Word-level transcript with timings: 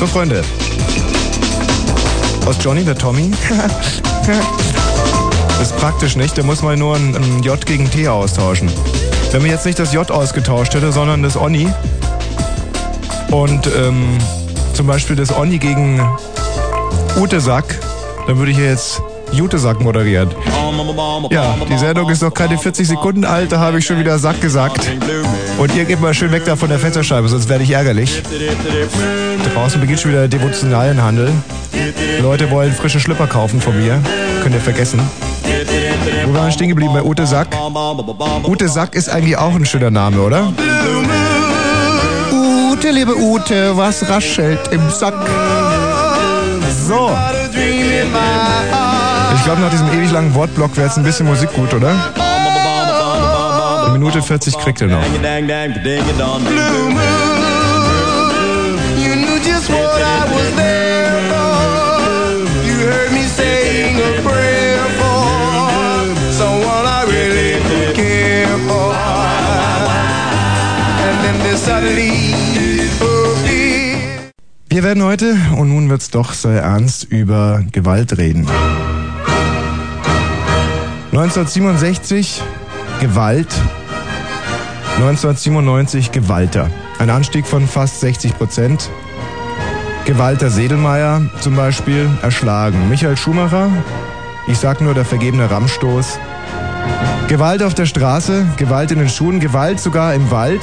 So, 0.00 0.06
Freunde. 0.06 0.42
Aus 2.46 2.56
Johnny 2.58 2.82
der 2.82 2.96
Tommy. 2.96 3.32
das 5.58 5.60
ist 5.60 5.76
praktisch 5.76 6.16
nicht. 6.16 6.38
Da 6.38 6.42
muss 6.42 6.62
man 6.62 6.78
nur 6.78 6.96
ein, 6.96 7.14
ein 7.14 7.42
J 7.42 7.66
gegen 7.66 7.90
T 7.90 8.08
austauschen. 8.08 8.70
Wenn 9.30 9.42
man 9.42 9.50
jetzt 9.50 9.66
nicht 9.66 9.78
das 9.78 9.92
J 9.92 10.10
ausgetauscht 10.10 10.72
hätte, 10.72 10.90
sondern 10.90 11.22
das 11.22 11.36
Onni 11.36 11.70
und 13.30 13.66
ähm, 13.76 14.16
zum 14.72 14.86
Beispiel 14.86 15.16
das 15.16 15.36
Onni 15.36 15.58
gegen 15.58 16.00
Ute 17.18 17.38
Sack, 17.42 17.78
dann 18.26 18.38
würde 18.38 18.52
ich 18.52 18.56
hier 18.56 18.70
jetzt 18.70 19.02
Jute 19.32 19.58
Sack 19.58 19.82
moderieren. 19.82 20.30
Ja, 21.30 21.56
die 21.68 21.76
Sendung 21.76 22.08
ist 22.08 22.22
noch 22.22 22.32
keine 22.32 22.56
40 22.56 22.88
Sekunden 22.88 23.26
alt, 23.26 23.52
da 23.52 23.58
habe 23.58 23.78
ich 23.78 23.84
schon 23.84 23.98
wieder 23.98 24.18
Sack 24.18 24.40
gesagt. 24.40 24.90
Und 25.60 25.76
ihr 25.76 25.84
geht 25.84 26.00
mal 26.00 26.14
schön 26.14 26.32
weg 26.32 26.46
da 26.46 26.56
von 26.56 26.70
der 26.70 26.78
Fensterscheibe, 26.78 27.28
sonst 27.28 27.50
werde 27.50 27.64
ich 27.64 27.70
ärgerlich. 27.72 28.22
Draußen 29.54 29.78
beginnt 29.78 30.00
schon 30.00 30.10
wieder 30.10 30.26
der 30.26 30.38
devotionalen 30.38 31.02
Handel. 31.02 31.30
Leute 32.22 32.50
wollen 32.50 32.72
frische 32.72 32.98
Schlipper 32.98 33.26
kaufen 33.26 33.60
von 33.60 33.78
mir. 33.78 34.00
Könnt 34.42 34.54
ihr 34.54 34.60
vergessen. 34.62 34.98
Wo 36.24 36.32
waren 36.32 36.46
wir 36.46 36.50
stehen 36.50 36.70
geblieben? 36.70 36.94
Bei 36.94 37.02
Ute 37.02 37.26
Sack? 37.26 37.48
Ute 38.46 38.70
Sack 38.70 38.94
ist 38.94 39.10
eigentlich 39.10 39.36
auch 39.36 39.54
ein 39.54 39.66
schöner 39.66 39.90
Name, 39.90 40.22
oder? 40.22 40.50
Ute, 42.32 42.90
liebe 42.90 43.14
Ute, 43.14 43.76
was 43.76 44.08
raschelt 44.08 44.60
im 44.70 44.88
Sack? 44.88 45.12
So. 46.88 47.10
Ich 49.34 49.44
glaube, 49.44 49.60
nach 49.60 49.70
diesem 49.70 49.92
ewig 49.92 50.10
langen 50.10 50.34
Wortblock 50.34 50.74
wäre 50.78 50.86
jetzt 50.86 50.96
ein 50.96 51.04
bisschen 51.04 51.26
Musik 51.26 51.52
gut, 51.52 51.74
oder? 51.74 51.94
Minute 53.92 54.22
40 54.22 54.58
kriegt 54.58 54.80
ihr 54.80 54.86
noch. 54.86 55.02
Wir 74.72 74.84
werden 74.84 75.02
heute, 75.02 75.36
und 75.56 75.68
nun 75.68 75.90
wird's 75.90 76.10
doch 76.10 76.32
sehr 76.32 76.62
ernst, 76.62 77.04
über 77.04 77.62
Gewalt 77.72 78.16
reden. 78.16 78.46
1967 81.12 82.40
Gewalt, 83.00 83.48
1997 85.00 86.12
Gewalter. 86.12 86.70
Ein 86.98 87.08
Anstieg 87.08 87.46
von 87.46 87.66
fast 87.66 88.00
60 88.00 88.36
Prozent. 88.36 88.90
Gewalter 90.04 90.50
Sedelmeier 90.50 91.22
zum 91.40 91.56
Beispiel 91.56 92.06
erschlagen. 92.20 92.90
Michael 92.90 93.16
Schumacher, 93.16 93.70
ich 94.46 94.58
sag 94.58 94.82
nur 94.82 94.92
der 94.92 95.06
vergebene 95.06 95.50
Rammstoß. 95.50 96.18
Gewalt 97.28 97.62
auf 97.62 97.72
der 97.72 97.86
Straße, 97.86 98.44
Gewalt 98.58 98.90
in 98.90 98.98
den 98.98 99.08
Schuhen, 99.08 99.40
Gewalt 99.40 99.80
sogar 99.80 100.12
im 100.12 100.30
Wald. 100.30 100.60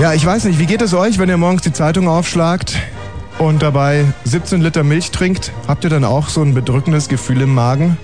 Ja, 0.00 0.12
ich 0.12 0.24
weiß 0.24 0.44
nicht, 0.44 0.60
wie 0.60 0.66
geht 0.66 0.80
es 0.80 0.94
euch, 0.94 1.18
wenn 1.18 1.28
ihr 1.28 1.38
morgens 1.38 1.62
die 1.62 1.72
Zeitung 1.72 2.06
aufschlagt 2.06 2.78
und 3.38 3.62
dabei 3.62 4.04
17 4.26 4.60
Liter 4.60 4.84
Milch 4.84 5.10
trinkt? 5.10 5.50
Habt 5.66 5.82
ihr 5.82 5.90
dann 5.90 6.04
auch 6.04 6.28
so 6.28 6.40
ein 6.40 6.54
bedrückendes 6.54 7.08
Gefühl 7.08 7.40
im 7.40 7.52
Magen? 7.52 7.98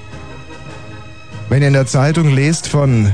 Wenn 1.48 1.62
ihr 1.62 1.68
in 1.68 1.74
der 1.74 1.86
Zeitung 1.86 2.28
lest 2.28 2.68
von 2.68 3.10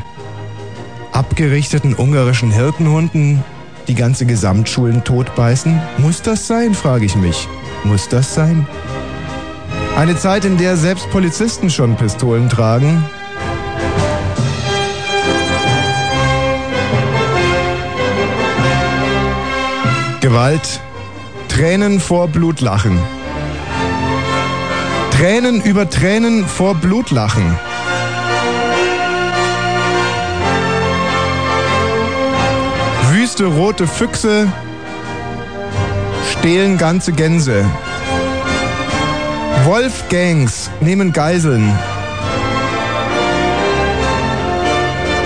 abgerichteten 1.13 1.95
ungarischen 1.95 2.51
Hirtenhunden, 2.51 3.45
die 3.87 3.95
ganze 3.95 4.27
Gesamtschulen 4.27 5.05
totbeißen, 5.05 5.81
muss 5.99 6.21
das 6.21 6.49
sein, 6.49 6.75
frage 6.75 7.05
ich 7.05 7.15
mich. 7.15 7.47
Muss 7.85 8.09
das 8.09 8.35
sein? 8.35 8.67
Eine 9.97 10.17
Zeit, 10.17 10.45
in 10.45 10.59
der 10.59 10.77
selbst 10.77 11.09
Polizisten 11.11 11.71
schon 11.71 11.95
Pistolen 11.95 12.49
tragen. 12.49 13.05
Gewalt, 20.21 20.81
Tränen 21.47 22.01
vor 22.01 22.27
Blutlachen. 22.27 22.99
Tränen 25.13 25.63
über 25.63 25.89
Tränen 25.89 26.45
vor 26.45 26.75
Blutlachen. 26.75 27.57
Wüste 33.35 33.47
rote 33.47 33.89
Füchse 33.89 34.47
stehlen 36.31 36.79
ganze 36.79 37.11
Gänse. 37.11 37.65
Wolfgangs 39.65 40.71
nehmen 40.81 41.13
Geiseln. 41.13 41.77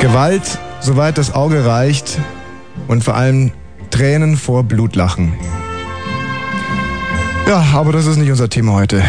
Gewalt, 0.01 0.59
soweit 0.81 1.19
das 1.19 1.35
Auge 1.35 1.67
reicht. 1.67 2.19
Und 2.87 3.05
vor 3.05 3.15
allem 3.15 3.51
Tränen 3.91 4.39
vor 4.39 4.63
Blutlachen. 4.65 5.35
Ja, 7.47 7.63
aber 7.75 7.93
das 7.93 8.07
ist 8.07 8.17
nicht 8.17 8.31
unser 8.31 8.49
Thema 8.49 8.73
heute. 8.73 9.05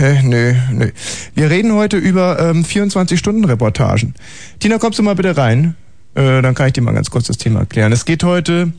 Äh, 0.00 0.22
nö, 0.24 0.54
nö. 0.72 0.90
Wir 1.36 1.50
reden 1.50 1.72
heute 1.74 1.98
über 1.98 2.40
ähm, 2.40 2.64
24-Stunden-Reportagen. 2.64 4.14
Tina, 4.58 4.78
kommst 4.78 4.98
du 4.98 5.04
mal 5.04 5.14
bitte 5.14 5.36
rein? 5.36 5.76
Äh, 6.14 6.42
dann 6.42 6.54
kann 6.54 6.68
ich 6.68 6.72
dir 6.72 6.82
mal 6.82 6.92
ganz 6.92 7.10
kurz 7.10 7.26
das 7.26 7.38
Thema 7.38 7.60
erklären. 7.60 7.92
Es 7.92 8.04
geht 8.04 8.24
heute 8.24 8.72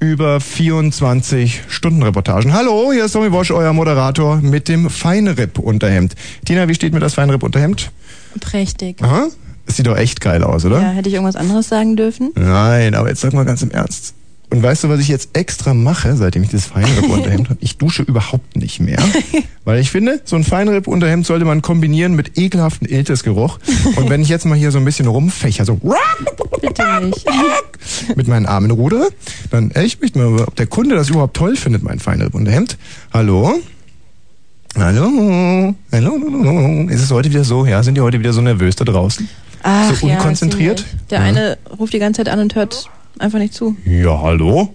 über 0.00 0.38
24-Stunden-Reportagen. 0.38 2.52
Hallo, 2.52 2.92
hier 2.92 3.04
ist 3.04 3.12
Tommy 3.12 3.28
Bosch, 3.28 3.52
euer 3.52 3.72
Moderator 3.72 4.36
mit 4.36 4.68
dem 4.68 4.90
Feinripp-Unterhemd. 4.90 6.16
Tina, 6.44 6.68
wie 6.68 6.74
steht 6.74 6.92
mir 6.92 6.98
das 6.98 7.14
Feinripp-Unterhemd? 7.14 7.92
Prächtig. 8.40 9.00
Aha. 9.00 9.28
Das 9.64 9.76
sieht 9.76 9.86
doch 9.86 9.96
echt 9.96 10.20
geil 10.20 10.42
aus, 10.42 10.64
oder? 10.64 10.82
Ja, 10.82 10.90
hätte 10.90 11.08
ich 11.08 11.14
irgendwas 11.14 11.36
anderes 11.36 11.68
sagen 11.68 11.94
dürfen? 11.94 12.32
Nein, 12.34 12.96
aber 12.96 13.10
jetzt 13.10 13.20
sag 13.20 13.32
mal 13.32 13.44
ganz 13.44 13.62
im 13.62 13.70
Ernst. 13.70 14.14
Und 14.52 14.62
weißt 14.62 14.84
du, 14.84 14.90
was 14.90 15.00
ich 15.00 15.08
jetzt 15.08 15.30
extra 15.32 15.72
mache, 15.72 16.14
seitdem 16.14 16.42
ich 16.42 16.50
das 16.50 16.66
Feinripp-Unterhemd 16.66 17.48
habe? 17.48 17.58
Ich 17.62 17.78
dusche 17.78 18.02
überhaupt 18.02 18.54
nicht 18.54 18.80
mehr. 18.80 18.98
Weil 19.64 19.80
ich 19.80 19.90
finde, 19.90 20.20
so 20.26 20.36
ein 20.36 20.44
Feinripp-Unterhemd 20.44 21.24
sollte 21.24 21.46
man 21.46 21.62
kombinieren 21.62 22.14
mit 22.14 22.36
ekelhaften 22.36 22.86
Iltis-Geruch. 22.86 23.58
Und 23.96 24.10
wenn 24.10 24.20
ich 24.20 24.28
jetzt 24.28 24.44
mal 24.44 24.54
hier 24.58 24.70
so 24.70 24.76
ein 24.76 24.84
bisschen 24.84 25.06
rumfächer, 25.06 25.64
so 25.64 25.80
Bitte 26.60 27.00
nicht. 27.02 27.26
mit 28.16 28.28
meinen 28.28 28.44
Armen 28.44 28.70
rudere, 28.70 29.08
dann 29.50 29.70
ey, 29.70 29.86
ich 29.86 29.98
möchte 30.02 30.18
mal, 30.18 30.42
ob 30.42 30.54
der 30.56 30.66
Kunde 30.66 30.96
das 30.96 31.08
überhaupt 31.08 31.34
toll 31.34 31.56
findet, 31.56 31.82
mein 31.82 31.98
Feinripp-Unterhemd. 31.98 32.76
Hallo? 33.10 33.54
Hallo? 34.76 35.74
Hallo? 35.90 36.86
Ist 36.90 37.02
es 37.02 37.10
heute 37.10 37.30
wieder 37.30 37.44
so? 37.44 37.64
Ja, 37.64 37.82
sind 37.82 37.94
die 37.94 38.02
heute 38.02 38.18
wieder 38.18 38.34
so 38.34 38.42
nervös 38.42 38.76
da 38.76 38.84
draußen? 38.84 39.26
Ach, 39.62 39.94
so 39.94 40.06
ja, 40.06 40.16
unkonzentriert? 40.16 40.80
ziemlich. 40.80 41.06
Der 41.08 41.18
Ja. 41.20 41.24
eine 41.24 41.58
ruft 41.78 41.94
die 41.94 41.98
ganze 41.98 42.18
Zeit 42.18 42.28
an 42.30 42.38
und 42.40 42.54
hört 42.54 42.90
einfach 43.18 43.38
nicht 43.38 43.54
zu. 43.54 43.76
Ja, 43.84 44.20
hallo? 44.20 44.74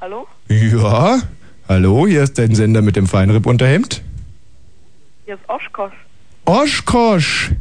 Hallo? 0.00 0.26
Ja? 0.48 1.20
Hallo, 1.68 2.06
hier 2.06 2.22
ist 2.22 2.38
dein 2.38 2.54
Sender 2.54 2.82
mit 2.82 2.96
dem 2.96 3.06
Feinripp-Unterhemd. 3.06 4.02
Hier 5.24 5.34
ist 5.34 5.48
Oshkosh. 5.48 5.92
Oshkosh! 6.44 7.52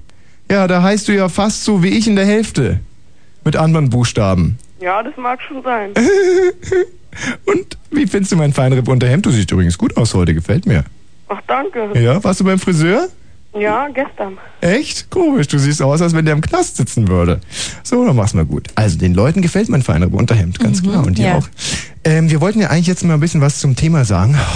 Ja, 0.50 0.68
da 0.68 0.81
heißt 0.81 1.08
du 1.08 1.13
ja 1.13 1.29
fast 1.29 1.63
so 1.63 1.84
wie 1.84 1.90
ich 1.90 2.08
in 2.08 2.16
der 2.16 2.25
Hälfte. 2.25 2.79
Mit 3.46 3.56
anderen 3.56 3.90
Buchstaben. 3.90 4.58
Ja, 4.79 5.03
das 5.03 5.16
mag 5.18 5.40
schon 5.41 5.62
sein. 5.62 5.91
Und 7.46 7.78
wie 7.91 8.08
findest 8.08 8.31
du 8.31 8.35
mein 8.35 8.53
Feinripp-Unterhemd? 8.53 9.25
Du 9.25 9.31
siehst 9.31 9.52
übrigens 9.52 9.78
gut 9.78 9.96
aus 9.97 10.13
heute, 10.13 10.34
gefällt 10.34 10.66
mir. 10.66 10.85
Ach, 11.28 11.41
danke. 11.47 11.91
Ja, 12.00 12.24
warst 12.24 12.40
du 12.40 12.44
beim 12.44 12.59
Friseur? 12.59 13.08
Ja, 13.53 13.87
gestern. 13.87 14.37
Echt? 14.61 15.09
Komisch, 15.09 15.47
du 15.47 15.57
siehst 15.57 15.81
aus, 15.81 16.01
als 16.01 16.13
wenn 16.13 16.25
der 16.25 16.35
im 16.35 16.41
Knast 16.41 16.77
sitzen 16.77 17.07
würde. 17.07 17.41
So, 17.83 18.05
dann 18.05 18.15
mach's 18.15 18.35
mal 18.35 18.45
gut. 18.45 18.67
Also, 18.75 18.97
den 18.97 19.15
Leuten 19.15 19.41
gefällt 19.41 19.69
mein 19.69 19.81
Feinripp-Unterhemd, 19.81 20.59
ganz 20.59 20.83
klar. 20.83 21.05
Und 21.05 21.17
dir 21.17 21.25
ja. 21.25 21.37
auch. 21.37 21.47
Ähm, 22.03 22.29
wir 22.29 22.41
wollten 22.41 22.59
ja 22.59 22.69
eigentlich 22.69 22.87
jetzt 22.87 23.03
mal 23.03 23.16
ein 23.16 23.19
bisschen 23.19 23.41
was 23.41 23.59
zum 23.59 23.75
Thema 23.75 24.05
sagen. 24.05 24.37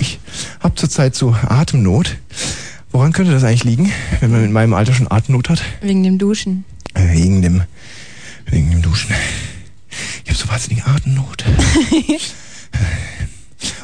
Ich 0.00 0.20
hab 0.60 0.78
zurzeit 0.78 1.14
so 1.14 1.34
Atemnot. 1.48 2.16
Woran 2.92 3.12
könnte 3.12 3.32
das 3.32 3.44
eigentlich 3.44 3.64
liegen, 3.64 3.92
wenn 4.20 4.30
man 4.30 4.44
in 4.44 4.52
meinem 4.52 4.74
Alter 4.74 4.92
schon 4.92 5.10
Atemnot 5.10 5.48
hat? 5.48 5.62
Wegen 5.80 6.02
dem 6.02 6.18
Duschen. 6.18 6.64
Äh, 6.94 7.12
wegen 7.12 7.42
dem, 7.42 7.62
wegen 8.46 8.70
dem 8.70 8.82
Duschen. 8.82 9.14
Ich 10.24 10.30
habe 10.30 10.38
so 10.38 10.48
wahnsinnige 10.48 10.86
Atemnot. 10.86 11.44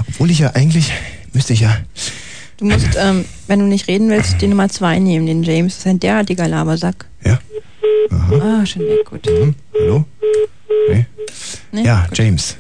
Obwohl 0.09 0.31
ich 0.31 0.39
ja 0.39 0.55
eigentlich, 0.55 0.93
müsste 1.33 1.53
ich 1.53 1.61
ja, 1.61 1.77
Du 2.59 2.65
musst, 2.65 2.89
ähm, 2.99 3.25
wenn 3.49 3.59
du 3.59 3.67
nicht 3.67 3.87
reden 3.89 4.09
willst, 4.09 4.41
die 4.41 4.47
Nummer 4.49 4.69
zwei 4.69 4.99
nehmen, 4.99 5.27
den 5.27 5.43
James. 5.43 5.75
Das 5.75 5.81
ist 5.81 5.87
ein 5.91 6.01
derartiger 6.01 6.49
Labersack. 6.49 7.07
ja, 7.25 7.39
aha, 8.11 8.61
Ah, 8.63 8.67
schon 8.67 8.83
weg, 8.83 9.05
gut. 9.05 9.27
hm, 9.27 9.55
hallo? 9.75 10.05
Nee. 10.91 11.07
Nee? 11.73 11.85
Ja, 11.85 12.07
James. 12.15 12.57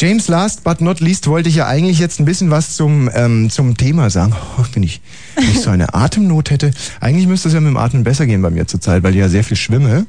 James, 0.00 0.28
last 0.28 0.62
but 0.62 0.80
not 0.80 1.00
least 1.00 1.26
wollte 1.26 1.48
ich 1.48 1.56
ja 1.56 1.66
eigentlich 1.66 1.98
jetzt 1.98 2.20
ein 2.20 2.24
bisschen 2.24 2.50
was 2.50 2.76
zum, 2.76 3.10
ähm, 3.14 3.50
zum 3.50 3.76
Thema 3.76 4.10
sagen. 4.10 4.32
Oh, 4.58 4.64
wenn, 4.72 4.84
ich, 4.84 5.00
ich 5.40 5.60
so 5.60 5.70
eine 5.70 5.92
Atemnot 5.94 6.50
hätte, 6.50 6.70
eigentlich 7.00 7.26
müsste 7.26 7.48
es 7.48 7.54
ja 7.54 7.60
mit 7.60 7.68
dem 7.70 7.76
Atmen 7.76 8.04
besser 8.04 8.24
gehen 8.26 8.40
bei 8.40 8.50
mir 8.50 8.66
zurzeit, 8.66 9.02
weil 9.02 9.12
ich 9.14 9.18
ja 9.20 9.28
sehr 9.28 9.42
viel 9.44 9.56
schwimme. 9.56 10.06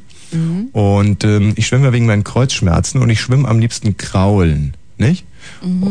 Und 0.73 1.23
ähm, 1.23 1.53
ich 1.55 1.65
schwimme 1.65 1.85
ja 1.85 1.91
wegen 1.93 2.05
meinen 2.05 2.23
Kreuzschmerzen 2.23 3.01
und 3.01 3.09
ich 3.09 3.19
schwimme 3.19 3.47
am 3.47 3.57
liebsten 3.57 3.97
kraulen. 3.97 4.75
nicht? 4.99 5.25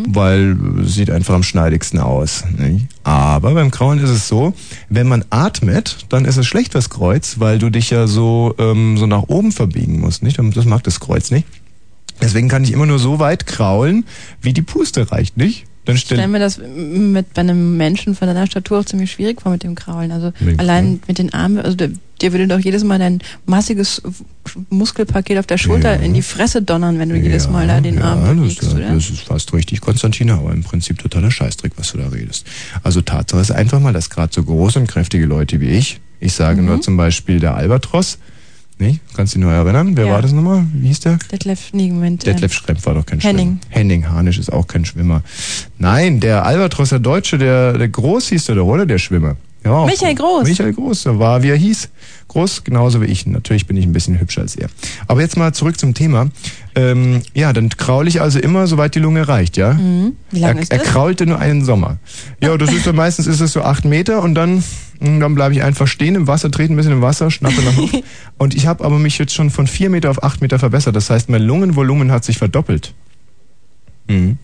Weil 0.09 0.57
äh, 0.81 0.85
sieht 0.85 1.11
einfach 1.11 1.35
am 1.35 1.43
schneidigsten 1.43 1.99
aus. 1.99 2.45
Nicht? 2.57 2.87
Aber 3.05 3.55
beim 3.55 3.71
Kraulen 3.71 3.99
ist 3.99 4.11
es 4.11 4.29
so, 4.29 4.55
wenn 4.89 5.09
man 5.09 5.25
atmet, 5.31 6.07
dann 6.09 6.25
ist 6.25 6.37
es 6.37 6.47
schlecht 6.47 6.73
fürs 6.73 6.91
Kreuz, 6.91 7.37
weil 7.39 7.59
du 7.59 7.71
dich 7.71 7.91
ja 7.91 8.07
so, 8.07 8.55
ähm, 8.59 8.97
so 8.97 9.07
nach 9.07 9.25
oben 9.29 9.53
verbiegen 9.53 10.01
musst. 10.01 10.23
Nicht? 10.23 10.39
Das 10.39 10.65
mag 10.65 10.83
das 10.85 11.01
Kreuz 11.01 11.31
nicht. 11.31 11.47
Deswegen 12.21 12.49
kann 12.49 12.65
ich 12.65 12.73
immer 12.73 12.87
nur 12.87 12.99
so 12.99 13.19
weit 13.19 13.47
kraulen, 13.47 14.05
wie 14.41 14.53
die 14.53 14.63
Puste 14.63 15.13
reicht, 15.13 15.37
nicht? 15.37 15.67
Dann 15.89 15.97
stell, 15.97 16.29
mir 16.29 16.39
das 16.39 16.59
mit 16.59 17.33
bei 17.33 17.41
einem 17.41 17.79
Menschen 17.79 18.15
von 18.15 18.29
deiner 18.29 18.47
Statur 18.47 18.81
auch 18.81 18.85
ziemlich 18.85 19.11
schwierig 19.11 19.41
vor 19.41 19.51
mit 19.53 19.63
dem 19.63 19.75
Kraulen. 19.75 20.13
Also 20.13 20.33
dem 20.39 20.61
allein 20.61 21.01
mit 21.09 21.17
den 21.17 21.33
Armen, 21.33 21.59
also 21.59 21.75
der, 21.77 21.89
dir 22.21 22.33
würde 22.33 22.47
doch 22.47 22.59
jedes 22.59 22.85
Mal 22.85 22.99
dein 22.99 23.21
massiges 23.47 24.03
Muskelpaket 24.69 25.39
auf 25.39 25.47
der 25.47 25.57
Schulter 25.57 25.95
Ja. 25.97 26.03
in 26.03 26.13
die 26.13 26.21
Fresse 26.21 26.61
donnern, 26.63 26.99
wenn 26.99 27.09
du 27.09 27.17
jedes 27.17 27.49
Mal 27.49 27.67
da 27.67 27.81
den 27.81 27.97
ja, 27.97 28.03
Arm 28.05 28.21
das, 28.21 28.57
bewegst, 28.57 28.75
oder? 28.75 28.93
das 28.95 29.09
ist 29.11 29.21
fast 29.21 29.53
richtig, 29.55 29.81
Konstantina, 29.81 30.35
aber 30.35 30.53
im 30.53 30.63
Prinzip 30.63 30.99
totaler 30.99 31.31
Scheißdreck, 31.31 31.73
was 31.77 31.93
du 31.93 31.99
da 31.99 32.09
redest. 32.09 32.47
Also 32.83 33.01
Tatsache 33.01 33.41
ist 33.41 33.51
einfach 33.51 33.81
mal, 33.81 33.93
dass 33.95 34.11
gerade 34.11 34.33
so 34.33 34.43
große 34.43 34.79
und 34.79 34.89
kräftige 34.89 35.25
Leute 35.27 35.61
wie 35.61 35.69
ich, 35.71 36.01
ich 36.21 36.33
sage 36.35 36.61
Mhm. 36.61 36.67
nur 36.67 36.81
zum 36.83 36.97
Beispiel 36.99 37.41
der 37.41 37.55
Albatros, 37.55 38.19
nicht? 38.81 39.01
Kannst 39.15 39.35
du 39.35 39.39
dich 39.39 39.47
noch 39.47 39.53
erinnern? 39.53 39.97
Wer 39.97 40.07
Ja. 40.07 40.13
war 40.15 40.23
das 40.23 40.33
nochmal? 40.33 40.65
Wie 40.73 40.89
hieß 40.89 41.01
der? 41.01 41.19
Detlef, 41.31 41.73
nee, 41.73 41.91
Moment. 41.91 42.27
Detlef 42.27 42.53
Schrempf 42.53 42.85
war 42.87 42.95
doch 42.95 43.07
kein 43.07 43.21
Henning. 43.21 43.59
Schwimmer. 43.61 43.61
Henning 43.71 44.09
Harnisch 44.09 44.39
ist 44.39 44.53
auch 44.53 44.67
kein 44.67 44.85
Schwimmer. 44.85 45.23
Nein, 45.79 46.21
der 46.21 46.45
Albatros, 46.47 46.91
der 46.91 46.99
Deutsche, 46.99 47.39
der, 47.39 47.77
der 47.79 47.89
Groß 47.89 48.29
hieß 48.29 48.47
der 48.47 48.55
doch, 48.57 48.67
oder? 48.67 48.87
Der 48.87 48.99
Schwimmer. 48.99 49.37
Ja, 49.65 49.85
Michael 49.87 50.15
Groß. 50.15 50.45
Michael 50.49 50.73
Groß, 50.73 51.03
der 51.03 51.19
war, 51.19 51.43
wie 51.43 51.49
er 51.51 51.57
hieß. 51.57 51.89
Groß, 52.29 52.63
genauso 52.63 53.03
wie 53.03 53.07
ich. 53.07 53.27
Natürlich 53.27 53.67
bin 53.67 53.77
ich 53.77 53.85
ein 53.85 53.93
bisschen 53.93 54.19
hübscher 54.21 54.43
als 54.43 54.55
er. 54.55 54.69
Aber 55.09 55.21
jetzt 55.21 55.37
mal 55.37 55.53
zurück 55.53 55.79
zum 55.79 55.95
Thema. 55.95 56.29
Ähm, 56.77 57.23
ja, 57.35 57.53
dann 57.53 57.69
kraul 57.71 58.07
ich 58.07 58.21
also 58.21 58.39
immer, 58.39 58.67
soweit 58.69 58.95
die 58.95 59.01
Lunge 59.01 59.27
reicht, 59.27 59.57
ja? 59.57 59.75
Mhm. 59.75 60.13
Wie 60.31 60.39
lange 60.39 60.61
er, 60.61 60.63
ist 60.63 60.73
er 60.73 60.79
das? 60.79 60.87
kraulte 60.87 61.27
nur 61.27 61.39
einen 61.41 61.65
Sommer. 61.65 61.97
Ja, 62.41 62.57
das 62.57 62.73
ist 62.73 62.85
so 62.85 62.93
meistens 62.93 63.27
ist 63.27 63.41
es 63.41 63.53
so 63.53 63.63
acht 63.63 63.85
Meter 63.85 64.23
und 64.23 64.35
dann, 64.37 64.63
dann 65.01 65.35
bleibe 65.35 65.55
ich 65.55 65.63
einfach 65.63 65.87
stehen 65.87 66.15
im 66.15 66.27
Wasser, 66.27 66.51
trete 66.51 66.73
ein 66.73 66.77
bisschen 66.77 66.93
im 66.93 67.03
Wasser, 67.03 67.31
schnappe 67.31 67.63
nach 67.63 67.77
Luft. 67.77 68.03
Und 68.39 68.55
ich 68.55 68.67
habe 68.67 68.85
aber 68.85 68.99
mich 68.99 69.19
jetzt 69.19 69.33
schon 69.35 69.51
von 69.51 69.67
vier 69.67 69.91
Meter 69.91 70.11
auf 70.11 70.23
acht 70.23 70.41
Meter 70.41 70.59
verbessert. 70.59 70.97
Das 70.97 71.09
heißt, 71.11 71.29
mein 71.29 71.43
Lungenvolumen 71.43 72.11
hat 72.11 72.25
sich 72.25 72.39
verdoppelt. 72.39 72.95
Mhm. 74.09 74.39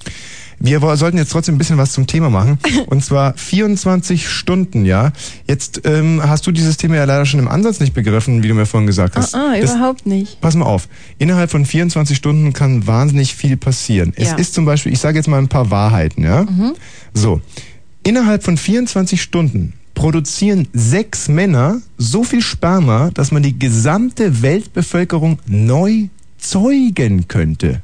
Wir 0.61 0.79
sollten 0.97 1.19
jetzt 1.19 1.33
trotzdem 1.33 1.57
ein 1.57 1.59
bisschen 1.59 1.79
was 1.79 1.93
zum 1.93 2.07
Thema 2.07 2.31
machen. 2.31 2.59
Und 2.87 3.05
zwar 3.05 3.35
24 3.37 4.29
Stunden, 4.29 4.85
ja. 4.85 5.13
Jetzt 5.49 5.81
ähm, 5.85 6.23
hast 6.25 6.47
du 6.47 6.53
dieses 6.53 6.77
Thema 6.77 6.95
ja 6.97 7.05
leider 7.05 7.27
schon 7.27 7.41
im 7.41 7.49
Ansatz 7.49 7.81
nicht 7.81 7.93
begriffen, 7.93 8.43
wie 8.45 8.49
du 8.49 8.55
mir 8.55 8.65
vorhin 8.65 8.87
gesagt 8.87 9.17
hast. 9.17 9.35
ah, 9.35 9.55
Das- 9.61 9.75
überhaupt 9.75 10.07
nicht. 10.07 10.41
Pass 10.41 10.55
mal 10.55 10.67
auf. 10.67 10.89
Innerhalb 11.19 11.51
von 11.51 11.67
24 11.67 12.17
Stunden 12.17 12.53
kann 12.53 12.87
wahnsinnig 12.87 13.35
viel 13.35 13.57
passieren. 13.57 14.13
Es 14.17 14.29
Ja. 14.31 14.37
ist 14.37 14.55
zum 14.55 14.65
Beispiel, 14.65 14.93
ich 14.93 15.01
sage 15.01 15.19
jetzt 15.19 15.27
mal 15.27 15.39
ein 15.39 15.49
paar 15.49 15.71
Wahrheiten, 15.73 16.23
ja? 16.23 16.47
So. 17.13 17.41
Innerhalb 18.05 18.45
von 18.45 18.57
24 18.57 19.21
Stunden 19.21 19.73
produzieren 20.05 20.69
sechs 20.75 21.29
Männer 21.29 21.81
so 21.97 22.25
viel 22.25 22.43
Sperma, 22.43 23.11
dass 23.15 23.33
man 23.33 23.43
die 23.43 23.59
gesamte 23.59 24.43
Weltbevölkerung 24.43 25.39
neu 25.47 26.09
zeugen 26.37 27.27
könnte. 27.27 27.81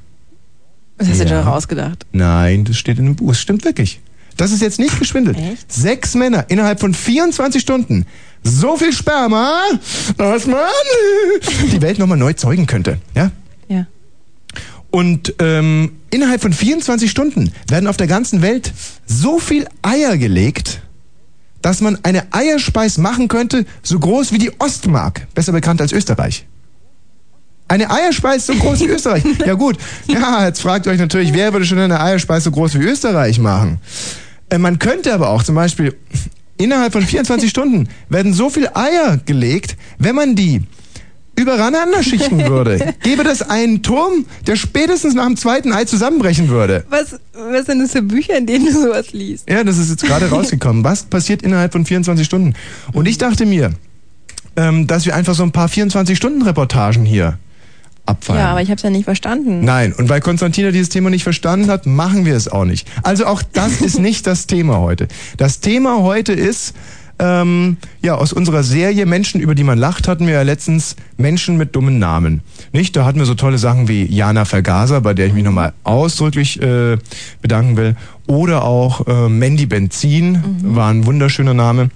Was 0.99 1.08
hast 1.08 1.20
du 1.20 1.25
Ja. 1.25 1.31
da 1.31 1.40
rausgedacht? 1.49 2.05
Nein, 2.12 2.64
das 2.67 2.76
steht 2.76 2.99
in 2.99 3.06
dem 3.06 3.17
Buch. 3.17 3.31
Es 3.32 3.40
stimmt 3.40 3.64
wirklich. 3.64 4.00
Das 4.37 4.52
ist 4.52 4.61
jetzt 4.61 4.78
nicht 4.78 4.99
geschwindelt. 4.99 5.38
Echt? 5.38 5.72
Sechs 5.72 6.14
Männer 6.14 6.44
innerhalb 6.50 6.81
von 6.81 6.93
24 6.93 7.62
Stunden. 7.62 8.05
So 8.44 8.76
viel 8.76 8.93
Sperma, 8.93 9.58
dass 10.19 10.46
man 10.46 10.58
die 11.72 11.81
Welt 11.81 11.99
nochmal 11.99 12.19
neu 12.19 12.34
zeugen 12.34 12.67
könnte. 12.67 12.99
Ja? 13.14 13.31
Ja. 13.69 13.87
Und 14.90 15.37
ähm, 15.38 15.93
innerhalb 16.11 16.43
von 16.43 16.52
24 16.52 17.11
Stunden 17.11 17.50
werden 17.67 17.87
auf 17.87 17.96
der 17.96 18.08
ganzen 18.08 18.43
Welt 18.43 18.75
so 19.06 19.38
viel 19.38 19.67
Eier 19.81 20.19
gelegt, 20.19 20.82
dass 21.62 21.80
man 21.80 21.98
eine 22.02 22.32
Eierspeis 22.32 22.98
machen 22.98 23.28
könnte, 23.28 23.66
so 23.82 23.98
groß 23.98 24.32
wie 24.32 24.38
die 24.38 24.52
Ostmark, 24.58 25.26
besser 25.34 25.52
bekannt 25.52 25.80
als 25.80 25.92
Österreich. 25.92 26.46
Eine 27.68 27.90
Eierspeis 27.90 28.46
so 28.46 28.54
groß 28.54 28.80
wie 28.80 28.86
Österreich. 28.88 29.22
Ja 29.46 29.54
gut, 29.54 29.76
ja, 30.06 30.46
jetzt 30.46 30.60
fragt 30.60 30.86
ihr 30.86 30.92
euch 30.92 30.98
natürlich, 30.98 31.32
wer 31.32 31.52
würde 31.52 31.66
schon 31.66 31.78
eine 31.78 32.00
Eierspeis 32.00 32.44
so 32.44 32.50
groß 32.50 32.74
wie 32.74 32.84
Österreich 32.84 33.38
machen? 33.38 33.78
Äh, 34.48 34.58
man 34.58 34.78
könnte 34.78 35.14
aber 35.14 35.28
auch 35.30 35.42
zum 35.42 35.54
Beispiel, 35.54 35.96
innerhalb 36.56 36.92
von 36.92 37.02
24 37.02 37.48
Stunden 37.48 37.88
werden 38.08 38.34
so 38.34 38.50
viel 38.50 38.68
Eier 38.74 39.18
gelegt, 39.24 39.76
wenn 39.98 40.16
man 40.16 40.34
die 40.34 40.62
übereinander 41.40 42.02
schichten 42.02 42.46
würde, 42.46 42.94
gäbe 43.02 43.25
das 43.25 43.42
einen 43.42 43.82
Turm, 43.82 44.26
der 44.46 44.56
spätestens 44.56 45.14
nach 45.14 45.26
dem 45.26 45.37
zweiten 45.37 45.72
Ei 45.72 45.84
zusammenbrechen 45.84 46.48
würde. 46.48 46.84
Was, 46.90 47.19
was 47.32 47.66
sind 47.66 47.81
das 47.81 47.92
für 47.92 48.02
Bücher, 48.02 48.37
in 48.37 48.46
denen 48.46 48.66
du 48.66 48.72
sowas 48.72 49.12
liest? 49.12 49.48
Ja, 49.48 49.64
das 49.64 49.78
ist 49.78 49.90
jetzt 49.90 50.04
gerade 50.04 50.26
rausgekommen. 50.31 50.84
Was 50.84 51.04
passiert 51.04 51.42
innerhalb 51.42 51.72
von 51.72 51.84
24 51.84 52.26
Stunden? 52.26 52.54
Und 52.92 53.06
ich 53.06 53.19
dachte 53.19 53.46
mir, 53.46 53.72
ähm, 54.56 54.87
dass 54.87 55.06
wir 55.06 55.14
einfach 55.14 55.34
so 55.34 55.42
ein 55.42 55.52
paar 55.52 55.69
24-Stunden-Reportagen 55.69 57.04
hier 57.04 57.38
abfallen. 58.06 58.40
Ja, 58.40 58.50
aber 58.50 58.62
ich 58.62 58.69
habe 58.69 58.76
es 58.76 58.82
ja 58.82 58.90
nicht 58.90 59.04
verstanden. 59.04 59.64
Nein, 59.64 59.93
und 59.93 60.08
weil 60.08 60.20
Konstantina 60.20 60.70
dieses 60.70 60.88
Thema 60.88 61.10
nicht 61.10 61.22
verstanden 61.22 61.70
hat, 61.70 61.86
machen 61.86 62.25
wir 62.25 62.34
es 62.34 62.48
auch 62.48 62.64
nicht. 62.64 62.88
Also 63.02 63.26
auch 63.26 63.43
das 63.43 63.81
ist 63.81 63.98
nicht 63.98 64.26
das 64.26 64.46
Thema 64.46 64.78
heute. 64.78 65.08
Das 65.36 65.60
Thema 65.60 66.02
heute 66.02 66.32
ist, 66.32 66.75
ähm, 67.20 67.76
ja, 68.02 68.14
aus 68.14 68.32
unserer 68.32 68.62
Serie 68.62 69.06
Menschen, 69.06 69.40
über 69.40 69.55
die 69.55 69.62
man 69.62 69.78
lacht, 69.78 70.08
hatten 70.08 70.26
wir 70.26 70.34
ja 70.34 70.43
letztens 70.43 70.96
Menschen 71.19 71.56
mit 71.56 71.76
dummen 71.76 71.99
Namen. 71.99 72.40
Nicht? 72.72 72.96
Da 72.96 73.05
hatten 73.05 73.19
wir 73.19 73.26
so 73.26 73.34
tolle 73.34 73.58
Sachen 73.58 73.88
wie 73.88 74.05
Jana 74.06 74.44
Vergaser, 74.44 75.00
bei 75.00 75.14
der 75.14 75.26
ich 75.26 75.32
mich 75.32 75.44
nochmal 75.44 75.75
ausdrücklich 75.84 76.61
äh, 76.62 76.96
bedanken 77.43 77.76
will. 77.76 77.96
Oder 78.26 78.64
auch 78.64 79.06
äh, 79.06 79.28
Mandy 79.28 79.67
Benzin, 79.67 80.43
war 80.62 80.90
ein 80.90 81.05
wunderschöner 81.06 81.55
Name. 81.55 81.90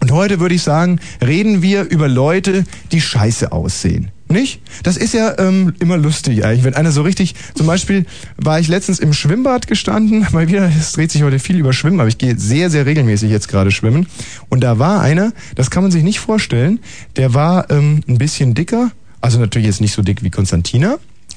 Und 0.00 0.12
heute 0.12 0.40
würde 0.40 0.54
ich 0.54 0.62
sagen, 0.62 1.00
reden 1.24 1.62
wir 1.62 1.84
über 1.84 2.08
Leute, 2.08 2.64
die 2.92 3.00
scheiße 3.00 3.52
aussehen. 3.52 4.10
Nicht? 4.34 4.60
Das 4.82 4.96
ist 4.96 5.14
ja 5.14 5.38
ähm, 5.38 5.74
immer 5.78 5.96
lustig 5.96 6.44
eigentlich, 6.44 6.64
wenn 6.64 6.74
einer 6.74 6.90
so 6.90 7.02
richtig, 7.02 7.36
zum 7.54 7.68
Beispiel 7.68 8.04
war 8.36 8.58
ich 8.58 8.66
letztens 8.66 8.98
im 8.98 9.12
Schwimmbad 9.12 9.68
gestanden, 9.68 10.26
mal 10.32 10.48
wieder, 10.48 10.68
es 10.76 10.90
dreht 10.90 11.12
sich 11.12 11.22
heute 11.22 11.38
viel 11.38 11.56
über 11.56 11.72
Schwimmen, 11.72 12.00
aber 12.00 12.08
ich 12.08 12.18
gehe 12.18 12.36
sehr, 12.36 12.68
sehr 12.68 12.84
regelmäßig 12.84 13.30
jetzt 13.30 13.46
gerade 13.46 13.70
schwimmen. 13.70 14.08
Und 14.48 14.64
da 14.64 14.80
war 14.80 15.00
einer, 15.00 15.32
das 15.54 15.70
kann 15.70 15.84
man 15.84 15.92
sich 15.92 16.02
nicht 16.02 16.18
vorstellen, 16.18 16.80
der 17.14 17.32
war 17.32 17.70
ähm, 17.70 18.00
ein 18.08 18.18
bisschen 18.18 18.54
dicker, 18.54 18.90
also 19.20 19.38
natürlich 19.38 19.66
jetzt 19.66 19.80
nicht 19.80 19.94
so 19.94 20.02
dick 20.02 20.24
wie 20.24 20.30
Konstantina, 20.30 20.96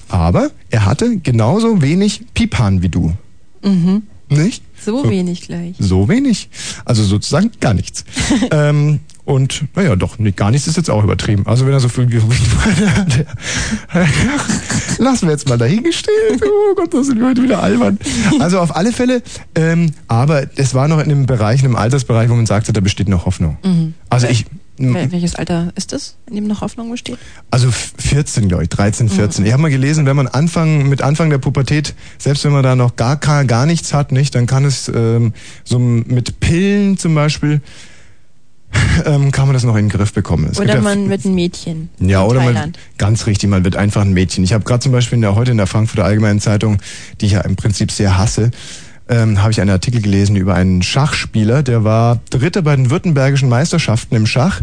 aber 0.10 0.50
er 0.72 0.88
hatte 0.88 1.18
genauso 1.18 1.84
wenig 1.84 2.26
Pipan 2.34 2.82
wie 2.82 2.90
du. 2.90 3.14
Mhm. 3.64 4.02
Nicht? 4.30 4.64
So 4.84 5.04
So. 5.04 5.10
wenig 5.12 5.42
gleich. 5.42 5.76
So 5.78 6.10
wenig. 6.10 6.50
Also 6.84 7.04
sozusagen 7.04 7.52
gar 7.60 7.76
nichts. 7.76 8.06
ähm, 8.52 9.02
und 9.28 9.66
naja, 9.76 9.98
doch, 9.98 10.18
nee, 10.20 10.32
gar 10.32 10.52
nichts 10.52 10.68
ist 10.68 10.78
jetzt 10.78 10.90
auch 10.90 11.04
übertrieben. 11.04 11.46
Also 11.46 11.66
wenn 11.66 11.74
er 11.74 11.82
so 11.82 11.90
viel 11.90 12.06
der, 12.06 12.22
lassen 15.00 15.28
wir 15.28 15.32
jetzt 15.32 15.50
mal 15.50 15.58
dahingestellt. 15.58 16.42
Oh 16.42 16.76
Gott, 16.76 16.94
das 16.94 17.08
sind 17.08 17.20
wir 17.20 17.28
heute 17.28 17.44
wieder 17.44 17.62
albern. 17.62 18.00
Also 18.40 18.60
auf 18.60 18.74
alle 18.74 18.94
Fälle, 18.94 19.22
ähm, 19.54 19.92
aber 20.08 20.46
es 20.56 20.74
war 20.74 20.88
noch 20.88 21.00
in 21.00 21.12
einem 21.12 21.26
Bereich, 21.26 21.60
in 21.60 21.66
einem 21.66 21.76
Altersbereich, 21.76 22.30
wo 22.30 22.36
man 22.36 22.46
sagte, 22.46 22.72
da 22.72 22.80
besteht 22.80 23.10
noch 23.10 23.26
Hoffnung. 23.26 23.58
Mhm. 23.66 23.96
Also 24.10 24.28
ich, 24.28 24.46
Wel 24.78 25.12
welches 25.12 25.36
Alter 25.36 25.74
ist 25.76 25.92
das, 25.92 26.16
in 26.30 26.36
dem 26.36 26.48
noch 26.48 26.62
Hoffnung 26.62 26.90
besteht? 26.90 27.18
also 27.52 27.70
14, 27.72 28.48
glaube 28.48 28.64
ich, 28.64 28.70
13, 28.70 29.10
14. 29.10 29.46
Ich 29.46 29.52
habe 29.52 29.62
mal 29.62 29.72
gelesen, 29.72 30.06
wenn 30.06 30.16
man 30.16 30.28
Anfang, 30.28 30.88
mit 30.88 31.02
Anfang 31.02 31.30
der 31.30 31.40
Pubertät, 31.40 31.96
selbst 32.18 32.46
wenn 32.46 32.54
man 32.54 32.64
da 32.64 32.78
noch 32.78 32.96
gar, 32.96 33.18
gar, 33.18 33.44
gar 33.44 33.66
nichts 33.66 33.94
hat, 33.94 34.14
nicht, 34.14 34.36
dann 34.36 34.46
kann 34.46 34.64
es 34.64 34.90
ähm, 34.94 35.34
so 35.66 35.80
mit 35.80 36.40
Pillen 36.40 36.98
zum 36.98 37.14
Beispiel, 37.14 37.62
ähm, 39.06 39.32
kann 39.32 39.48
man 39.48 39.54
das 39.54 39.64
noch 39.64 39.76
in 39.76 39.86
den 39.88 39.90
Griff 39.90 40.14
bekommen. 40.14 40.46
Es 40.46 40.58
gibt 40.58 40.62
Oder 40.70 40.76
ja 40.76 40.82
man 40.82 41.10
wird 41.10 41.26
ein 41.26 41.36
Mädchen. 41.36 41.90
ja, 42.00 42.24
oder 42.24 42.40
man, 42.42 42.54
Thailand. 42.54 42.80
ganz 42.98 43.26
richtig, 43.28 43.50
man 43.50 43.64
wird 43.64 43.76
einfach 43.76 44.02
ein 44.02 44.14
Mädchen. 44.14 44.44
Ich 44.44 44.54
habe 44.54 44.64
gerade 44.64 44.80
zum 44.82 44.92
Beispiel 44.92 45.16
in 45.18 45.22
der, 45.22 45.36
heute 45.36 45.52
in 45.52 45.58
der 45.58 45.68
Frankfurter 45.68 46.06
Allgemeinen 46.06 46.40
Zeitung, 46.40 46.78
die 47.22 47.28
ich 47.28 47.32
ja 47.34 47.42
im 47.42 47.56
Prinzip 47.56 47.92
sehr 47.92 48.18
hasse, 48.18 48.52
ähm, 49.10 49.42
habe 49.42 49.52
ich 49.52 49.62
einen 49.62 49.70
Artikel 49.70 50.02
gelesen 50.02 50.36
über 50.36 50.56
einen 50.56 50.82
Schachspieler, 50.82 51.64
der 51.64 51.84
war 51.84 52.20
Dritter 52.30 52.62
bei 52.62 52.76
den 52.76 52.90
württembergischen 52.90 53.48
Meisterschaften 53.50 54.16
im 54.16 54.26
Schach 54.28 54.62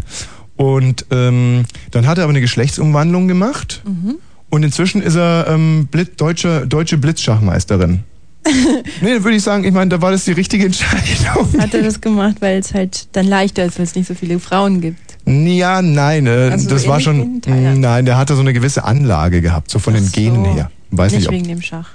und 0.55 1.05
ähm, 1.11 1.65
dann 1.91 2.05
hat 2.07 2.17
er 2.17 2.23
aber 2.25 2.31
eine 2.31 2.41
Geschlechtsumwandlung 2.41 3.27
gemacht 3.27 3.81
Mhm. 3.85 4.15
und 4.51 4.63
inzwischen 4.63 5.01
ist 5.01 5.15
er 5.15 5.47
ähm, 5.49 5.87
Blit, 5.89 6.21
deutsche, 6.21 6.67
deutsche 6.67 6.97
Blitzschachmeisterin. 6.97 8.03
nee, 9.01 9.13
dann 9.13 9.23
würde 9.23 9.37
ich 9.37 9.43
sagen, 9.43 9.63
ich 9.63 9.71
meine, 9.73 9.89
da 9.89 10.01
war 10.01 10.11
das 10.11 10.25
die 10.25 10.33
richtige 10.33 10.65
Entscheidung. 10.65 11.47
Hat 11.59 11.73
er 11.73 11.81
das 11.81 11.99
gemacht, 12.01 12.37
weil 12.41 12.59
es 12.59 12.73
halt 12.73 13.07
dann 13.15 13.27
leichter 13.27 13.65
ist, 13.65 13.77
weil 13.79 13.85
es 13.85 13.95
nicht 13.95 14.07
so 14.07 14.13
viele 14.13 14.39
Frauen 14.39 14.81
gibt. 14.81 14.99
Ja, 15.25 15.81
nein, 15.81 16.27
äh, 16.27 16.49
Also 16.51 16.69
so 16.69 16.75
das 16.75 16.87
war 16.87 16.99
ähnlich 16.99 17.03
schon, 17.05 17.41
Thailand. 17.41 17.81
nein, 17.81 18.05
der 18.05 18.17
hatte 18.17 18.35
so 18.35 18.41
eine 18.41 18.53
gewisse 18.53 18.83
Anlage 18.83 19.41
gehabt, 19.41 19.71
so 19.71 19.79
von 19.79 19.93
den 19.95 20.03
Ach 20.03 20.09
so. 20.09 20.21
Genen 20.21 20.45
her. 20.45 20.69
Weiß 20.91 21.11
nicht 21.11 21.21
nicht, 21.21 21.27
ob, 21.29 21.33
wegen 21.33 21.47
dem 21.47 21.61
Schach. 21.63 21.89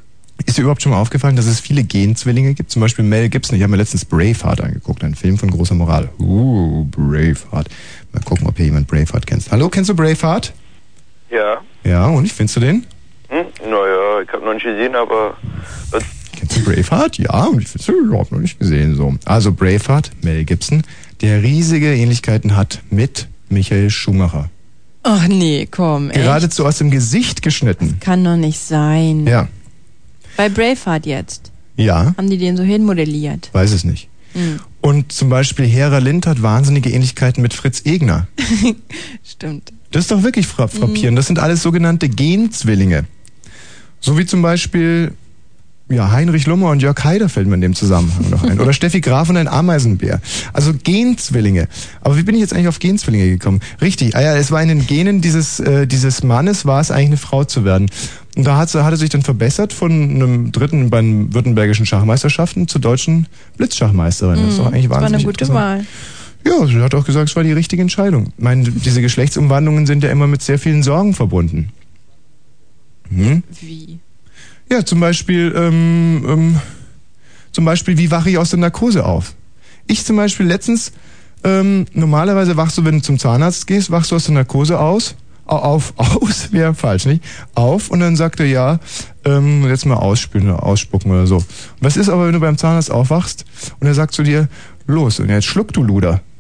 ist 0.45 0.59
dir 0.59 0.63
überhaupt 0.63 0.83
schon 0.83 0.91
mal 0.91 1.01
aufgefallen, 1.01 1.37
dass 1.37 1.47
es 1.47 1.61
viele 1.61 1.85
Genzwillinge 1.85 2.55
gibt? 2.55 2.71
Zum 2.73 2.81
Beispiel 2.81 3.05
Mel 3.05 3.29
Gibson. 3.29 3.57
Ich 3.57 3.63
habe 3.63 3.71
mir 3.71 3.77
letztens 3.77 4.05
Braveheart 4.05 4.61
angeguckt, 4.61 5.05
ein 5.05 5.15
Film 5.15 5.39
von 5.39 5.51
großer 5.51 5.75
Moral. 5.77 6.09
Uh, 6.19 6.85
Braveheart. 6.87 7.69
Mal 8.13 8.23
gucken, 8.25 8.49
ob 8.49 8.57
hier 8.57 8.67
jemand 8.67 8.89
Braveheart 8.89 9.27
kennt. 9.27 9.45
Hallo, 9.53 9.69
kennst 9.69 9.89
du 9.91 9.95
Braveheart? 9.95 10.53
Ja. 11.31 11.59
Ja, 11.85 12.07
und 12.09 12.25
ich 12.25 12.33
findest 12.33 12.57
du 12.57 12.61
den? 12.61 12.85
Hm? 13.29 13.47
Naja, 13.65 14.21
ich 14.25 14.33
habe 14.33 14.45
noch 14.45 14.55
nicht 14.55 14.65
gesehen, 14.65 14.97
aber 14.97 15.37
hört, 16.41 16.65
Braveheart? 16.65 17.19
Ja, 17.19 17.45
und 17.45 17.63
ich 17.63 17.75
es 17.75 17.89
überhaupt 17.89 18.33
noch 18.33 18.41
nicht 18.41 18.59
gesehen 18.59 18.97
so. 18.97 19.15
Also 19.25 19.53
Braveheart, 19.53 20.11
Mel 20.23 20.45
Gibson, 20.45 20.83
der 21.21 21.43
riesige 21.43 21.95
Ähnlichkeiten 21.95 22.57
hat 22.57 22.81
mit 22.91 23.29
Michael 23.49 23.91
Schumacher. 23.91 24.51
Ach 25.03 25.27
nee, 25.29 25.67
komm, 25.71 26.11
echt? 26.11 26.21
Geradezu 26.21 26.67
aus 26.67 26.79
dem 26.79 26.91
Gesicht 26.91 27.43
geschnitten. 27.43 27.97
Kann 28.01 28.23
doch 28.25 28.37
nicht 28.37 28.59
sein. 28.61 29.27
Ja, 29.27 29.49
Bei 30.37 30.49
Braveheart 30.49 31.07
jetzt. 31.07 31.51
ja, 31.77 32.15
Haben 32.17 32.29
die 32.31 32.39
den 32.39 32.57
so 32.57 32.63
hinmodelliert? 32.63 33.49
weiß 33.53 33.73
es 33.73 33.85
nicht. 33.85 34.09
Hm. 34.35 34.61
Und 34.83 35.11
zum 35.13 35.29
Beispiel 35.29 35.67
Hera 35.67 35.99
Lind 35.99 36.27
hat 36.27 36.43
wahnsinnige 36.43 36.91
Ähnlichkeiten 36.91 37.43
mit 37.43 37.53
Fritz 37.55 37.83
Egner. 37.85 38.29
Stimmt. 39.25 39.73
Das 39.91 40.03
ist 40.05 40.11
doch 40.13 40.23
wirklich 40.23 40.47
fra 40.47 40.69
frappierend. 40.69 41.19
Das 41.19 41.27
sind 41.27 41.39
alles 41.39 41.63
sogenannte 41.63 42.09
Genzwillinge. 42.09 43.05
So 44.01 44.17
wie 44.19 44.25
zum 44.27 44.41
Beispiel 44.41 45.15
ja, 45.91 46.11
Heinrich 46.13 46.47
Lummer 46.47 46.71
und 46.71 46.81
Jörg 46.83 47.03
Haider 47.05 47.29
fällt 47.29 47.49
mir 47.49 47.57
in 47.57 47.61
dem 47.61 47.75
Zusammenhang 47.75 48.31
noch 48.31 48.43
ein. 48.45 48.61
Oder 48.61 48.73
Steffi 48.81 49.01
Graf 49.01 49.29
und 49.29 49.37
ein 49.37 49.49
Ameisenbär. 49.49 50.21
Also 50.53 50.73
Genzwillinge. 50.73 51.69
Aber 52.01 52.17
wie 52.17 52.23
bin 52.23 52.35
ich 52.37 52.41
jetzt 52.41 52.53
eigentlich 52.55 52.69
auf 52.69 52.79
Genzwillinge 52.79 53.29
gekommen? 53.29 53.61
Richtig, 53.83 54.15
ah 54.17 54.23
ja, 54.23 54.37
es 54.37 54.51
war 54.53 54.63
in 54.63 54.69
den 54.69 54.87
Genen 54.87 55.21
dieses, 55.21 55.59
äh, 55.61 55.87
dieses 55.87 56.23
Mannes, 56.23 56.65
war 56.65 56.81
es 56.81 56.91
eigentlich 56.91 57.07
eine 57.09 57.17
Frau 57.17 57.45
zu 57.45 57.65
werden. 57.65 57.91
Und 58.37 58.45
da 58.47 58.57
hat, 58.57 58.71
sie- 58.71 58.85
hat 58.85 58.93
er 58.93 58.97
sich 58.97 59.11
dann 59.11 59.23
verbessert 59.23 59.73
von 59.73 59.91
einem 59.91 60.53
dritten 60.53 60.91
bei 60.91 61.01
den 61.01 61.35
württembergischen 61.35 61.85
Schachmeisterschaften 61.87 62.69
zur 62.69 62.81
deutschen 62.81 63.27
Blitzschachmeisterin. 63.57 64.37
Das 64.41 64.53
ist 64.53 64.59
doch 64.59 64.67
eigentlich 64.67 64.87
Mhm. 64.87 64.91
Das 64.91 64.91
war 64.91 64.99
eine 64.99 65.13
wahnsinnig 65.15 65.27
gute. 65.39 65.49
Wahl. 65.53 65.85
Ja, 66.47 66.67
sie 66.67 66.81
hat 66.81 66.95
auch 66.95 67.05
gesagt, 67.05 67.29
es 67.29 67.37
war 67.37 67.43
die 67.43 67.53
richtige 67.53 67.83
Entscheidung. 67.83 68.29
Ich 68.39 68.43
meine, 68.43 68.63
diese 68.71 69.03
Geschlechtsumwandlungen 69.03 69.87
sind 69.87 70.03
ja 70.05 70.11
immer 70.11 70.27
mit 70.27 70.41
sehr 70.41 70.59
vielen 70.59 70.83
Sorgen 70.83 71.13
verbunden. 71.15 71.69
Hm? 73.15 73.43
Wie? 73.61 73.99
Ja, 74.71 74.85
zum 74.85 75.01
Beispiel, 75.01 75.53
ähm, 75.57 76.25
ähm, 76.29 76.61
zum 77.53 77.65
Beispiel, 77.65 77.99
wie 77.99 78.11
wache 78.11 78.31
ich 78.31 78.39
aus 78.39 78.51
der 78.51 78.59
Narkose 78.61 79.05
auf? 79.05 79.35
Ich 79.87 80.05
zum 80.05 80.17
Beispiel 80.17 80.47
letztens, 80.47 80.93
ähm, 81.43 81.87
normalerweise 81.93 82.57
wachst 82.57 82.79
du, 82.79 82.85
wenn 82.85 82.97
du 82.97 83.03
zum 83.03 83.19
Zahnarzt 83.19 83.67
gehst, 83.67 83.91
wachst 83.91 84.11
du 84.13 84.17
aus 84.17 84.25
der 84.27 84.35
Narkose 84.35 84.79
aus, 84.79 85.17
au- 85.47 85.57
auf, 85.57 85.95
aus, 85.97 86.53
wäre 86.53 86.75
falsch, 86.75 87.07
nicht? 87.07 87.25
Auf 87.55 87.91
und 87.91 87.99
dann 88.01 88.15
sagt 88.15 88.39
er, 88.39 88.47
ja, 88.47 88.79
ähm, 89.25 89.67
jetzt 89.67 89.87
mal 89.87 89.97
ausspülen 89.97 90.49
oder 90.51 90.63
ausspucken 90.63 91.11
oder 91.11 91.27
so. 91.27 91.43
Was 91.81 91.97
ist 91.97 92.09
aber, 92.09 92.27
wenn 92.27 92.35
du 92.35 92.41
beim 92.41 92.57
Zahnarzt 92.57 92.91
aufwachst 92.93 93.45
und 93.81 93.87
er 93.89 93.95
sagt 93.95 94.15
zu 94.15 94.23
dir, 94.23 94.49
los, 94.87 95.19
und 95.19 95.29
jetzt 95.31 95.47
schluck 95.47 95.73
du 95.73 95.83
Luder. 95.83 96.21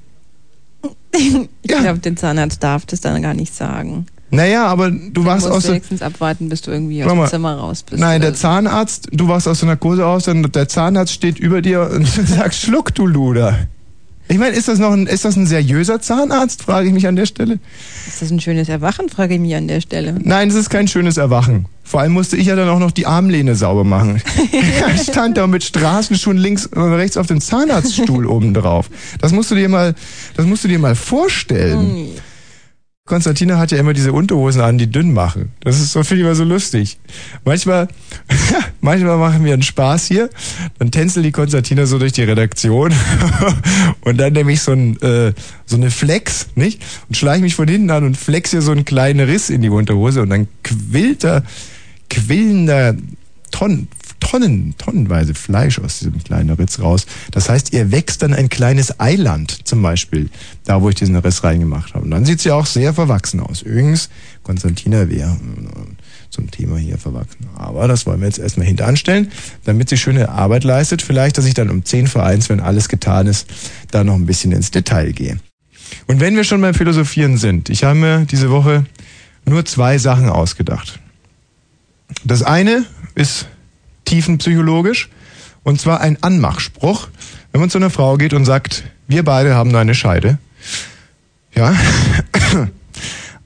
Ich 1.12 1.70
Ja. 1.70 1.80
glaube, 1.80 1.98
der 1.98 2.14
Zahnarzt 2.14 2.62
darf 2.62 2.86
das 2.86 3.00
dann 3.00 3.20
gar 3.20 3.34
nicht 3.34 3.52
sagen. 3.54 4.06
Naja, 4.30 4.66
aber 4.66 4.90
du 4.90 5.10
Du 5.12 5.24
wachst 5.24 5.42
musst 5.46 5.56
aus 5.56 5.62
der, 5.64 5.72
wenigstens 5.72 6.02
abwarten, 6.02 6.48
bis 6.48 6.62
du 6.62 6.70
irgendwie 6.70 7.02
aus 7.02 7.14
mal. 7.14 7.26
dem 7.26 7.30
Zimmer 7.30 7.56
raus 7.56 7.82
bist. 7.82 8.00
Nein, 8.00 8.20
der. 8.20 8.34
Zahnarzt, 8.34 9.08
du 9.12 9.28
wachst 9.28 9.48
aus 9.48 9.58
der 9.60 9.68
Narkose 9.68 10.06
aus, 10.06 10.24
dann 10.24 10.42
der 10.42 10.68
Zahnarzt 10.68 11.12
steht 11.12 11.38
über 11.38 11.62
dir 11.62 11.90
und 11.92 12.06
sagt, 12.26 12.54
schluck 12.54 12.94
du 12.94 13.06
Luder. 13.06 13.58
Ich 14.28 14.38
meine, 14.38 14.54
ist 14.54 14.68
das 14.68 14.78
noch 14.78 14.92
ein, 14.92 15.08
ist 15.08 15.24
das 15.24 15.34
ein 15.34 15.48
seriöser 15.48 16.00
Zahnarzt, 16.00 16.62
frage 16.62 16.86
ich 16.86 16.94
mich 16.94 17.08
an 17.08 17.16
der 17.16 17.26
Stelle. 17.26 17.58
Ist 18.06 18.22
das 18.22 18.30
ein 18.30 18.38
schönes 18.38 18.68
Erwachen, 18.68 19.08
frage 19.08 19.34
ich 19.34 19.40
mich 19.40 19.56
an 19.56 19.66
der 19.66 19.80
Stelle. 19.80 20.14
Nein, 20.22 20.48
das 20.50 20.56
ist 20.56 20.70
kein 20.70 20.86
schönes 20.86 21.16
Erwachen. 21.16 21.66
Vor 21.82 22.00
allem 22.00 22.12
musste 22.12 22.36
ich 22.36 22.46
ja 22.46 22.54
dann 22.54 22.68
auch 22.68 22.78
noch 22.78 22.92
die 22.92 23.06
Armlehne 23.06 23.56
sauber 23.56 23.82
machen. 23.82 24.22
ich 24.94 25.02
stand 25.02 25.36
da 25.36 25.48
mit 25.48 25.64
Straßenschuhen 25.64 26.36
links 26.36 26.66
und 26.66 26.92
rechts 26.92 27.16
auf 27.16 27.26
dem 27.26 27.40
Zahnarztstuhl 27.40 28.24
oben 28.26 28.54
drauf. 28.54 28.88
Das 29.20 29.32
musst 29.32 29.50
du 29.50 29.56
dir 29.56 29.68
mal, 29.68 29.96
das 30.36 30.46
musst 30.46 30.62
du 30.62 30.68
dir 30.68 30.78
mal 30.78 30.94
vorstellen. 30.94 32.10
Konstantina 33.10 33.58
hat 33.58 33.72
ja 33.72 33.78
immer 33.78 33.92
diese 33.92 34.12
Unterhosen 34.12 34.60
an, 34.60 34.78
die 34.78 34.86
dünn 34.86 35.12
machen. 35.12 35.50
Das 35.62 35.80
ist 35.80 35.90
so, 35.90 36.00
ich 36.02 36.12
immer 36.12 36.36
so 36.36 36.44
lustig. 36.44 37.00
Manchmal, 37.44 37.88
manchmal 38.80 39.18
machen 39.18 39.44
wir 39.44 39.52
einen 39.52 39.64
Spaß 39.64 40.06
hier, 40.06 40.30
dann 40.78 40.92
tänzelt 40.92 41.26
die 41.26 41.32
Konstantina 41.32 41.86
so 41.86 41.98
durch 41.98 42.12
die 42.12 42.22
Redaktion 42.22 42.92
und 44.02 44.16
dann 44.16 44.32
nehme 44.32 44.52
ich 44.52 44.60
so, 44.62 44.70
ein, 44.70 44.96
äh, 45.02 45.32
so 45.66 45.74
eine 45.74 45.90
Flex, 45.90 46.50
nicht? 46.54 46.80
Und 47.08 47.16
schlage 47.16 47.42
mich 47.42 47.56
von 47.56 47.66
hinten 47.66 47.90
an 47.90 48.04
und 48.04 48.16
flex 48.16 48.52
hier 48.52 48.62
so 48.62 48.70
einen 48.70 48.84
kleinen 48.84 49.28
Riss 49.28 49.50
in 49.50 49.60
die 49.60 49.70
Unterhose 49.70 50.22
und 50.22 50.30
dann 50.30 50.46
quillt 50.62 51.24
da, 51.24 51.42
quillen 52.10 52.66
da 52.66 52.94
Tonnen, 53.50 53.88
Tonnen, 54.30 54.76
tonnenweise 54.78 55.34
Fleisch 55.34 55.80
aus 55.80 55.98
diesem 55.98 56.22
kleinen 56.22 56.50
Ritz 56.50 56.78
raus. 56.78 57.06
Das 57.32 57.48
heißt, 57.48 57.72
ihr 57.72 57.90
wächst 57.90 58.22
dann 58.22 58.32
ein 58.32 58.48
kleines 58.48 59.00
Eiland, 59.00 59.66
zum 59.66 59.82
Beispiel, 59.82 60.30
da 60.64 60.80
wo 60.80 60.88
ich 60.88 60.94
diesen 60.94 61.16
Riss 61.16 61.42
reingemacht 61.42 61.94
habe. 61.94 62.04
Und 62.04 62.12
dann 62.12 62.24
sieht 62.24 62.40
sie 62.40 62.52
auch 62.52 62.66
sehr 62.66 62.94
verwachsen 62.94 63.40
aus. 63.40 63.62
Übrigens, 63.62 64.08
Konstantina 64.44 65.08
wäre 65.08 65.30
äh, 65.30 66.30
zum 66.30 66.48
Thema 66.48 66.76
hier 66.76 66.96
verwachsen. 66.96 67.48
Aber 67.56 67.88
das 67.88 68.06
wollen 68.06 68.20
wir 68.20 68.28
jetzt 68.28 68.38
erstmal 68.38 68.68
hinteranstellen, 68.68 69.32
damit 69.64 69.88
sie 69.88 69.96
schöne 69.96 70.28
Arbeit 70.28 70.62
leistet. 70.62 71.02
Vielleicht, 71.02 71.36
dass 71.36 71.44
ich 71.46 71.54
dann 71.54 71.68
um 71.68 71.84
10 71.84 72.06
vor 72.06 72.24
1, 72.24 72.48
wenn 72.50 72.60
alles 72.60 72.88
getan 72.88 73.26
ist, 73.26 73.48
da 73.90 74.04
noch 74.04 74.14
ein 74.14 74.26
bisschen 74.26 74.52
ins 74.52 74.70
Detail 74.70 75.10
gehe. 75.10 75.40
Und 76.06 76.20
wenn 76.20 76.36
wir 76.36 76.44
schon 76.44 76.60
beim 76.60 76.74
Philosophieren 76.74 77.36
sind, 77.36 77.68
ich 77.68 77.82
habe 77.82 77.98
mir 77.98 78.26
diese 78.30 78.50
Woche 78.50 78.86
nur 79.44 79.64
zwei 79.64 79.98
Sachen 79.98 80.28
ausgedacht. 80.28 81.00
Das 82.24 82.44
eine 82.44 82.86
ist 83.16 83.48
tiefenpsychologisch 84.10 85.08
und 85.62 85.80
zwar 85.80 86.00
ein 86.00 86.18
Anmachspruch, 86.20 87.08
wenn 87.52 87.60
man 87.60 87.70
zu 87.70 87.78
einer 87.78 87.90
Frau 87.90 88.16
geht 88.16 88.34
und 88.34 88.44
sagt, 88.44 88.84
wir 89.06 89.24
beide 89.24 89.54
haben 89.54 89.74
eine 89.74 89.94
Scheide. 89.94 90.38
Ja. 91.54 91.74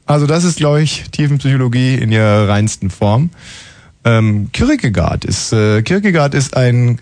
Also 0.07 0.27
das 0.27 0.45
ist, 0.45 0.59
glaube 0.59 0.83
ich, 0.83 1.05
Tiefenpsychologie 1.13 1.95
in 1.95 2.13
ihrer 2.13 2.47
reinsten 2.47 2.91
Form. 2.91 3.31
Ähm, 4.05 4.51
Kierkegaard 4.53 5.25
ist 5.25 5.51
äh, 5.55 5.81
Kierkegaard 5.81 6.35
ist 6.35 6.59
ein 6.59 6.99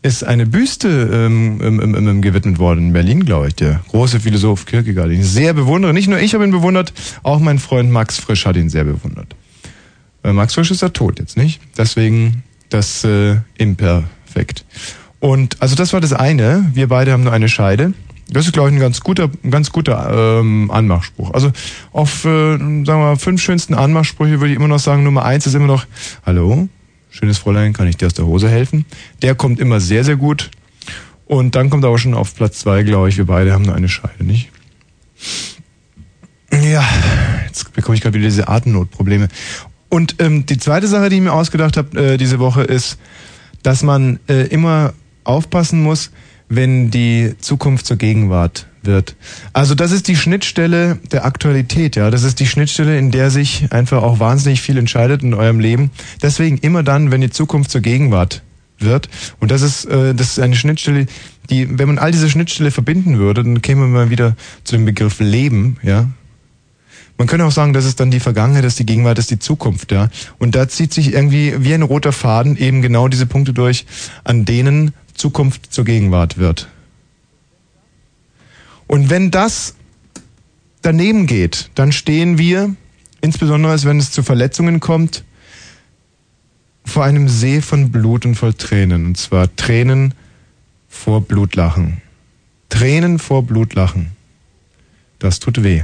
ist 0.00 0.24
eine 0.24 0.46
Büste 0.46 0.88
ähm, 0.88 1.60
ähm, 1.62 1.94
ähm, 1.94 2.22
gewidmet 2.22 2.58
worden 2.58 2.86
in 2.86 2.92
Berlin, 2.94 3.26
glaube 3.26 3.48
ich, 3.48 3.56
der 3.56 3.82
große 3.88 4.20
Philosoph 4.20 4.64
Kierkegaard, 4.64 5.10
den 5.10 5.20
ich 5.20 5.26
sehr 5.26 5.52
bewundere. 5.52 5.92
Nicht 5.92 6.08
nur 6.08 6.18
ich 6.18 6.32
habe 6.32 6.44
ihn 6.44 6.50
bewundert, 6.50 6.94
auch 7.22 7.40
mein 7.40 7.58
Freund 7.58 7.90
Max 7.90 8.18
Frisch 8.18 8.46
hat 8.46 8.56
ihn 8.56 8.70
sehr 8.70 8.84
bewundert. 8.84 9.36
Äh, 10.24 10.32
Max 10.32 10.54
Frisch 10.54 10.70
ist 10.70 10.80
ja 10.80 10.88
tot 10.88 11.18
jetzt, 11.18 11.36
nicht? 11.36 11.60
Deswegen 11.76 12.42
das 12.68 13.04
äh, 13.04 13.36
Imperfekt. 13.58 14.64
Und 15.20 15.60
also 15.60 15.74
das 15.74 15.92
war 15.92 16.00
das 16.00 16.12
eine. 16.12 16.70
Wir 16.74 16.88
beide 16.88 17.12
haben 17.12 17.24
nur 17.24 17.32
eine 17.32 17.48
Scheide. 17.48 17.94
Das 18.28 18.46
ist, 18.46 18.52
glaube 18.52 18.70
ich, 18.70 18.74
ein 18.74 18.80
ganz 18.80 19.00
guter, 19.00 19.30
ganz 19.48 19.70
guter 19.70 20.40
ähm, 20.40 20.70
Anmachspruch. 20.70 21.32
Also 21.32 21.52
auf, 21.92 22.24
äh, 22.24 22.56
sagen 22.56 22.84
wir 22.84 22.96
mal, 22.96 23.16
fünf 23.16 23.40
schönsten 23.40 23.74
Anmachsprüche 23.74 24.40
würde 24.40 24.50
ich 24.50 24.56
immer 24.56 24.68
noch 24.68 24.80
sagen, 24.80 25.04
Nummer 25.04 25.24
eins 25.24 25.46
ist 25.46 25.54
immer 25.54 25.66
noch, 25.66 25.86
hallo, 26.24 26.68
schönes 27.10 27.38
Fräulein, 27.38 27.72
kann 27.72 27.86
ich 27.86 27.96
dir 27.96 28.06
aus 28.06 28.14
der 28.14 28.26
Hose 28.26 28.48
helfen? 28.48 28.84
Der 29.22 29.36
kommt 29.36 29.60
immer 29.60 29.80
sehr, 29.80 30.02
sehr 30.02 30.16
gut. 30.16 30.50
Und 31.26 31.54
dann 31.54 31.70
kommt 31.70 31.84
aber 31.84 31.98
schon 31.98 32.14
auf 32.14 32.34
Platz 32.34 32.58
zwei, 32.60 32.82
glaube 32.82 33.08
ich, 33.08 33.16
wir 33.16 33.26
beide 33.26 33.52
haben 33.52 33.62
nur 33.62 33.74
eine 33.74 33.88
Scheide, 33.88 34.24
nicht? 34.24 34.50
Ja, 36.52 36.84
jetzt 37.46 37.72
bekomme 37.74 37.96
ich 37.96 38.00
gerade 38.00 38.14
wieder 38.14 38.28
diese 38.28 38.48
Atemnotprobleme. 38.48 39.28
Und 39.88 40.16
ähm, 40.18 40.46
die 40.46 40.58
zweite 40.58 40.88
Sache, 40.88 41.08
die 41.08 41.16
ich 41.16 41.22
mir 41.22 41.32
ausgedacht 41.32 41.76
habe 41.76 42.14
äh, 42.14 42.16
diese 42.16 42.38
Woche, 42.38 42.62
ist, 42.62 42.98
dass 43.62 43.82
man 43.82 44.18
äh, 44.28 44.46
immer 44.46 44.92
aufpassen 45.24 45.82
muss, 45.82 46.10
wenn 46.48 46.90
die 46.90 47.34
Zukunft 47.40 47.86
zur 47.86 47.96
Gegenwart 47.96 48.66
wird. 48.84 49.16
Also 49.52 49.74
das 49.74 49.90
ist 49.90 50.08
die 50.08 50.16
Schnittstelle 50.16 50.98
der 51.10 51.24
Aktualität, 51.24 51.96
ja. 51.96 52.10
Das 52.10 52.22
ist 52.22 52.38
die 52.40 52.46
Schnittstelle, 52.46 52.98
in 52.98 53.10
der 53.10 53.30
sich 53.30 53.66
einfach 53.70 54.02
auch 54.02 54.20
wahnsinnig 54.20 54.62
viel 54.62 54.78
entscheidet 54.78 55.22
in 55.22 55.34
eurem 55.34 55.60
Leben. 55.60 55.90
Deswegen 56.22 56.58
immer 56.58 56.82
dann, 56.82 57.10
wenn 57.10 57.20
die 57.20 57.30
Zukunft 57.30 57.70
zur 57.70 57.80
Gegenwart 57.80 58.42
wird. 58.78 59.08
Und 59.40 59.50
das 59.50 59.62
ist, 59.62 59.86
äh, 59.86 60.14
das 60.14 60.32
ist 60.32 60.38
eine 60.38 60.54
Schnittstelle, 60.54 61.06
die, 61.50 61.78
wenn 61.78 61.88
man 61.88 61.98
all 61.98 62.12
diese 62.12 62.30
Schnittstelle 62.30 62.70
verbinden 62.70 63.18
würde, 63.18 63.42
dann 63.42 63.62
käme 63.62 63.82
man 63.82 63.92
mal 63.92 64.10
wieder 64.10 64.36
zu 64.64 64.76
dem 64.76 64.84
Begriff 64.84 65.20
Leben, 65.20 65.78
ja. 65.82 66.08
Man 67.18 67.26
könnte 67.26 67.46
auch 67.46 67.52
sagen, 67.52 67.72
das 67.72 67.86
ist 67.86 67.98
dann 67.98 68.10
die 68.10 68.20
Vergangenheit, 68.20 68.64
das 68.64 68.74
ist 68.74 68.78
die 68.78 68.86
Gegenwart, 68.86 69.16
das 69.16 69.24
ist 69.24 69.30
die 69.30 69.38
Zukunft, 69.38 69.90
ja. 69.90 70.10
Und 70.38 70.54
da 70.54 70.68
zieht 70.68 70.92
sich 70.92 71.14
irgendwie 71.14 71.64
wie 71.64 71.72
ein 71.72 71.82
roter 71.82 72.12
Faden 72.12 72.56
eben 72.56 72.82
genau 72.82 73.08
diese 73.08 73.26
Punkte 73.26 73.54
durch, 73.54 73.86
an 74.24 74.44
denen 74.44 74.92
Zukunft 75.14 75.72
zur 75.72 75.84
Gegenwart 75.84 76.36
wird. 76.36 76.68
Und 78.86 79.08
wenn 79.10 79.30
das 79.30 79.74
daneben 80.82 81.26
geht, 81.26 81.70
dann 81.74 81.90
stehen 81.90 82.38
wir, 82.38 82.74
insbesondere 83.20 83.82
wenn 83.84 83.98
es 83.98 84.12
zu 84.12 84.22
Verletzungen 84.22 84.80
kommt, 84.80 85.24
vor 86.84 87.04
einem 87.04 87.28
See 87.28 87.60
von 87.60 87.90
Blut 87.90 88.24
und 88.26 88.36
voll 88.36 88.54
Tränen. 88.54 89.06
Und 89.06 89.16
zwar 89.16 89.54
Tränen 89.56 90.14
vor 90.88 91.22
Blutlachen. 91.22 92.00
Tränen 92.68 93.18
vor 93.18 93.42
Blutlachen. 93.42 94.12
Das 95.18 95.40
tut 95.40 95.62
weh. 95.64 95.82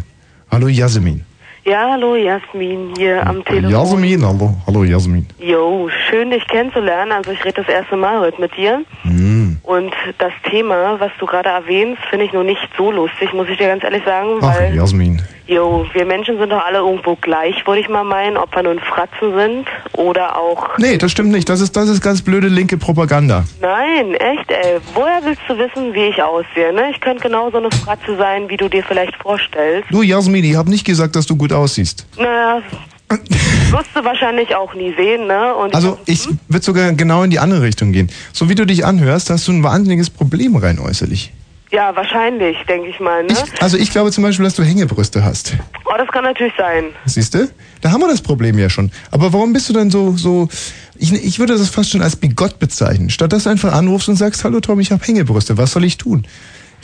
Hallo 0.52 0.68
Jasmin. 0.68 1.24
Ja, 1.64 1.92
hallo 1.92 2.14
Jasmin 2.14 2.92
hier 2.98 3.26
am 3.26 3.42
Telefon. 3.42 3.70
Jasmin, 3.70 4.22
hallo, 4.22 4.54
hallo 4.66 4.84
Jasmin. 4.84 5.26
Jo, 5.38 5.88
schön 6.10 6.30
dich 6.30 6.46
kennenzulernen. 6.46 7.10
Also 7.10 7.30
ich 7.30 7.42
rede 7.42 7.62
das 7.62 7.68
erste 7.74 7.96
Mal 7.96 8.20
heute 8.20 8.38
mit 8.38 8.54
dir. 8.54 8.84
Hm. 9.00 9.56
Und 9.62 9.94
das 10.18 10.32
Thema, 10.50 11.00
was 11.00 11.10
du 11.18 11.24
gerade 11.24 11.48
erwähnst, 11.48 12.02
finde 12.10 12.26
ich 12.26 12.34
nur 12.34 12.44
nicht 12.44 12.60
so 12.76 12.90
lustig, 12.92 13.32
muss 13.32 13.48
ich 13.48 13.56
dir 13.56 13.68
ganz 13.68 13.82
ehrlich 13.82 14.04
sagen, 14.04 14.40
Ach, 14.42 14.58
weil, 14.58 14.74
Jasmin. 14.74 15.22
Jo, 15.46 15.86
wir 15.92 16.04
Menschen 16.04 16.38
sind 16.38 16.50
doch 16.50 16.64
alle 16.64 16.78
irgendwo 16.78 17.16
gleich, 17.16 17.66
würde 17.66 17.80
ich 17.80 17.88
mal 17.88 18.04
meinen, 18.04 18.36
ob 18.36 18.54
wir 18.54 18.62
nun 18.62 18.78
Fratzen 18.80 19.34
sind 19.36 19.66
oder 19.92 20.36
auch, 20.38 20.78
Nee, 20.78 20.98
das 20.98 21.12
stimmt 21.12 21.30
nicht. 21.30 21.48
Das 21.48 21.60
ist, 21.60 21.76
das 21.76 21.88
ist 21.88 22.00
ganz 22.00 22.22
blöde 22.22 22.48
linke 22.48 22.78
Propaganda. 22.78 23.44
nein, 23.60 24.14
echt, 24.14 24.50
ey, 24.50 24.78
woher 24.94 25.20
willst 25.24 25.42
du 25.48 25.56
wissen, 25.58 25.92
wie 25.94 26.06
ich 26.06 26.22
aussehe, 26.22 26.72
ne? 26.72 26.90
Ich 26.90 27.00
könnte 27.00 27.22
genauso 27.22 27.58
eine 27.58 27.70
Fratze 27.70 28.16
sein, 28.16 28.48
wie 28.48 28.56
du 28.56 28.68
dir 28.68 28.82
vielleicht 28.82 29.14
vorstellst. 29.16 29.88
Du, 29.90 30.02
Jasmin, 30.02 30.44
ich 30.44 30.56
habe 30.56 30.70
nicht 30.70 30.84
gesagt, 30.84 31.16
dass 31.16 31.26
du 31.26 31.36
gut 31.36 31.52
aussiehst. 31.52 32.06
Naja, 32.16 32.62
wirst 33.70 33.90
du 33.94 34.04
wahrscheinlich 34.04 34.54
auch 34.54 34.72
nie 34.74 34.94
sehen, 34.96 35.26
ne? 35.26 35.54
Und 35.54 35.74
Also 35.74 35.98
ich 36.06 36.26
würde 36.48 36.64
sogar 36.64 36.92
genau 36.92 37.22
in 37.24 37.30
die 37.30 37.38
andere 37.38 37.62
Richtung 37.62 37.92
gehen. 37.92 38.10
So 38.32 38.48
wie 38.48 38.54
du 38.54 38.64
dich 38.64 38.84
anhörst, 38.86 39.28
hast 39.30 39.48
du 39.48 39.52
ein 39.52 39.62
wahnsinniges 39.62 40.08
Problem 40.10 40.56
rein 40.56 40.78
äußerlich. 40.78 41.32
Ja, 41.72 41.94
wahrscheinlich, 41.96 42.56
denke 42.68 42.88
ich 42.88 43.00
mal, 43.00 43.24
ne? 43.24 43.32
Ich, 43.32 43.62
also 43.62 43.76
ich 43.76 43.90
glaube 43.90 44.10
zum 44.12 44.22
Beispiel, 44.22 44.44
dass 44.44 44.54
du 44.54 44.62
Hängebrüste 44.62 45.24
hast. 45.24 45.54
oh, 45.86 45.94
das 45.98 46.06
kann 46.08 46.22
natürlich 46.24 46.52
sein. 46.56 46.84
Siehst 47.06 47.34
du? 47.34 47.48
Da 47.80 47.90
haben 47.90 48.00
wir 48.00 48.08
das 48.08 48.20
Problem 48.22 48.58
ja 48.58 48.68
schon. 48.70 48.92
Aber 49.10 49.32
warum 49.32 49.52
bist 49.52 49.68
du 49.68 49.72
dann 49.72 49.90
so, 49.90 50.16
so, 50.16 50.48
ich, 50.96 51.12
ich 51.12 51.38
würde 51.38 51.56
das 51.56 51.68
fast 51.70 51.90
schon 51.90 52.02
als 52.02 52.14
bigott 52.16 52.58
bezeichnen. 52.58 53.10
Statt 53.10 53.32
dass 53.32 53.44
du 53.44 53.50
einfach 53.50 53.72
anrufst 53.72 54.08
und 54.08 54.16
sagst, 54.16 54.44
hallo 54.44 54.60
Tom, 54.60 54.78
ich 54.80 54.92
habe 54.92 55.02
Hängebrüste, 55.04 55.58
was 55.58 55.72
soll 55.72 55.84
ich 55.84 55.96
tun? 55.98 56.26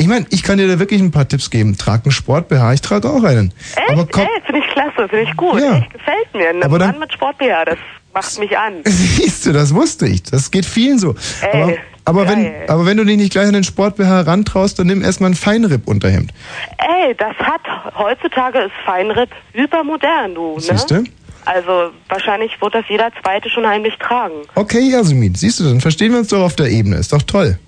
Ich 0.01 0.07
meine, 0.07 0.27
ich 0.31 0.43
kann 0.45 0.59
dir 0.59 0.69
da 0.69 0.79
wirklich 0.79 1.01
ein 1.01 1.11
paar 1.11 1.27
Tipps 1.27 1.51
geben. 1.51 1.77
Trag 1.77 2.05
einen 2.05 2.13
Sport-BH, 2.13 2.73
ich 2.75 2.81
trage 2.81 3.11
auch 3.11 3.25
einen. 3.25 3.53
Echt? 3.77 3.91
Aber 3.91 4.07
komm, 4.07 4.23
Ey, 4.23 4.43
finde 4.47 4.61
ich 4.61 4.73
klasse, 4.73 5.09
finde 5.09 5.23
ich 5.29 5.37
gut. 5.37 5.61
Ja. 5.61 5.79
Echt, 5.79 5.93
gefällt 5.93 6.35
mir. 6.35 6.51
Ein 6.51 6.63
Aber 6.63 6.79
dann- 6.79 6.93
Mann 6.93 7.01
mit 7.01 7.13
Sport-BH, 7.13 7.65
das 7.65 7.79
macht 8.15 8.39
mich 8.39 8.57
an. 8.57 8.75
siehst 8.85 9.45
du, 9.47 9.53
das 9.53 9.75
wusste 9.75 10.07
ich. 10.07 10.23
Das 10.23 10.51
geht 10.53 10.65
vielen 10.67 10.99
so. 11.01 11.15
Ey, 11.41 11.63
aber, 11.63 11.73
aber, 12.09 12.29
wenn, 12.29 12.53
aber 12.69 12.87
wenn 12.87 12.97
du 12.97 13.05
dich 13.05 13.17
nicht 13.17 13.33
gleich 13.33 13.47
an 13.47 13.53
den 13.53 13.65
Sport-BH 13.65 14.23
rantraust, 14.23 14.79
dann 14.79 14.87
nimm 14.87 15.03
erstmal 15.03 15.31
ein 15.31 15.35
Feinripp-Unterhemd. 15.35 16.33
Ey, 16.79 17.15
das 17.17 17.37
hat, 17.37 17.61
heutzutage 17.97 18.59
ist 18.61 18.73
Feinripp 18.85 19.31
hypermodern, 19.53 20.35
du, 20.35 20.55
ne? 20.55 20.61
Siehst 20.61 20.91
du? 20.91 21.05
Also, 21.45 21.93
wahrscheinlich 22.09 22.61
wird 22.61 22.75
das 22.75 22.85
jeder 22.89 23.11
Zweite 23.23 23.49
schon 23.49 23.67
heimlich 23.67 23.95
tragen. 23.99 24.35
Okay, 24.55 24.91
Jasmin, 24.91 25.35
siehst 25.35 25.61
du, 25.61 25.65
dann 25.65 25.81
verstehen 25.81 26.13
wir 26.13 26.19
uns 26.19 26.29
doch 26.29 26.45
auf 26.45 26.57
der 26.57 26.69
Ebene. 26.69 26.97
Ist 26.97 27.13
doch 27.13 27.23
toll. 27.23 27.59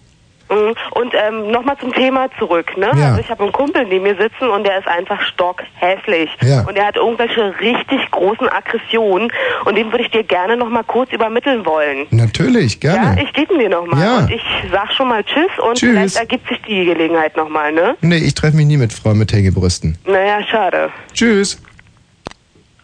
Mhm. 0.51 0.75
Und 0.93 1.15
ähm, 1.15 1.51
nochmal 1.51 1.77
zum 1.79 1.93
Thema 1.93 2.29
zurück, 2.39 2.77
ne? 2.77 2.91
Ja. 2.97 3.09
Also 3.11 3.21
ich 3.21 3.31
habe 3.31 3.43
einen 3.45 3.53
Kumpel 3.53 3.85
neben 3.87 4.03
mir 4.03 4.17
sitzen 4.17 4.49
und 4.49 4.65
der 4.65 4.79
ist 4.79 4.89
einfach 4.89 5.21
stockhässlich. 5.23 6.29
Ja. 6.43 6.63
Und 6.67 6.77
der 6.77 6.87
hat 6.87 6.97
irgendwelche 6.97 7.55
richtig 7.61 8.11
großen 8.11 8.49
Aggressionen 8.49 9.31
und 9.65 9.77
den 9.77 9.91
würde 9.93 10.05
ich 10.05 10.11
dir 10.11 10.25
gerne 10.25 10.57
nochmal 10.57 10.85
kurz 10.85 11.13
übermitteln 11.13 11.65
wollen. 11.65 12.07
Natürlich, 12.11 12.83
Ja, 12.83 12.95
gerne. 12.95 13.23
ich 13.23 13.33
gebe 13.33 13.55
ihn 13.55 13.61
dir 13.61 13.69
nochmal. 13.71 14.05
Ja. 14.05 14.19
Und 14.19 14.31
ich 14.31 14.43
sag 14.73 14.93
schon 14.93 15.09
mal 15.09 15.23
Tschüss 15.25 15.51
und 15.67 15.77
Tschüss. 15.79 15.91
vielleicht 15.91 16.17
ergibt 16.17 16.49
sich 16.49 16.61
die 16.63 16.85
Gelegenheit 16.85 17.37
nochmal, 17.37 17.73
ne? 17.73 17.97
nee, 18.01 18.17
ich 18.19 18.35
treffe 18.35 18.57
mich 18.57 18.67
nie 18.67 18.77
mit 18.77 18.93
Frauen 18.93 19.19
mit 19.19 19.33
Hängebrüsten. 19.33 19.99
Naja, 20.05 20.43
schade. 20.51 20.91
Tschüss. 21.13 21.63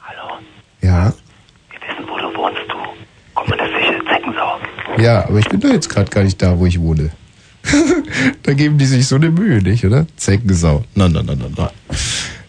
Hallo, 0.05 0.35
Ja, 0.83 1.13
wir 1.71 1.81
wissen, 1.89 2.09
wo 2.09 2.17
du 2.19 2.37
wohnst, 2.37 2.61
du 2.69 2.77
kommunistische 3.35 4.05
Zeckensau. 4.09 4.59
ja, 4.99 5.25
aber 5.29 5.39
ich 5.39 5.49
bin 5.49 5.61
doch 5.61 5.71
jetzt 5.71 5.89
gerade 5.89 6.11
gar 6.11 6.23
nicht 6.23 6.41
da, 6.41 6.59
wo 6.59 6.67
ich 6.67 6.81
wohne. 6.81 7.11
da 8.43 8.53
geben 8.55 8.79
die 8.79 8.87
sich 8.87 9.07
so 9.07 9.17
eine 9.17 9.31
Mühe, 9.31 9.63
nicht, 9.63 9.85
oder? 9.85 10.07
Zeckensau. 10.17 10.85
Na, 10.95 11.09
na, 11.09 11.23
na, 11.23 11.35
na, 11.35 11.47
na. 11.57 11.71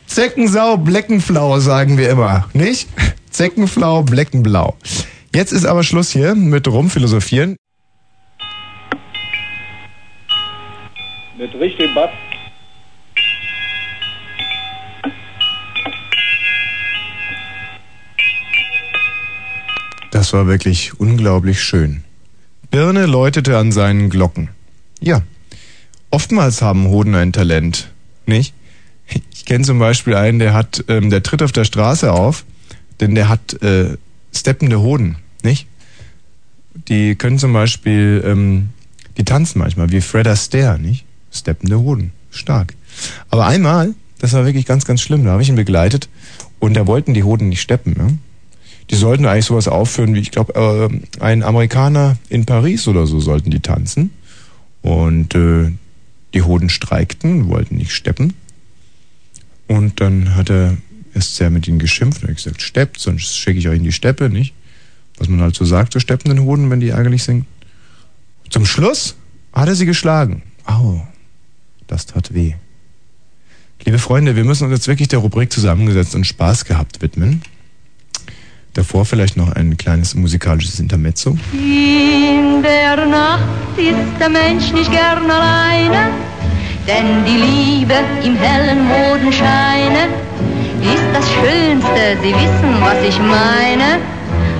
Zeckensau, 0.05 0.77
Bleckenflau, 0.77 1.59
sagen 1.59 1.97
wir 1.97 2.09
immer, 2.09 2.49
nicht? 2.53 2.87
Zeckenflau, 3.29 4.03
Bleckenblau. 4.03 4.75
Jetzt 5.33 5.51
ist 5.51 5.65
aber 5.65 5.83
Schluss 5.83 6.11
hier 6.11 6.33
mit 6.33 6.67
Rumphilosophieren. 6.67 7.55
Mit 11.37 11.53
richtig 11.53 11.93
Bass. 11.93 12.09
Das 20.11 20.33
war 20.33 20.47
wirklich 20.47 20.99
unglaublich 20.99 21.61
schön. 21.61 22.03
Birne 22.71 23.05
läutete 23.05 23.57
an 23.57 23.71
seinen 23.71 24.09
Glocken. 24.09 24.49
Ja, 25.01 25.21
oftmals 26.09 26.61
haben 26.61 26.87
Hoden 26.87 27.15
ein 27.15 27.33
Talent, 27.33 27.91
nicht? 28.25 28.53
Ich 29.33 29.45
kenne 29.45 29.63
zum 29.63 29.79
Beispiel 29.79 30.15
einen, 30.15 30.39
der 30.39 30.53
hat, 30.53 30.83
ähm, 30.89 31.09
der 31.09 31.23
tritt 31.23 31.41
auf 31.41 31.51
der 31.51 31.63
Straße 31.63 32.11
auf, 32.11 32.45
denn 32.99 33.15
der 33.15 33.29
hat 33.29 33.61
äh, 33.61 33.97
steppende 34.35 34.81
Hoden, 34.81 35.17
nicht? 35.43 35.67
Die 36.87 37.15
können 37.15 37.39
zum 37.39 37.53
Beispiel, 37.53 38.23
ähm, 38.25 38.69
die 39.17 39.23
tanzen 39.23 39.59
manchmal 39.59 39.91
wie 39.91 40.01
Fred 40.01 40.27
Astaire, 40.27 40.77
nicht? 40.77 41.05
Steppende 41.31 41.79
Hoden, 41.79 42.11
stark. 42.31 42.73
Aber 43.29 43.45
einmal, 43.45 43.93
das 44.19 44.33
war 44.33 44.45
wirklich 44.45 44.65
ganz, 44.65 44.85
ganz 44.85 45.01
schlimm, 45.01 45.23
da 45.23 45.31
habe 45.31 45.41
ich 45.41 45.49
ihn 45.49 45.55
begleitet 45.55 46.09
und 46.59 46.75
da 46.75 46.87
wollten 46.87 47.13
die 47.13 47.23
Hoden 47.23 47.49
nicht 47.49 47.61
steppen, 47.61 47.93
ne? 47.93 48.17
Die 48.89 48.95
sollten 48.95 49.25
eigentlich 49.25 49.45
sowas 49.45 49.67
aufführen 49.67 50.15
wie, 50.15 50.19
ich 50.19 50.31
glaube, 50.31 50.55
äh, 50.55 51.21
ein 51.21 51.43
Amerikaner 51.43 52.17
in 52.29 52.45
Paris 52.45 52.87
oder 52.87 53.05
so 53.05 53.19
sollten 53.19 53.51
die 53.51 53.59
tanzen. 53.59 54.11
Und 54.87 55.35
äh, 55.35 55.73
die 56.33 56.43
Hoden 56.43 56.69
streikten, 56.69 57.49
wollten 57.49 57.75
nicht 57.75 57.91
steppen. 57.91 58.35
Und 59.67 59.99
dann 59.99 60.33
hat 60.35 60.49
er 60.49 60.77
erst 61.13 61.35
sehr 61.35 61.49
mit 61.49 61.67
ihnen 61.67 61.77
geschimpft 61.77 62.23
und 62.23 62.29
hat 62.29 62.37
gesagt, 62.37 62.61
steppt, 62.61 62.97
sonst 62.97 63.35
schicke 63.35 63.59
ich 63.59 63.67
euch 63.67 63.75
in 63.75 63.83
die 63.83 63.91
Steppe, 63.91 64.29
nicht? 64.29 64.53
Was 65.17 65.27
man 65.27 65.41
halt 65.41 65.55
so 65.55 65.65
sagt 65.65 65.91
zu 65.91 65.99
steppenden 65.99 66.39
Hoden, 66.39 66.69
wenn 66.69 66.79
die 66.79 66.87
ärgerlich 66.87 67.23
sind. 67.23 67.45
Zum 68.49 68.65
Schluss 68.65 69.17
hat 69.51 69.67
er 69.67 69.75
sie 69.75 69.85
geschlagen. 69.85 70.41
Au, 70.63 71.05
das 71.87 72.05
tat 72.05 72.33
weh. 72.33 72.53
Liebe 73.83 73.99
Freunde, 73.99 74.37
wir 74.37 74.45
müssen 74.45 74.63
uns 74.63 74.73
jetzt 74.73 74.87
wirklich 74.87 75.09
der 75.09 75.19
Rubrik 75.19 75.51
zusammengesetzt 75.51 76.15
und 76.15 76.25
Spaß 76.25 76.63
gehabt 76.63 77.01
widmen. 77.01 77.41
Davor 78.77 79.05
vielleicht 79.05 79.37
noch 79.37 79.53
ein 79.53 79.75
kleines 79.75 80.13
musikalisches 80.13 80.79
Intermezzo. 80.79 81.35
In 81.51 82.61
der 82.61 83.07
Nacht 83.07 83.41
ist 83.75 84.19
der 84.19 84.29
Mensch 84.29 84.71
nicht 84.71 84.91
gern 84.91 85.31
alleine, 85.31 86.11
denn 86.87 87.25
die 87.25 87.37
Liebe 87.37 87.95
im 88.23 88.37
hellen 88.37 88.87
Mondenscheine 88.87 90.03
ist 90.83 91.07
das 91.11 91.25
Schönste, 91.31 92.17
Sie 92.21 92.35
wissen, 92.35 92.79
was 92.79 93.01
ich 93.01 93.17
meine. 93.17 93.97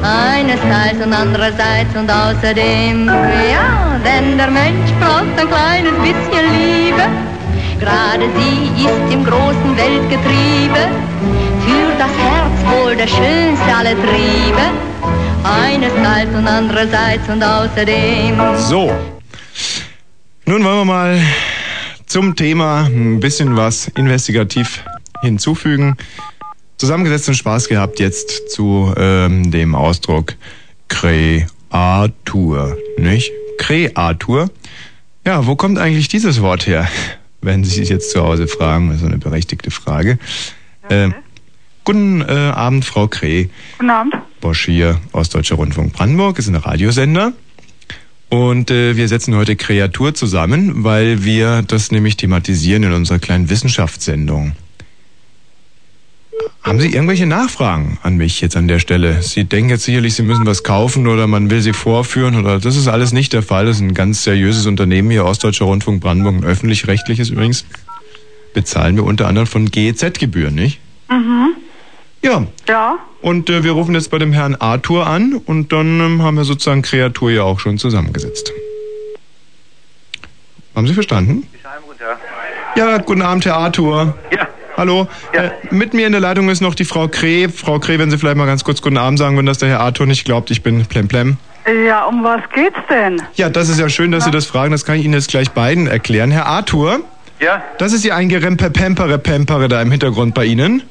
Einerseits 0.02 1.06
und 1.06 1.14
andererseits 1.14 1.96
und 1.96 2.10
außerdem, 2.10 3.08
ja, 3.08 4.00
denn 4.04 4.36
der 4.36 4.50
Mensch 4.50 4.92
braucht 5.00 5.40
ein 5.40 5.48
kleines 5.48 5.94
bisschen 6.02 6.46
Liebe. 6.58 7.04
Gerade 7.80 8.26
sie 8.36 8.84
ist 8.84 9.14
im 9.14 9.24
großen 9.24 9.78
Weltgetriebe, 9.78 10.90
das 11.98 12.12
Herz 12.12 12.84
wohl 12.84 12.96
der 12.96 13.08
schönste 13.08 13.76
aller 13.76 13.96
Triebe. 13.96 14.62
Einerseits 15.44 16.36
und 16.36 16.48
andererseits 16.48 17.28
und 17.30 17.44
außerdem. 17.44 18.40
So. 18.58 18.92
Nun 20.46 20.64
wollen 20.64 20.78
wir 20.78 20.86
mal 20.86 21.22
zum 22.06 22.36
Thema 22.36 22.86
ein 22.86 23.20
bisschen 23.20 23.56
was 23.56 23.88
investigativ 23.90 24.84
hinzufügen. 25.22 25.98
Zusammengesetzt 26.78 27.30
und 27.30 27.36
Spaß 27.36 27.68
gehabt 27.68 28.00
jetzt 28.00 28.52
zu 28.52 28.94
ähm, 28.96 29.50
dem 29.50 29.74
Ausdruck 29.74 30.36
Kreatur, 30.90 32.78
nicht? 32.98 33.32
Kreatur. 33.58 34.52
Ja, 35.26 35.48
wo 35.48 35.56
kommt 35.56 35.80
eigentlich 35.80 36.08
dieses 36.08 36.42
Wort 36.42 36.68
her? 36.68 36.88
Wenn 37.42 37.64
Sie 37.64 37.72
sich 37.72 37.90
jetzt 37.90 38.12
zu 38.12 38.22
Hause 38.24 38.48
fragen, 38.48 38.90
das 38.90 38.98
ist 38.98 39.06
eine 39.06 39.18
berechtigte 39.18 39.72
Frage. 39.72 40.20
Äh, 40.90 41.10
guten 41.88 42.22
äh, 42.22 42.52
Abend, 42.54 42.84
Frau 42.84 43.08
Kreh. 43.08 43.48
Guten 43.78 43.90
Abend. 43.90 44.14
Bosch 44.42 44.66
hier, 44.66 45.00
Ostdeutscher 45.14 45.56
Rundfunk 45.56 45.94
Brandenburg, 45.94 46.38
ist 46.38 46.50
ein 46.50 46.56
Radiosender. 46.56 47.32
Und 48.28 48.70
äh, 48.72 48.98
wir 48.98 49.08
setzen 49.08 49.34
heute 49.36 49.56
Kreatur 49.56 50.14
zusammen, 50.14 50.84
weil 50.84 51.24
wir 51.24 51.62
das 51.62 51.92
nämlich 51.92 52.18
thematisieren 52.18 52.84
in 52.84 52.92
unserer 52.92 53.20
kleinen 53.20 53.50
Wissenschaftssendung. 53.50 54.52
Haben 56.62 56.82
Sie 56.82 56.92
irgendwelche 56.92 57.26
Nachfragen 57.26 57.98
an 58.04 58.18
mich 58.18 58.42
jetzt 58.42 58.58
an 58.58 58.68
der 58.68 58.80
Stelle? 58.80 59.24
Sie 59.24 59.46
denken 59.46 59.70
jetzt 59.70 59.86
sicherlich, 59.86 60.14
Sie 60.16 60.24
müssen 60.24 60.46
was 60.46 60.64
kaufen 60.64 61.08
oder 61.08 61.26
man 61.26 61.50
will 61.50 61.62
Sie 61.62 61.72
vorführen 61.72 62.36
oder 62.36 62.60
das 62.60 62.76
ist 62.76 62.90
alles 62.90 63.14
nicht 63.14 63.32
der 63.32 63.44
Fall. 63.44 63.66
Das 63.66 63.78
ist 63.78 63.82
ein 63.82 63.94
ganz 63.94 64.26
seriöses 64.26 64.66
Unternehmen 64.66 65.10
hier, 65.10 65.24
Ostdeutscher 65.24 65.64
Rundfunk 65.64 66.02
Brandenburg, 66.02 66.36
ein 66.36 66.44
öffentlich-rechtliches 66.44 67.30
übrigens. 67.30 67.66
Bezahlen 68.54 68.98
wir 68.98 69.06
unter 69.06 69.30
anderem 69.30 69.48
von 69.48 69.72
GEZ-Gebühren, 69.72 70.54
nicht? 70.54 70.82
Mhm. 71.10 71.56
Ja, 72.24 72.46
Ja. 72.68 72.98
und 73.22 73.50
äh, 73.50 73.64
wir 73.64 73.72
rufen 73.74 73.94
jetzt 73.96 74.10
bei 74.12 74.18
dem 74.18 74.34
Herrn 74.34 74.56
Arthur 74.56 75.06
an 75.08 75.36
und 75.46 75.72
dann 75.72 76.00
ähm, 76.00 76.22
haben 76.24 76.36
wir 76.38 76.44
sozusagen 76.44 76.82
Kreatur 76.82 77.32
ja 77.32 77.44
auch 77.44 77.60
schon 77.60 77.78
zusammengesetzt. 77.78 78.52
Haben 80.76 80.88
Sie 80.88 80.94
verstanden? 80.94 81.48
Ja, 82.76 82.98
guten 83.00 83.22
Abend, 83.22 83.46
Herr 83.46 83.58
Arthur. 83.58 84.16
Ja. 84.32 84.48
Hallo. 84.76 85.08
Äh, 85.32 85.50
mit 85.72 85.96
mir 85.96 86.06
in 86.06 86.12
der 86.12 86.22
Leitung 86.22 86.50
ist 86.50 86.62
noch 86.62 86.76
die 86.76 86.86
Frau 86.86 87.08
Kreh. 87.08 87.48
Frau 87.50 87.80
Kreh, 87.80 87.98
wenn 87.98 88.12
Sie 88.12 88.18
vielleicht 88.20 88.38
mal 88.38 88.46
ganz 88.46 88.64
kurz 88.64 88.82
guten 88.82 88.98
Abend 88.98 89.18
sagen, 89.18 89.36
wenn 89.38 89.48
das 89.48 89.58
der 89.58 89.70
Herr 89.70 89.80
Arthur 89.80 90.06
nicht 90.06 90.24
glaubt, 90.26 90.52
ich 90.52 90.62
bin 90.62 90.86
Plemplem. 90.86 91.38
Ja, 91.88 92.06
um 92.06 92.24
was 92.24 92.42
geht's 92.54 92.78
denn? 92.90 93.22
Ja, 93.36 93.50
das 93.50 93.70
ist 93.70 93.80
ja 93.80 93.90
schön, 93.90 94.12
dass 94.12 94.24
Sie 94.26 94.32
das 94.32 94.46
fragen. 94.46 94.72
Das 94.72 94.86
kann 94.86 94.98
ich 95.00 95.06
Ihnen 95.06 95.16
jetzt 95.16 95.30
gleich 95.30 95.50
beiden 95.52 95.88
erklären. 95.88 96.30
Herr 96.30 96.46
Arthur, 96.46 97.00
Ja? 97.40 97.62
das 97.78 97.94
ist 97.94 98.04
ja 98.04 98.16
ein 98.16 98.30
Gerempe 98.30 98.70
Pempere 98.72 99.18
Pempere 99.20 99.68
da 99.68 99.82
im 99.82 99.92
Hintergrund 99.92 100.34
bei 100.34 100.46
Ihnen. 100.46 100.82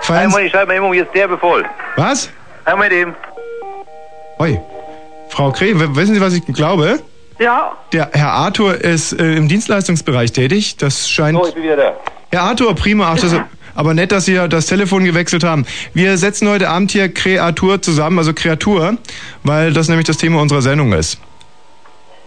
Feiern 0.00 0.24
Einmal, 0.26 0.42
ich 0.44 0.50
schreibe 0.52 0.66
mal 0.74 0.84
eben, 0.84 0.94
jetzt 0.94 1.14
der 1.14 1.28
bevoll. 1.28 1.64
Was? 1.96 2.28
Einmal 2.64 2.88
dem. 2.88 3.14
Oi. 4.38 4.60
Frau 5.28 5.52
Kreh, 5.52 5.74
w- 5.78 5.94
wissen 5.96 6.14
Sie, 6.14 6.20
was 6.20 6.34
ich 6.34 6.44
glaube? 6.46 7.00
Ja, 7.38 7.76
Der 7.92 8.10
Herr 8.12 8.30
Arthur 8.32 8.74
ist 8.80 9.12
äh, 9.18 9.34
im 9.34 9.48
Dienstleistungsbereich 9.48 10.32
tätig. 10.32 10.76
Das 10.76 11.08
scheint. 11.08 11.38
So, 11.38 11.46
ich 11.48 11.54
bin 11.54 11.62
wieder 11.62 11.76
da. 11.76 11.92
Herr 12.30 12.42
Arthur, 12.42 12.74
prima. 12.74 13.10
Ach, 13.12 13.18
das, 13.20 13.34
aber 13.74 13.94
nett, 13.94 14.12
dass 14.12 14.26
Sie 14.26 14.34
ja 14.34 14.48
das 14.48 14.66
Telefon 14.66 15.04
gewechselt 15.04 15.44
haben. 15.44 15.64
Wir 15.94 16.18
setzen 16.18 16.48
heute 16.48 16.68
Abend 16.68 16.90
hier 16.92 17.12
Kreatur 17.12 17.80
zusammen, 17.80 18.18
also 18.18 18.32
Kreatur, 18.34 18.96
weil 19.44 19.72
das 19.72 19.88
nämlich 19.88 20.06
das 20.06 20.18
Thema 20.18 20.40
unserer 20.40 20.62
Sendung 20.62 20.92
ist. 20.92 21.18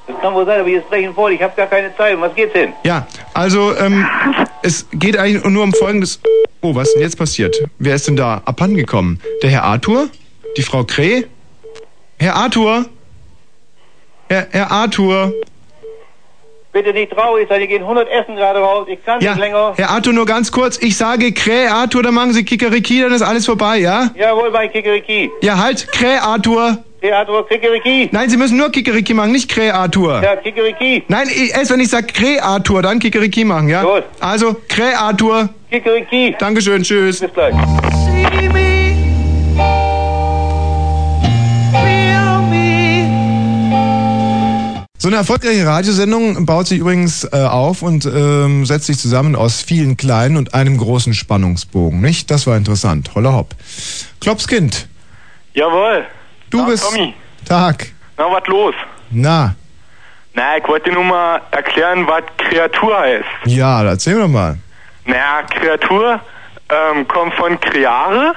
Das 0.08 0.20
kann 0.22 0.34
wohl 0.34 0.46
sein, 0.46 0.60
aber 0.60 0.70
hier 0.70 0.82
sprechen 0.82 1.14
voll. 1.14 1.32
Ich 1.34 1.42
habe 1.42 1.54
gar 1.56 1.68
keine 1.68 1.96
Zeit. 1.96 2.20
Was 2.20 2.36
geht's 2.36 2.54
denn? 2.54 2.74
Ja, 2.84 3.08
also 3.34 3.76
ähm, 3.78 4.06
es 4.62 4.86
geht 4.94 5.18
eigentlich 5.18 5.44
nur 5.44 5.64
um 5.64 5.74
Folgendes. 5.74 6.20
Oh, 6.62 6.76
was 6.76 6.90
ist 6.90 6.94
denn 6.96 7.02
jetzt 7.04 7.18
passiert? 7.18 7.56
Wer 7.80 7.96
ist 7.96 8.08
denn 8.08 8.16
da 8.16 8.42
abhandengekommen? 8.46 9.20
Der 9.42 9.50
Herr 9.50 9.64
Arthur? 9.64 10.10
Die 10.58 10.64
Frau 10.64 10.84
Kreh? 10.84 11.24
Herr 12.20 12.36
Arthur? 12.36 12.86
Herr, 14.30 14.48
Herr 14.52 14.72
Arthur? 14.72 15.34
Bitte 16.72 16.92
nicht 16.92 17.12
traurig 17.14 17.48
sein, 17.48 17.60
hier 17.60 17.68
gehen 17.68 17.84
100 17.84 18.10
Essen 18.10 18.36
gerade 18.36 18.60
raus. 18.60 18.86
Ich 18.90 19.04
kann 19.06 19.22
Ja, 19.22 19.32
nicht 19.32 19.40
länger. 19.40 19.74
Herr 19.78 19.92
Arthur, 19.92 20.12
nur 20.14 20.26
ganz 20.26 20.52
kurz. 20.52 20.78
Ich 20.82 20.98
sage 20.98 21.32
Krä, 21.32 21.68
Arthur, 21.68 22.04
dann 22.04 22.14
machen 22.14 22.34
Sie 22.34 22.44
Kikeriki, 22.44 23.02
dann 23.02 23.14
ist 23.14 23.22
alles 23.22 23.46
vorbei, 23.46 23.78
ja? 23.78 24.10
Jawohl, 24.16 24.52
bei 24.52 24.68
Kikeriki. 24.68 25.32
Ja, 25.42 25.58
halt, 25.58 25.88
Krä, 25.94 26.18
Arthur. 26.18 26.84
Theater 27.06 27.44
Kikeriki. 27.44 28.10
Nein, 28.12 28.32
Sie 28.32 28.38
müssen 28.38 28.58
nur 28.58 28.72
Kikeriki 28.72 29.14
machen, 29.14 29.32
nicht 29.32 29.48
Krä, 29.48 29.70
Arthur. 29.70 30.24
Ja, 30.24 30.36
Kikeriki. 30.38 31.04
Nein, 31.08 31.28
erst 31.54 31.70
wenn 31.70 31.80
ich 31.80 31.90
sage 31.90 32.08
Krä, 32.08 32.40
Arthur, 32.40 32.82
dann 32.82 32.98
Kikeriki 32.98 33.46
machen, 33.46 33.70
ja? 33.70 33.84
Gut. 33.84 34.04
Also, 34.20 34.56
Krä, 34.68 34.96
Arthur. 34.98 35.50
Kikeriki. 35.70 36.36
Dankeschön, 36.40 36.82
tschüss. 36.82 37.20
Bis 37.20 37.32
gleich. 37.32 37.54
So 44.98 45.10
eine 45.10 45.18
erfolgreiche 45.18 45.68
Radiosendung 45.68 46.48
baut 46.48 46.66
sich 46.66 46.80
übrigens 46.80 47.26
äh, 47.26 47.38
auf 47.38 47.84
und 47.84 48.08
ähm, 48.08 48.66
setzt 48.66 48.88
sich 48.88 48.98
zusammen 48.98 49.36
aus 49.36 49.62
vielen 49.62 49.96
kleinen 49.98 50.38
und 50.38 50.56
einem 50.56 50.78
großen 50.80 51.14
Spannungsbogen, 51.14 52.02
nicht? 52.02 52.32
Das 52.32 52.48
war 52.48 52.58
interessant. 52.58 53.12
Holla 53.14 53.34
hopp. 53.34 53.54
Klopskind, 54.20 54.88
Jawohl. 55.56 56.06
Du 56.50 56.60
Ja, 56.60 56.66
bist... 56.66 56.84
Tommy. 56.84 57.14
Tag. 57.48 57.88
Na, 58.18 58.26
was 58.32 58.48
los? 58.48 58.74
Na, 59.12 59.54
Na, 60.34 60.58
ich 60.58 60.68
wollte 60.68 60.90
dir 60.90 60.96
nur 60.96 61.04
mal 61.06 61.42
erklären, 61.52 62.06
was 62.08 62.24
Kreatur 62.38 62.98
heißt. 63.00 63.24
ja, 63.46 63.84
erzähl 63.84 64.16
mir 64.16 64.22
doch 64.22 64.28
mal. 64.28 64.58
Na, 65.06 65.44
Kreatur 65.44 66.20
ähm, 66.70 67.08
kommt 67.08 67.34
von 67.36 67.60
Creare 67.60 68.34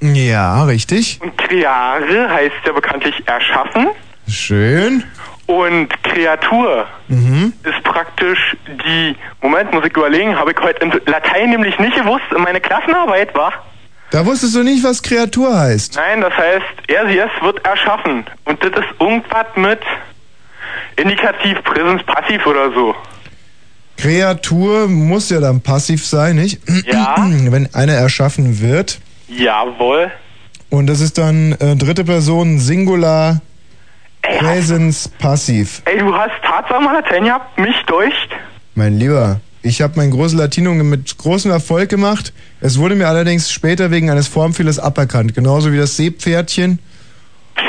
Ja, 0.00 0.64
richtig. 0.64 1.18
und 1.22 1.36
Creare 1.36 2.30
heißt 2.30 2.54
ja 2.64 2.72
bekanntlich 2.72 3.22
erschaffen 3.26 3.88
Schön. 4.28 5.02
und 5.46 5.88
Kreatur 6.04 6.86
Mhm. 7.08 7.52
ist 7.64 7.82
praktisch 7.84 8.56
die, 8.66 9.16
Moment, 9.42 9.72
muss 9.72 9.84
ich 9.84 9.94
überlegen, 9.96 10.38
habe 10.38 10.52
ich 10.52 10.58
heute 10.60 10.82
in 10.84 10.92
Latein 11.06 11.50
nämlich 11.50 11.78
nicht 11.78 11.96
gewusst, 11.96 12.24
in 12.34 12.42
meine 12.42 12.60
Klassenarbeit 12.60 13.34
war. 13.34 13.52
Da 14.14 14.24
wusstest 14.24 14.54
du 14.54 14.62
nicht, 14.62 14.84
was 14.84 15.02
Kreatur 15.02 15.58
heißt. 15.58 15.96
Nein, 15.96 16.20
das 16.20 16.32
heißt, 16.34 16.64
er, 16.86 17.08
sie, 17.08 17.18
es 17.18 17.42
wird 17.42 17.66
erschaffen. 17.66 18.24
Und 18.44 18.62
das 18.62 18.70
ist 18.70 19.00
irgendwas 19.00 19.46
mit 19.56 19.80
Indikativ, 20.94 21.60
Präsens, 21.64 22.00
Passiv 22.04 22.46
oder 22.46 22.72
so. 22.72 22.94
Kreatur 23.96 24.86
muss 24.86 25.30
ja 25.30 25.40
dann 25.40 25.60
passiv 25.60 26.06
sein, 26.06 26.36
nicht? 26.36 26.60
Ja. 26.86 27.16
Wenn 27.50 27.74
eine 27.74 27.94
erschaffen 27.94 28.60
wird. 28.60 29.00
Jawohl. 29.26 30.12
Und 30.70 30.86
das 30.86 31.00
ist 31.00 31.18
dann 31.18 31.50
äh, 31.58 31.74
dritte 31.74 32.04
Person 32.04 32.60
Singular 32.60 33.40
Präsens 34.22 35.08
Passiv. 35.08 35.82
Ey, 35.86 35.98
du 35.98 36.14
hast 36.14 36.30
Tatsache 36.44 36.80
mal 36.80 36.92
Latein 36.92 37.24
gehabt, 37.24 37.58
mich 37.58 37.82
deucht. 37.86 38.28
Mein 38.76 38.96
Lieber, 38.96 39.40
ich 39.64 39.80
habe 39.82 39.94
mein 39.96 40.10
großes 40.10 40.36
Latinum 40.38 40.76
mit 40.88 41.16
großem 41.18 41.50
Erfolg 41.50 41.88
gemacht. 41.88 42.32
Es 42.60 42.78
wurde 42.78 42.94
mir 42.94 43.08
allerdings 43.08 43.50
später 43.50 43.90
wegen 43.90 44.10
eines 44.10 44.28
Formfehlers 44.28 44.78
aberkannt. 44.78 45.34
Genauso 45.34 45.72
wie 45.72 45.78
das 45.78 45.96
Seepferdchen 45.96 46.78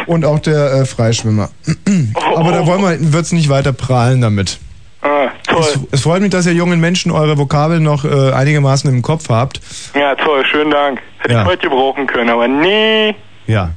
und 0.06 0.26
auch 0.26 0.40
der 0.40 0.74
äh, 0.74 0.86
Freischwimmer. 0.86 1.50
Aber 2.36 2.52
da 2.52 2.66
wollen 2.66 2.82
wir, 2.82 3.14
wird's 3.14 3.32
nicht 3.32 3.50
weiter 3.50 3.72
prahlen 3.74 4.20
damit. 4.22 4.60
Ah, 5.02 5.30
toll. 5.48 5.62
Es, 5.62 5.80
es 5.92 6.02
freut 6.02 6.22
mich, 6.22 6.32
dass 6.32 6.46
ihr 6.46 6.54
jungen 6.54 6.80
Menschen 6.80 7.12
eure 7.12 7.38
Vokabeln 7.38 7.84
noch 7.84 8.04
äh, 8.06 8.32
einigermaßen 8.32 8.90
im 8.90 9.02
Kopf 9.02 9.30
habt. 9.30 9.62
Ja, 9.96 10.16
toll, 10.16 10.44
schönen 10.46 10.72
Dank. 10.72 11.00
Hätte 11.20 11.34
Ja. 11.36 11.42
ich 11.44 11.48
heute 11.48 11.70
gebrauchen 11.70 12.08
können, 12.08 12.30
aber 12.30 12.48
nee. 12.48 13.16
Ja, 13.48 13.72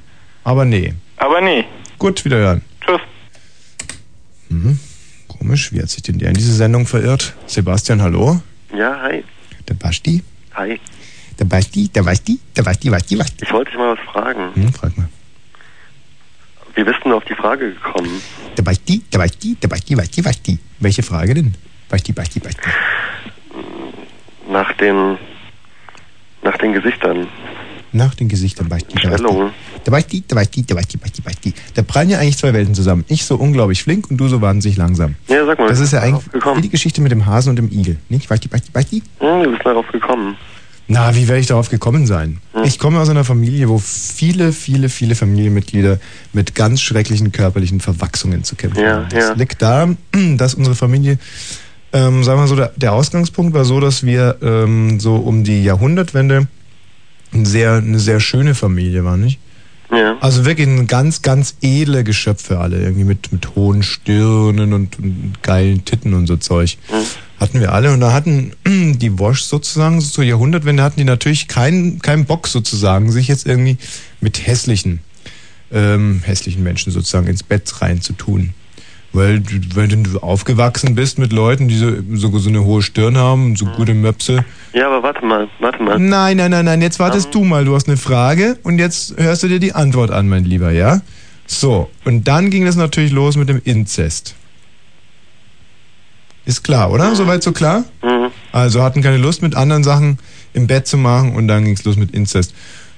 aber 0.44 0.64
nee. 0.64 0.94
Aber 1.18 1.40
nee. 1.40 1.64
Gut, 1.98 2.24
wiederhören. 2.24 2.62
Tschüss. 2.84 3.00
Mhm. 4.48 4.78
Komisch, 5.38 5.72
wie 5.72 5.80
hat 5.80 5.88
sich 5.88 6.02
denn 6.02 6.18
der 6.18 6.28
in 6.30 6.34
diese 6.34 6.52
Sendung 6.52 6.86
verirrt? 6.86 7.34
Sebastian, 7.46 8.02
hallo? 8.02 8.40
Ja, 8.74 9.00
hi. 9.02 9.24
Der 9.68 9.74
Basti? 9.74 10.22
Hi. 10.54 10.80
Der 11.38 11.44
Basti, 11.44 11.88
der 11.88 12.02
Basti, 12.02 12.40
der 12.56 12.62
Basti, 12.64 12.90
Basti, 12.90 13.16
Basti. 13.16 13.44
Ich 13.44 13.52
wollte 13.52 13.70
dich 13.70 13.78
mal 13.78 13.96
was 13.96 14.04
fragen. 14.12 14.54
Hm, 14.54 14.72
frag 14.72 14.98
mal. 14.98 15.08
Wie 16.74 16.82
bist 16.82 16.98
du 17.04 17.14
auf 17.14 17.24
die 17.24 17.34
Frage 17.34 17.72
gekommen? 17.72 18.20
Der 18.56 18.62
Basti, 18.62 19.02
der 19.12 19.18
Basti, 19.18 19.54
der 19.54 19.68
Basti, 19.68 19.94
Basti, 19.94 20.22
Basti. 20.22 20.58
Welche 20.80 21.02
Frage 21.02 21.34
denn? 21.34 21.54
Basti, 21.88 22.12
Basti, 22.12 22.40
Basti. 22.40 22.68
Nach 24.50 24.72
den, 24.74 25.18
nach 26.42 26.56
den 26.58 26.72
Gesichtern. 26.72 27.28
Nach 27.92 28.14
den 28.14 28.28
Gesichtern 28.28 28.68
Basti, 28.68 28.94
der 29.02 29.10
Basti. 29.10 29.24
Stellungen. 29.24 29.50
Der 29.86 29.90
Basti, 29.90 30.20
der 30.22 30.34
Basti, 30.34 30.62
der 30.62 30.74
Basti, 30.74 30.96
Basti, 30.98 31.22
Basti. 31.22 31.54
Da 31.74 31.82
prallen 31.82 32.10
ja 32.10 32.18
eigentlich 32.18 32.36
zwei 32.36 32.52
Welten 32.52 32.74
zusammen. 32.74 33.04
Ich 33.08 33.24
so 33.24 33.36
unglaublich 33.36 33.82
flink 33.82 34.10
und 34.10 34.18
du 34.18 34.28
so 34.28 34.40
wahnsinnig 34.40 34.76
langsam. 34.76 35.14
Ja, 35.28 35.46
sag 35.46 35.58
mal. 35.58 35.68
Das 35.68 35.80
ist 35.80 35.92
ja 35.92 36.00
eigentlich 36.00 36.24
wie 36.56 36.60
die 36.60 36.68
Geschichte 36.68 37.00
mit 37.00 37.12
dem 37.12 37.24
Hasen 37.26 37.50
und 37.50 37.56
dem 37.56 37.70
Igel. 37.70 37.96
Nicht? 38.08 38.28
Basti, 38.28 38.48
Basti, 38.48 38.70
Basti? 38.70 39.02
gekommen? 39.18 39.36
Hm, 39.38 39.44
du 39.44 39.50
bist 39.52 39.66
darauf 39.66 39.86
gekommen. 39.92 40.36
Na, 40.90 41.14
wie 41.14 41.28
werde 41.28 41.40
ich 41.40 41.46
darauf 41.46 41.68
gekommen 41.68 42.06
sein? 42.06 42.38
Ich 42.64 42.78
komme 42.78 42.98
aus 42.98 43.10
einer 43.10 43.22
Familie, 43.24 43.68
wo 43.68 43.76
viele, 43.78 44.54
viele, 44.54 44.88
viele 44.88 45.14
Familienmitglieder 45.14 45.98
mit 46.32 46.54
ganz 46.54 46.80
schrecklichen 46.80 47.30
körperlichen 47.30 47.80
Verwachsungen 47.80 48.42
zu 48.42 48.56
kämpfen 48.56 48.82
Ja, 48.82 48.96
haben. 48.96 49.06
Das 49.10 49.28
ja. 49.28 49.32
liegt 49.34 49.60
da, 49.60 49.88
dass 50.36 50.54
unsere 50.54 50.74
Familie, 50.74 51.18
ähm, 51.92 52.24
sagen 52.24 52.40
wir 52.40 52.46
so, 52.46 52.56
der, 52.56 52.72
der 52.76 52.94
Ausgangspunkt 52.94 53.52
war 53.52 53.66
so, 53.66 53.80
dass 53.80 54.02
wir 54.04 54.38
ähm, 54.40 54.98
so 54.98 55.16
um 55.16 55.44
die 55.44 55.62
Jahrhundertwende 55.62 56.46
ein 57.32 57.44
sehr, 57.44 57.74
eine 57.74 57.98
sehr 57.98 58.20
schöne 58.20 58.54
Familie 58.54 59.04
waren, 59.04 59.20
nicht? 59.20 59.38
Ja. 59.90 60.18
Also 60.20 60.44
wirklich 60.44 60.68
ein 60.68 60.86
ganz, 60.86 61.22
ganz 61.22 61.56
edle 61.62 62.04
Geschöpfe 62.04 62.58
alle, 62.58 62.80
irgendwie 62.80 63.04
mit, 63.04 63.32
mit 63.32 63.54
hohen 63.54 63.82
Stirnen 63.82 64.72
und, 64.74 64.98
und 64.98 65.42
geilen 65.42 65.84
Titten 65.84 66.12
und 66.14 66.26
so 66.26 66.36
Zeug. 66.36 66.76
Hatten 67.40 67.60
wir 67.60 67.72
alle 67.72 67.92
und 67.92 68.00
da 68.00 68.12
hatten 68.12 68.52
die 68.66 69.18
Wosch 69.18 69.42
sozusagen, 69.42 70.00
so 70.00 70.08
zur 70.08 70.24
Jahrhundertwende 70.24 70.82
hatten 70.82 70.98
die 70.98 71.04
natürlich 71.04 71.48
keinen 71.48 72.00
keinen 72.00 72.26
Bock 72.26 72.48
sozusagen, 72.48 73.10
sich 73.10 73.28
jetzt 73.28 73.46
irgendwie 73.46 73.78
mit 74.20 74.46
hässlichen, 74.46 75.00
ähm, 75.72 76.20
hässlichen 76.22 76.62
Menschen 76.62 76.92
sozusagen 76.92 77.26
ins 77.26 77.42
Bett 77.42 77.80
rein 77.80 78.02
zu 78.02 78.12
tun. 78.12 78.52
Weil, 79.12 79.40
du- 79.40 79.60
wenn 79.74 80.04
du 80.04 80.18
aufgewachsen 80.18 80.94
bist 80.94 81.18
mit 81.18 81.32
Leuten, 81.32 81.66
die 81.68 81.76
so, 81.78 81.90
so, 82.12 82.36
so 82.38 82.48
eine 82.50 82.62
hohe 82.64 82.82
Stirn 82.82 83.16
haben 83.16 83.46
und 83.46 83.58
so 83.58 83.64
gute 83.64 83.94
Möpse. 83.94 84.44
Ja, 84.74 84.86
aber 84.88 85.02
warte 85.02 85.24
mal, 85.24 85.48
warte 85.60 85.82
mal. 85.82 85.98
Nein, 85.98 86.36
nein, 86.36 86.50
nein, 86.50 86.64
nein, 86.66 86.82
jetzt 86.82 86.98
wartest 86.98 87.34
du 87.34 87.42
mal. 87.42 87.64
Du 87.64 87.74
hast 87.74 87.88
eine 87.88 87.96
Frage 87.96 88.58
und 88.64 88.78
jetzt 88.78 89.16
hörst 89.18 89.42
du 89.42 89.48
dir 89.48 89.60
die 89.60 89.72
Antwort 89.74 90.10
an, 90.10 90.28
mein 90.28 90.44
Lieber, 90.44 90.70
ja? 90.72 91.00
So, 91.46 91.88
und 92.04 92.28
dann 92.28 92.50
ging 92.50 92.66
das 92.66 92.76
natürlich 92.76 93.10
los 93.10 93.36
mit 93.38 93.48
dem 93.48 93.62
Inzest. 93.64 94.34
Ist 96.44 96.62
klar, 96.62 96.90
oder? 96.90 97.14
Soweit 97.14 97.42
so 97.42 97.52
klar? 97.52 97.84
Mhm. 98.02 98.28
Also 98.52 98.82
hatten 98.82 99.02
keine 99.02 99.16
Lust 99.18 99.42
mit 99.42 99.54
anderen 99.54 99.84
Sachen 99.84 100.18
im 100.52 100.66
Bett 100.66 100.86
zu 100.86 100.96
machen 100.96 101.34
und 101.34 101.48
dann 101.48 101.64
ging's 101.64 101.84
los 101.84 101.96
mit 101.96 102.10
Inzest. 102.12 102.54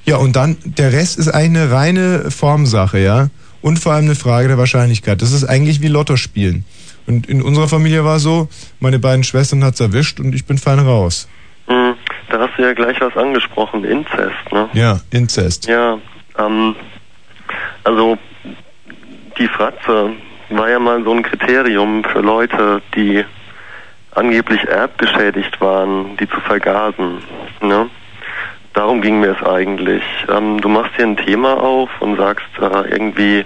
Ja, 0.07 0.16
und 0.16 0.35
dann, 0.37 0.57
der 0.64 0.92
Rest 0.92 1.18
ist 1.18 1.29
eigentlich 1.29 1.62
eine 1.62 1.70
reine 1.73 2.31
Formsache, 2.31 2.99
ja? 2.99 3.29
Und 3.62 3.79
vor 3.79 3.92
allem 3.92 4.07
eine 4.07 4.14
Frage 4.14 4.49
der 4.49 4.59
Wahrscheinlichkeit. 4.59 5.20
Das 5.20 5.33
ist 5.33 5.44
eigentlich 5.44 5.83
wie 5.83 5.88
Lotto 5.88 6.16
spielen. 6.16 6.64
Und 7.07 7.29
in 7.29 7.42
unserer 7.42 7.68
Familie 7.68 8.05
war 8.05 8.18
so, 8.18 8.49
meine 8.79 8.99
beiden 8.99 9.25
Schwestern 9.25 9.64
hat's 9.64 9.81
erwischt 9.81 10.20
und 10.20 10.35
ich 10.35 10.46
bin 10.46 10.59
fein 10.59 10.79
raus. 10.79 11.29
Hm, 11.66 11.94
da 12.31 12.40
hast 12.40 12.59
du 12.59 12.62
ja 12.62 12.73
gleich 12.73 13.01
was 13.01 13.16
angesprochen, 13.16 13.85
Inzest, 13.85 14.53
ne? 14.53 14.68
Ja, 14.73 15.01
Inzest. 15.11 15.66
Ja, 15.66 15.99
ähm, 16.38 16.75
also 17.85 18.16
die 19.38 19.49
Fratze 19.49 20.11
war 20.51 20.68
ja 20.68 20.79
mal 20.79 21.03
so 21.05 21.12
ein 21.12 21.23
Kriterium 21.23 22.05
für 22.05 22.20
Leute, 22.20 22.83
die 22.94 23.25
angeblich 24.12 24.62
erbgeschädigt 24.64 25.61
waren, 25.61 26.16
die 26.18 26.29
zu 26.29 26.40
vergasen. 26.40 27.23
Ne? 27.61 27.88
Darum 28.74 29.00
ging 29.00 29.20
mir 29.20 29.37
es 29.38 29.46
eigentlich. 29.46 30.02
Ähm, 30.28 30.61
du 30.61 30.68
machst 30.68 30.92
hier 30.96 31.06
ein 31.06 31.16
Thema 31.16 31.61
auf 31.61 31.90
und 32.00 32.16
sagst 32.16 32.46
äh, 32.61 32.88
irgendwie, 32.90 33.44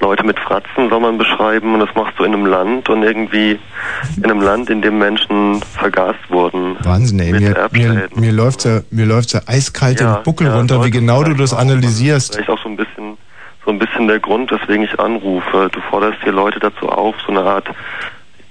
Leute 0.00 0.24
mit 0.24 0.38
Fratzen 0.38 0.90
soll 0.90 1.00
man 1.00 1.18
beschreiben 1.18 1.74
und 1.74 1.80
das 1.80 1.94
machst 1.94 2.18
du 2.18 2.24
in 2.24 2.34
einem 2.34 2.46
Land 2.46 2.88
und 2.88 3.02
irgendwie 3.02 3.58
in 4.16 4.24
einem 4.24 4.40
Land, 4.40 4.70
in 4.70 4.82
dem 4.82 4.98
Menschen 4.98 5.62
vergast 5.62 6.18
wurden. 6.28 6.76
Wahnsinn, 6.84 7.20
ey. 7.20 7.32
Mir, 7.32 7.68
mir, 7.72 8.08
mir 8.14 8.32
läuft's 8.32 8.64
ja, 8.64 8.80
mir 8.90 9.06
läuft's 9.06 9.32
ja 9.32 9.40
eiskalt 9.46 10.00
Ja, 10.00 10.16
den 10.16 10.22
Buckel 10.24 10.48
ja, 10.48 10.56
runter, 10.56 10.84
wie 10.84 10.90
genau 10.90 11.22
du 11.24 11.34
das 11.34 11.54
analysierst. 11.54 12.34
Vielleicht 12.34 12.50
auch 12.50 12.62
so 12.62 12.68
ein 12.68 12.76
bisschen, 12.76 13.16
so 13.64 13.70
ein 13.70 13.78
bisschen 13.78 14.06
der 14.06 14.20
Grund, 14.20 14.50
weswegen 14.50 14.84
ich 14.84 15.00
anrufe. 15.00 15.70
Du 15.72 15.80
forderst 15.90 16.18
hier 16.22 16.32
Leute 16.32 16.60
dazu 16.60 16.88
auf, 16.88 17.14
so 17.26 17.32
eine 17.32 17.42
Art 17.42 17.68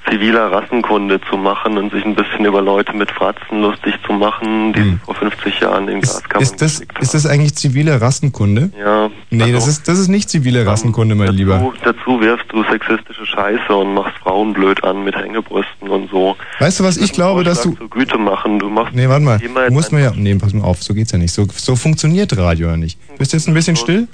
ziviler 0.10 0.52
Rassenkunde 0.52 1.20
zu 1.30 1.38
machen 1.38 1.78
und 1.78 1.92
sich 1.92 2.06
ein 2.06 2.16
bisschen 2.16 2.46
über 2.46 2.62
Leute 2.62 2.94
mit 2.94 3.12
Fratzen 3.12 3.62
lustig 3.62 3.96
zu 4.06 4.14
machen, 4.14 4.74
die 4.74 4.98
vor 5.06 5.16
50 5.16 5.60
Jahren 5.60 5.88
in 5.88 6.02
Gaskammern 6.02 6.34
Hm. 6.34 6.42
Ist 6.42 6.62
das, 6.62 6.82
ist 7.00 7.14
das 7.14 7.26
eigentlich 7.26 7.56
zivile 7.56 8.02
Rassenkunde? 8.02 8.72
Ja. 8.78 9.10
Nee, 9.30 9.52
das 9.52 9.68
ist, 9.68 9.88
das 9.88 10.00
ist 10.00 10.08
nicht 10.08 10.30
zivile 10.30 10.66
Rassenkunde, 10.66 11.16
mein 11.16 11.34
Lieber. 11.34 11.60
Du, 11.60 11.74
dazu 11.84 12.20
wirfst 12.20 12.46
du 12.52 12.64
sexistische 12.64 13.26
Scheiße 13.26 13.74
und 13.74 13.94
machst 13.94 14.18
Frauen 14.18 14.54
blöd 14.54 14.84
an 14.84 15.04
mit 15.04 15.16
Hängebrüsten 15.16 15.90
und 15.90 16.10
so. 16.10 16.36
Weißt 16.60 16.80
du 16.80 16.84
was, 16.84 16.98
ich 16.98 17.14
glaube, 17.14 17.44
dass 17.44 17.62
du... 17.62 17.72
Zur 17.72 17.90
Güte 17.90 18.18
machen. 18.18 18.60
Du 18.60 18.70
machst 18.70 18.94
Nee, 18.94 19.08
warte 19.08 19.24
mal. 19.24 19.40
Du 19.40 19.74
musst 19.74 19.92
mir 19.92 20.02
ja... 20.02 20.12
Nee, 20.16 20.36
pass 20.36 20.54
mal 20.54 20.64
auf, 20.64 20.84
so 20.84 20.94
geht's 20.94 21.12
ja 21.12 21.18
nicht. 21.18 21.34
So, 21.34 21.48
so 21.56 21.76
funktioniert 21.76 22.38
Radio 22.38 22.70
ja 22.70 22.78
nicht. 22.78 23.00
Bist 23.18 23.34
du 23.34 23.38
jetzt 23.38 23.48
ein 23.48 23.54
bisschen 23.54 23.76
still? 23.76 24.08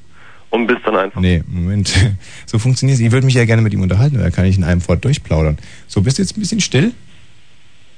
Und 0.49 0.67
bist 0.67 0.81
dann 0.85 0.95
einfach. 0.95 1.21
Nee, 1.21 1.43
Moment. 1.47 1.93
So 2.45 2.57
funktioniert 2.57 2.99
Ich 2.99 3.11
würde 3.11 3.25
mich 3.25 3.35
ja 3.35 3.45
gerne 3.45 3.61
mit 3.61 3.73
ihm 3.73 3.81
unterhalten, 3.81 4.17
da 4.17 4.29
kann 4.31 4.45
ich 4.45 4.57
in 4.57 4.63
einem 4.63 4.81
Fort 4.81 5.05
durchplaudern. 5.05 5.57
So, 5.87 6.01
bist 6.01 6.17
du 6.17 6.23
jetzt 6.23 6.35
ein 6.35 6.39
bisschen 6.39 6.61
still? 6.61 6.93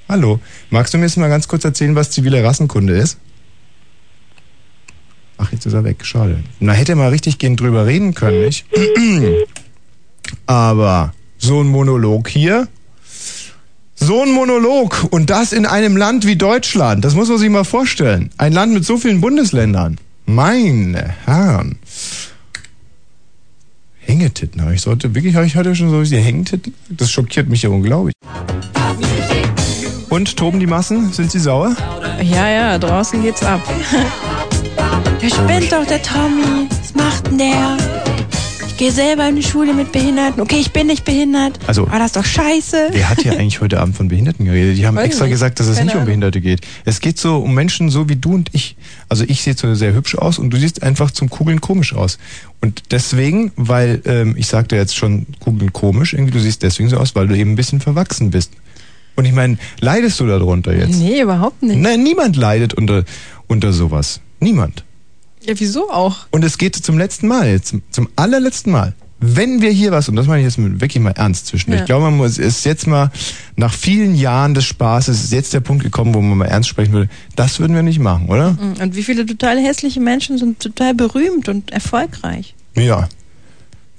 Hallo. 0.10 0.42
Magst 0.70 0.94
du 0.94 0.98
mir 0.98 1.06
jetzt 1.06 1.18
mal 1.18 1.30
ganz 1.30 1.48
kurz 1.48 1.64
erzählen, 1.64 1.96
was 1.96 2.12
zivile 2.12 2.44
Rassenkunde 2.44 2.94
ist? 2.94 3.18
Ach, 5.38 5.52
jetzt 5.52 5.66
ist 5.66 5.74
er 5.74 5.84
weg. 5.84 6.06
Schade. 6.06 6.44
Na, 6.60 6.74
hätte 6.74 6.92
er 6.92 6.96
mal 6.98 7.10
richtig 7.10 7.40
gehen 7.40 7.56
drüber 7.56 7.86
reden 7.86 8.14
können, 8.14 8.42
nicht? 8.42 8.66
Aber 10.46 11.14
so 11.38 11.62
ein 11.62 11.68
Monolog 11.68 12.28
hier. 12.28 12.68
So 13.96 14.22
ein 14.22 14.32
Monolog. 14.32 15.08
Und 15.12 15.30
das 15.30 15.54
in 15.54 15.66
einem 15.66 15.96
Land 15.96 16.28
wie 16.28 16.36
Deutschland. 16.36 17.06
Das 17.06 17.16
muss 17.16 17.30
man 17.30 17.38
sich 17.38 17.50
mal 17.50 17.64
vorstellen. 17.64 18.32
Ein 18.38 18.52
Land 18.52 18.74
mit 18.74 18.86
so 18.86 18.98
vielen 18.98 19.22
Bundesländern. 19.22 19.98
Meine 20.26 21.16
Herren. 21.26 21.78
Hängetitten. 24.12 24.62
habe 24.62 24.74
Ich 24.74 24.82
sollte 24.82 25.16
wirklich, 25.16 25.36
habe 25.36 25.46
ich 25.46 25.56
heute 25.56 25.74
schon 25.74 25.90
so 25.90 26.04
die 26.04 26.18
Hängetitten? 26.18 26.74
Das 26.90 27.10
schockiert 27.10 27.48
mich 27.48 27.62
ja 27.62 27.70
unglaublich. 27.70 28.14
Und 30.10 30.36
toben 30.36 30.60
die 30.60 30.68
Massen? 30.68 31.14
Sind 31.14 31.32
sie 31.32 31.40
sauer? 31.40 31.74
Ja, 32.22 32.50
ja, 32.50 32.78
draußen 32.78 33.22
geht's 33.24 33.42
ab. 33.42 33.62
Der 35.22 35.30
spinnt 35.30 35.72
doch, 35.72 35.86
der 35.86 36.02
Tommy. 36.02 36.68
Was 36.70 36.96
macht 36.96 37.28
denn 37.28 37.38
der? 37.38 38.01
Gehe 38.82 38.92
selber 38.92 39.30
in 39.30 39.36
die 39.36 39.44
Schule 39.44 39.76
mit 39.76 39.92
Behinderten. 39.92 40.42
Okay, 40.42 40.56
ich 40.60 40.72
bin 40.72 40.88
nicht 40.88 41.06
behindert. 41.06 41.60
Also- 41.68 41.84
Aber 41.86 42.00
das 42.00 42.08
ist 42.08 42.16
doch 42.16 42.26
scheiße. 42.26 42.88
Wer 42.90 43.10
hat 43.12 43.22
hier 43.22 43.34
eigentlich 43.34 43.62
heute 43.62 43.80
Abend 43.80 43.96
von 43.96 44.08
Behinderten 44.08 44.44
geredet? 44.46 44.76
Die 44.76 44.88
haben 44.88 44.96
Weiß 44.96 45.06
extra 45.06 45.26
nicht. 45.26 45.34
gesagt, 45.34 45.60
dass 45.60 45.68
es 45.68 45.76
Keine 45.78 45.86
nicht 45.92 45.98
um. 45.98 46.06
Behinderte 46.06 46.42
geht. 46.42 46.62
Es 46.84 47.00
geht 47.00 47.20
so 47.20 47.38
um 47.38 47.54
Menschen 47.54 47.90
so 47.92 48.10
wie 48.10 48.16
du 48.16 48.34
und 48.34 48.50
ich. 48.54 48.76
Also 49.08 49.24
ich 49.28 49.44
sehe 49.44 49.54
so 49.56 49.72
sehr 49.76 49.94
hübsch 49.94 50.16
aus 50.16 50.40
und 50.40 50.50
du 50.50 50.58
siehst 50.58 50.82
einfach 50.82 51.12
zum 51.12 51.30
Kugeln 51.30 51.62
komisch 51.62 51.94
aus. 51.94 52.18
Und 52.60 52.82
deswegen, 52.90 53.52
weil, 53.56 54.02
ähm, 54.06 54.34
ich 54.36 54.48
sagte 54.48 54.78
jetzt 54.78 54.96
schon 54.96 55.28
Kugeln 55.40 55.72
komisch, 55.72 56.14
irgendwie 56.14 56.32
du 56.32 56.40
siehst 56.40 56.64
deswegen 56.64 56.90
so 56.90 56.98
aus, 56.98 57.14
weil 57.14 57.28
du 57.28 57.38
eben 57.38 57.52
ein 57.52 57.56
bisschen 57.56 57.82
verwachsen 57.82 58.32
bist. 58.32 58.52
Und 59.16 59.26
ich 59.26 59.34
meine, 59.34 59.60
leidest 59.80 60.20
du 60.20 60.26
darunter 60.26 60.76
jetzt? 60.76 60.96
Nee, 60.98 61.22
überhaupt 61.22 61.62
nicht. 61.62 61.78
Nein, 61.78 62.02
niemand 62.02 62.36
leidet 62.36 62.74
unter, 62.74 63.04
unter 63.46 63.74
sowas. 63.74 64.22
Niemand. 64.40 64.84
Ja, 65.46 65.54
wieso 65.58 65.90
auch? 65.92 66.28
Und 66.32 66.44
es 66.44 66.58
geht 66.58 66.76
zum 66.76 66.98
letzten 66.98 67.28
Mal, 67.28 67.50
jetzt, 67.50 67.68
zum, 67.68 67.82
zum 67.92 68.10
allerletzten 68.16 68.72
Mal. 68.72 68.94
Wenn 69.24 69.62
wir 69.62 69.70
hier 69.70 69.92
was, 69.92 70.10
und 70.10 70.16
das 70.16 70.26
meine 70.26 70.40
ich 70.42 70.56
jetzt 70.56 70.82
wirklich 70.82 71.02
mal 71.02 71.12
ernst 71.12 71.46
zwischen, 71.46 71.72
Ja. 71.72 71.80
ich 71.80 71.86
glaube, 71.86 72.06
man 72.06 72.18
muss, 72.18 72.40
ist 72.40 72.66
jetzt 72.66 72.88
mal 72.88 73.12
nach 73.56 73.72
vielen 73.72 74.16
Jahren 74.16 74.56
des 74.56 74.66
Spaßes, 74.66 75.24
ist 75.26 75.32
jetzt 75.32 75.54
der 75.54 75.60
Punkt 75.60 75.84
gekommen, 75.84 76.16
wo 76.16 76.22
man 76.22 76.40
mal 76.40 76.46
ernst 76.46 76.70
sprechen 76.70 76.92
würde, 76.94 77.10
das 77.36 77.60
würden 77.60 77.76
wir 77.76 77.84
nicht 77.84 78.00
machen, 78.00 78.30
oder? 78.30 78.54
Mhm. 78.54 78.82
Und 78.82 78.96
wie 78.96 79.04
viele 79.04 79.26
total 79.28 79.60
hässliche 79.60 80.00
Menschen 80.00 80.40
sind 80.40 80.60
total 80.60 80.96
berühmt 80.96 81.50
und 81.50 81.72
erfolgreich? 81.72 82.56
Ja. 82.76 83.08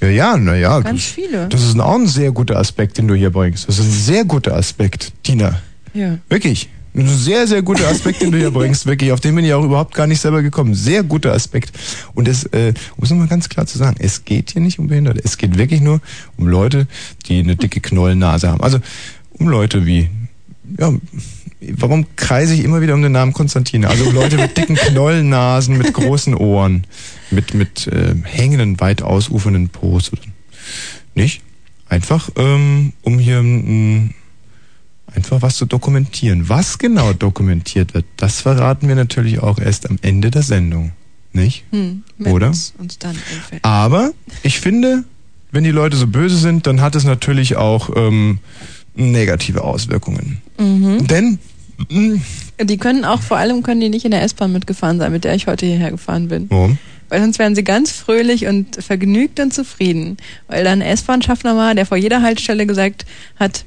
Ja, 0.01 0.09
ja, 0.09 0.37
naja. 0.37 0.81
Ganz 0.81 1.05
viele. 1.05 1.49
Das 1.49 1.63
ist 1.63 1.79
auch 1.79 1.95
ein 1.95 2.09
sehr 2.09 2.33
guter 2.33 2.57
Aspekt, 2.59 2.99
den 2.99 3.07
du 3.07 3.15
hier 3.15 3.31
bringst. 3.31 3.69
Das 3.69 3.79
ist 3.79 3.85
ein 3.85 3.93
sehr 3.93 4.25
guter 4.25 4.57
Aspekt, 4.57 5.13
Tina. 5.23 5.61
Ja. 5.95 6.19
Wirklich. 6.29 6.69
Ein 6.95 7.09
sehr, 7.09 7.47
sehr 7.47 7.63
guter 7.63 7.89
Aspekt, 7.89 8.21
den 8.21 8.31
du 8.31 8.39
hier 8.39 8.51
bringst, 8.53 8.85
wirklich. 8.85 9.13
Auf 9.13 9.21
den 9.21 9.35
bin 9.35 9.45
ich 9.45 9.55
auch 9.55 9.65
überhaupt 9.65 9.95
gar 9.95 10.07
nicht 10.07 10.21
selber 10.21 10.43
gekommen. 10.43 10.75
Sehr 10.75 11.03
guter 11.03 11.33
Aspekt. 11.33 11.73
Und 12.15 12.29
es, 12.29 12.45
äh, 12.47 12.75
muss 12.99 13.11
man 13.11 13.21
mal 13.21 13.29
ganz 13.29 13.49
klar 13.49 13.67
zu 13.67 13.79
sagen, 13.79 13.97
es 13.99 14.25
geht 14.25 14.53
hier 14.53 14.61
nicht 14.61 14.79
um 14.79 14.89
Behinderte. 14.89 15.21
Es 15.25 15.39
geht 15.39 15.57
wirklich 15.57 15.81
nur 15.81 16.01
um 16.37 16.49
Leute, 16.49 16.87
die 17.27 17.39
eine 17.39 17.57
dicke 17.57 17.81
Knollennase 17.81 18.51
haben. 18.51 18.63
Also 18.63 18.79
um 19.39 19.49
Leute 19.49 19.87
wie, 19.87 20.11
ja, 20.79 20.93
warum 21.77 22.07
kreise 22.17 22.55
ich 22.55 22.65
immer 22.65 22.83
wieder 22.83 22.95
um 22.95 23.03
den 23.03 23.13
Namen 23.13 23.33
Konstantine? 23.33 23.89
Also 23.89 24.05
um 24.05 24.15
Leute 24.15 24.37
mit 24.37 24.57
dicken 24.57 24.77
Knollennasen, 24.77 25.79
mit 25.79 25.95
großen 25.95 26.35
Ohren, 26.35 26.87
mit, 27.31 27.55
mit 27.55 27.87
äh, 27.87 28.15
hängenden, 28.23 28.81
weit 28.81 29.03
ausufernden 29.03 29.71
Pos. 29.71 30.13
Oder 30.13 30.23
nicht? 31.15 31.43
Einfach, 31.89 32.31
ähm, 32.37 32.93
um 33.03 33.19
hier 33.19 33.39
ähm, 33.39 34.15
einfach 35.15 35.43
was 35.43 35.57
zu 35.57 35.67
dokumentieren. 35.67 36.49
Was 36.49 36.79
genau 36.79 37.13
dokumentiert 37.13 37.95
wird, 37.95 38.05
das 38.17 38.41
verraten 38.41 38.89
wir 38.89 38.95
natürlich 38.95 39.41
auch 39.41 39.59
erst 39.59 39.89
am 39.89 39.99
Ende 40.03 40.31
der 40.31 40.43
Sendung. 40.43 40.93
Nicht? 41.33 41.65
Hm, 41.71 42.03
Oder? 42.27 42.51
es 42.51 42.75
uns 42.79 42.99
dann. 42.99 43.17
Aber 43.63 44.13
ich 44.43 44.61
finde, 44.61 45.05
wenn 45.51 45.65
die 45.65 45.71
Leute 45.71 45.97
so 45.97 46.07
böse 46.07 46.37
sind, 46.37 46.67
dann 46.67 46.81
hat 46.83 46.95
es 46.95 47.05
natürlich 47.05 47.57
auch 47.57 47.91
ähm, 47.97 48.39
negative 48.95 49.65
Auswirkungen. 49.65 50.43
Mhm. 50.59 51.07
Denn 51.07 51.39
Die 52.61 52.77
können 52.77 53.05
auch, 53.05 53.23
vor 53.23 53.39
allem 53.39 53.63
können 53.63 53.81
die 53.81 53.89
nicht 53.89 54.05
in 54.05 54.11
der 54.11 54.23
S-Bahn 54.23 54.53
mitgefahren 54.53 54.99
sein, 54.99 55.11
mit 55.11 55.25
der 55.25 55.35
ich 55.35 55.47
heute 55.47 55.67
hierher 55.67 55.91
gefahren 55.91 56.29
bin. 56.29 56.49
warum? 56.51 56.79
Weil 57.09 57.21
sonst 57.21 57.39
wären 57.39 57.55
sie 57.55 57.65
ganz 57.65 57.93
fröhlich 57.93 58.47
und 58.47 58.83
vergnügt 58.83 59.39
und 59.39 59.53
zufrieden. 59.53 60.17
Weil 60.49 60.65
dann 60.65 60.81
ein 60.81 60.89
S-Bahn-Schaffner 60.89 61.57
war, 61.57 61.75
der 61.75 61.85
vor 61.85 61.99
jeder 61.99 62.23
Haltestelle 62.23 62.67
gesagt 62.67 63.05
hat, 63.39 63.65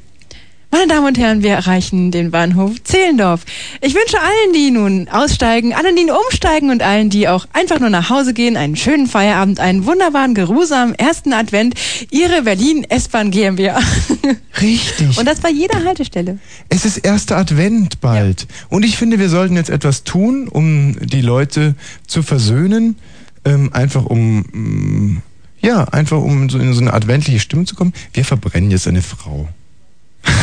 meine 0.75 0.87
Damen 0.87 1.07
und 1.07 1.17
Herren, 1.17 1.41
wir 1.41 1.53
erreichen 1.53 2.11
den 2.11 2.31
Bahnhof 2.31 2.83
Zehlendorf. 2.83 3.45
Ich 3.79 3.95
wünsche 3.95 4.19
allen, 4.19 4.53
die 4.53 4.71
nun 4.71 5.07
aussteigen, 5.07 5.73
allen, 5.73 5.95
die 5.95 6.11
umsteigen 6.11 6.69
und 6.69 6.83
allen, 6.83 7.09
die 7.09 7.29
auch 7.29 7.47
einfach 7.53 7.79
nur 7.79 7.89
nach 7.89 8.09
Hause 8.09 8.33
gehen, 8.33 8.57
einen 8.57 8.75
schönen 8.75 9.07
Feierabend, 9.07 9.61
einen 9.61 9.85
wunderbaren, 9.85 10.35
geruhsamen 10.35 10.93
ersten 10.93 11.31
Advent. 11.31 11.75
Ihre 12.11 12.41
Berlin 12.41 12.83
S-Bahn 12.83 13.31
GmbH. 13.31 13.79
Richtig. 14.61 15.17
Und 15.17 15.25
das 15.25 15.39
bei 15.39 15.49
jeder 15.49 15.81
Haltestelle. 15.85 16.39
Es 16.67 16.83
ist 16.83 16.97
erster 16.97 17.37
Advent 17.37 18.01
bald. 18.01 18.45
Und 18.67 18.83
ich 18.83 18.97
finde, 18.97 19.17
wir 19.17 19.29
sollten 19.29 19.55
jetzt 19.55 19.69
etwas 19.69 20.03
tun, 20.03 20.49
um 20.49 20.97
die 20.99 21.21
Leute 21.21 21.75
zu 22.05 22.21
versöhnen. 22.21 22.97
Ähm, 23.45 23.71
einfach 23.71 24.05
um, 24.05 24.39
mm, 24.39 25.21
ja, 25.61 25.85
einfach 25.85 26.17
um 26.17 26.49
so 26.49 26.59
in 26.59 26.73
so 26.73 26.81
eine 26.81 26.91
adventliche 26.91 27.39
Stimmung 27.39 27.65
zu 27.65 27.75
kommen. 27.75 27.93
Wir 28.11 28.25
verbrennen 28.25 28.71
jetzt 28.71 28.89
eine 28.89 29.01
Frau. 29.01 29.47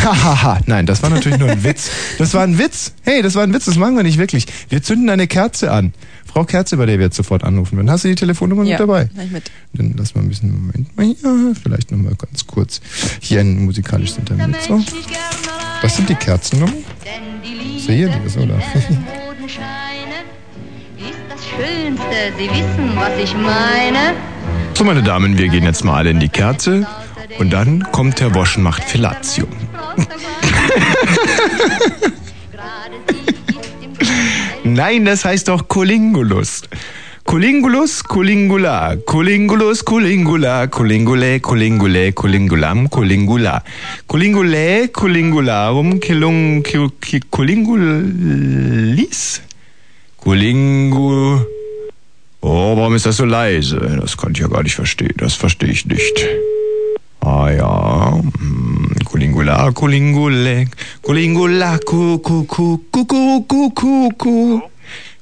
Hahaha, 0.04 0.60
nein, 0.66 0.86
das 0.86 1.02
war 1.02 1.10
natürlich 1.10 1.38
nur 1.38 1.48
ein 1.50 1.62
Witz. 1.64 1.90
Das 2.18 2.34
war 2.34 2.42
ein 2.42 2.58
Witz. 2.58 2.92
Hey, 3.02 3.22
das 3.22 3.34
war 3.34 3.42
ein 3.44 3.52
Witz, 3.54 3.64
das 3.66 3.76
machen 3.76 3.96
wir 3.96 4.02
nicht 4.02 4.18
wirklich. 4.18 4.46
Wir 4.68 4.82
zünden 4.82 5.08
eine 5.10 5.26
Kerze 5.26 5.70
an. 5.72 5.92
Frau 6.24 6.44
Kerze, 6.44 6.76
bei 6.78 6.86
der 6.86 6.98
wir 6.98 7.06
jetzt 7.06 7.16
sofort 7.16 7.44
anrufen 7.44 7.76
werden. 7.76 7.90
Hast 7.90 8.04
du 8.04 8.08
die 8.08 8.14
Telefonnummer 8.14 8.64
Ja, 8.64 8.70
mit 8.72 8.80
dabei? 8.80 9.08
ich 9.22 9.30
mit. 9.30 9.50
Dann 9.74 9.94
lass 9.98 10.14
mal 10.14 10.22
ein 10.22 10.28
bisschen, 10.28 10.50
Moment 10.50 10.96
mal 10.96 11.04
hier, 11.06 11.54
vielleicht 11.62 11.90
nochmal 11.92 12.14
ganz 12.14 12.46
kurz 12.46 12.80
hier 13.20 13.40
ein 13.40 13.64
musikalisches 13.66 14.18
Intermezzo. 14.18 14.80
Das 15.82 15.96
sind 15.96 16.08
die 16.08 16.14
Kerzennummern? 16.14 16.76
Ja 17.86 18.06
oder? 18.06 18.62
Das 21.28 21.40
Schönste, 21.44 22.04
Sie 22.38 22.48
wissen, 22.48 22.96
was 22.96 23.18
ich 23.22 23.34
meine. 23.34 24.14
So, 24.74 24.84
meine 24.84 25.02
Damen, 25.02 25.36
wir 25.36 25.48
gehen 25.48 25.64
jetzt 25.64 25.84
mal 25.84 25.96
alle 25.96 26.10
in 26.10 26.20
die 26.20 26.28
Kerze 26.28 26.86
und 27.38 27.52
dann 27.52 27.82
kommt 27.92 28.20
Herr 28.20 28.34
Wosch 28.34 28.56
und 28.56 28.62
macht 28.62 28.84
Fellatio. 28.84 29.46
Nein, 34.64 35.04
das 35.04 35.24
heißt 35.24 35.48
doch 35.48 35.68
Colingulus. 35.68 36.62
Colingulus, 37.24 38.02
Colingula, 38.02 38.96
Colingulus, 39.06 39.84
Colingula, 39.84 40.66
Colingule, 40.66 41.40
Colingule, 41.40 42.12
Colingulam, 42.12 42.90
Colingula. 42.90 43.62
Colingule, 44.06 44.88
Colingularum, 44.88 46.00
Kilung? 46.00 46.62
Colingu... 50.16 51.40
Oh, 52.44 52.76
warum 52.76 52.94
ist 52.96 53.06
das 53.06 53.16
so 53.18 53.24
leise? 53.24 53.98
Das 54.00 54.16
kann 54.16 54.32
ich 54.32 54.38
ja 54.38 54.48
gar 54.48 54.64
nicht 54.64 54.74
verstehen. 54.74 55.14
Das 55.16 55.34
verstehe 55.34 55.70
ich 55.70 55.86
nicht. 55.86 56.26
Ah 57.20 57.50
ja. 57.50 58.20
hm, 58.38 58.71
Kulingula, 59.22 59.70
Kulingule, 59.70 60.66
Kulingula, 61.00 61.78
Kukukukukukukuku. 61.78 64.60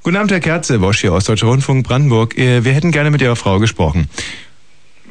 Guten 0.02 0.16
Abend, 0.16 0.32
Herr 0.32 0.40
Kerze, 0.40 0.78
Bosch 0.78 1.02
hier 1.02 1.12
aus 1.12 1.24
Deutscher 1.24 1.48
Rundfunk 1.48 1.86
Brandenburg. 1.86 2.38
Äh, 2.38 2.64
wir 2.64 2.72
hätten 2.72 2.92
gerne 2.92 3.10
mit 3.10 3.20
Ihrer 3.20 3.36
Frau 3.36 3.58
gesprochen. 3.58 4.08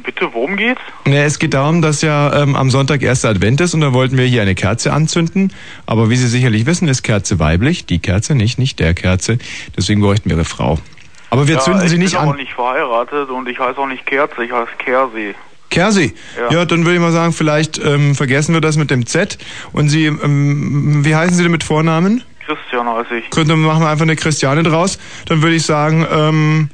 Bitte, 0.04 0.34
worum 0.34 0.58
geht's? 0.58 0.82
Es 1.06 1.38
geht 1.38 1.54
darum, 1.54 1.84
dass 1.84 2.02
ja 2.02 2.42
ähm, 2.42 2.56
am 2.56 2.72
Sonntag 2.72 3.04
erster 3.04 3.30
Advent 3.30 3.62
ist 3.62 3.76
und 3.76 3.82
da 3.82 3.94
wollten 3.94 4.18
wir 4.18 4.26
hier 4.26 4.42
eine 4.42 4.56
Kerze 4.56 4.92
anzünden. 4.92 5.54
Aber 5.86 6.10
wie 6.10 6.16
Sie 6.16 6.28
sicherlich 6.28 6.66
wissen, 6.66 6.88
ist 6.88 7.04
Kerze 7.04 7.38
weiblich, 7.38 7.86
die 7.86 8.00
Kerze 8.00 8.34
nicht, 8.34 8.58
nicht 8.58 8.80
der 8.80 8.96
Kerze. 8.96 9.38
Deswegen 9.78 10.02
bräuchten 10.02 10.32
wir 10.32 10.38
Ihre 10.38 10.46
Frau. 10.46 10.80
Aber 11.30 11.48
wir 11.48 11.58
ja, 11.58 11.62
zünden 11.62 11.88
sie 11.88 12.00
nicht 12.00 12.16
an. 12.16 12.24
Ich 12.24 12.30
bin 12.32 12.34
auch 12.34 12.38
nicht 12.38 12.54
verheiratet 12.54 13.30
und 13.30 13.48
ich 13.48 13.60
heiße 13.60 13.78
auch 13.78 13.86
nicht 13.86 14.08
Kerze, 14.08 14.44
ich 14.44 14.52
heiße 14.52 14.72
Kersee. 14.80 15.36
Kersi. 15.70 16.14
Ja. 16.38 16.58
Ja. 16.60 16.66
dann 16.66 16.86
würde 16.86 16.96
ich 16.96 17.02
mal 17.02 17.12
sagen, 17.12 17.34
vielleicht 17.34 17.78
ähm, 17.84 18.16
vergessen 18.16 18.54
wir 18.54 18.62
das 18.62 18.78
mit 18.78 18.92
dem 18.92 19.06
Z. 19.06 19.38
Und 19.72 19.90
Sie, 19.90 20.06
ähm, 20.06 21.06
wie 21.06 21.16
heißen 21.16 21.36
Sie 21.36 21.44
denn 21.44 21.52
mit 21.52 21.64
Vornamen? 21.64 22.24
Christian 22.46 22.88
heiße 22.88 23.16
ich. 23.18 23.30
Gut, 23.30 23.48
Dann 23.48 23.60
machen 23.60 23.84
wir 23.84 23.90
einfach 23.90 24.04
eine 24.04 24.16
Christiane 24.16 24.64
draus. 24.64 24.98
Dann 25.26 25.42
würde 25.42 25.56
ich 25.56 25.64
sagen, 25.64 26.06
ähm, 26.12 26.70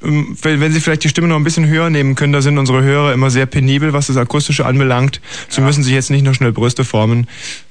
wenn 0.00 0.60
wenn 0.60 0.72
Sie 0.72 0.80
vielleicht 0.80 1.04
die 1.04 1.08
Stimme 1.08 1.28
noch 1.28 1.36
ein 1.36 1.44
bisschen 1.44 1.66
höher 1.66 1.88
nehmen 1.88 2.14
können, 2.14 2.32
da 2.32 2.42
sind 2.42 2.58
unsere 2.58 2.82
Hörer 2.82 3.14
immer 3.14 3.30
sehr 3.30 3.46
penibel, 3.46 3.92
was 3.92 4.08
das 4.08 4.16
Akustische 4.16 4.66
anbelangt. 4.66 5.20
Sie 5.48 5.60
müssen 5.62 5.82
sich 5.82 5.94
jetzt 5.94 6.10
nicht 6.10 6.22
noch 6.22 6.34
schnell 6.34 6.52
Brüste 6.52 6.84
formen. 6.84 7.26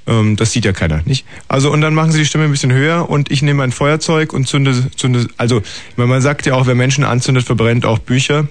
Ähm, 0.07 0.35
das 0.35 0.51
sieht 0.51 0.65
ja 0.65 0.73
keiner, 0.73 1.01
nicht? 1.05 1.25
Also 1.47 1.71
und 1.71 1.81
dann 1.81 1.93
machen 1.93 2.11
Sie 2.11 2.19
die 2.19 2.25
Stimme 2.25 2.45
ein 2.45 2.51
bisschen 2.51 2.73
höher 2.73 3.09
und 3.09 3.31
ich 3.31 3.41
nehme 3.41 3.63
ein 3.63 3.71
Feuerzeug 3.71 4.33
und 4.33 4.47
zünde, 4.47 4.89
zünde 4.95 5.27
also 5.37 5.61
man 5.97 6.21
sagt 6.21 6.45
ja 6.47 6.55
auch, 6.55 6.65
wer 6.65 6.75
Menschen 6.75 7.03
anzündet, 7.03 7.45
verbrennt 7.45 7.85
auch 7.85 7.99
Bücher. 7.99 8.47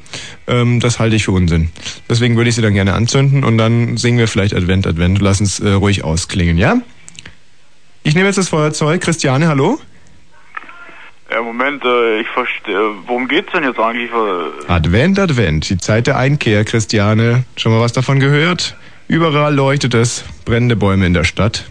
Ähm, 0.46 0.78
das 0.78 1.00
halte 1.00 1.16
ich 1.16 1.24
für 1.24 1.32
Unsinn. 1.32 1.70
Deswegen 2.08 2.36
würde 2.36 2.50
ich 2.50 2.56
sie 2.56 2.62
dann 2.62 2.74
gerne 2.74 2.94
anzünden 2.94 3.42
und 3.42 3.58
dann 3.58 3.96
singen 3.96 4.18
wir 4.18 4.28
vielleicht 4.28 4.54
Advent, 4.54 4.86
Advent. 4.86 5.20
Lass 5.20 5.40
uns 5.40 5.58
äh, 5.58 5.70
ruhig 5.70 6.04
ausklingen, 6.04 6.58
ja? 6.58 6.80
Ich 8.04 8.14
nehme 8.14 8.26
jetzt 8.26 8.36
das 8.36 8.50
Feuerzeug. 8.50 9.00
Christiane, 9.00 9.48
hallo? 9.48 9.80
Ja, 11.30 11.40
Moment, 11.42 11.82
äh, 11.84 12.20
ich 12.20 12.28
verstehe. 12.28 12.78
Worum 13.06 13.28
geht's 13.28 13.50
denn 13.52 13.64
jetzt 13.64 13.78
eigentlich? 13.78 14.10
Äh, 14.10 14.70
Advent, 14.72 15.18
Advent, 15.18 15.68
die 15.70 15.78
Zeit 15.78 16.06
der 16.06 16.18
Einkehr, 16.18 16.64
Christiane. 16.64 17.44
Schon 17.56 17.72
mal 17.72 17.80
was 17.80 17.92
davon 17.92 18.20
gehört? 18.20 18.76
Überall 19.08 19.54
leuchtet 19.54 19.94
es, 19.94 20.24
brennende 20.44 20.76
Bäume 20.76 21.06
in 21.06 21.14
der 21.14 21.24
Stadt. 21.24 21.64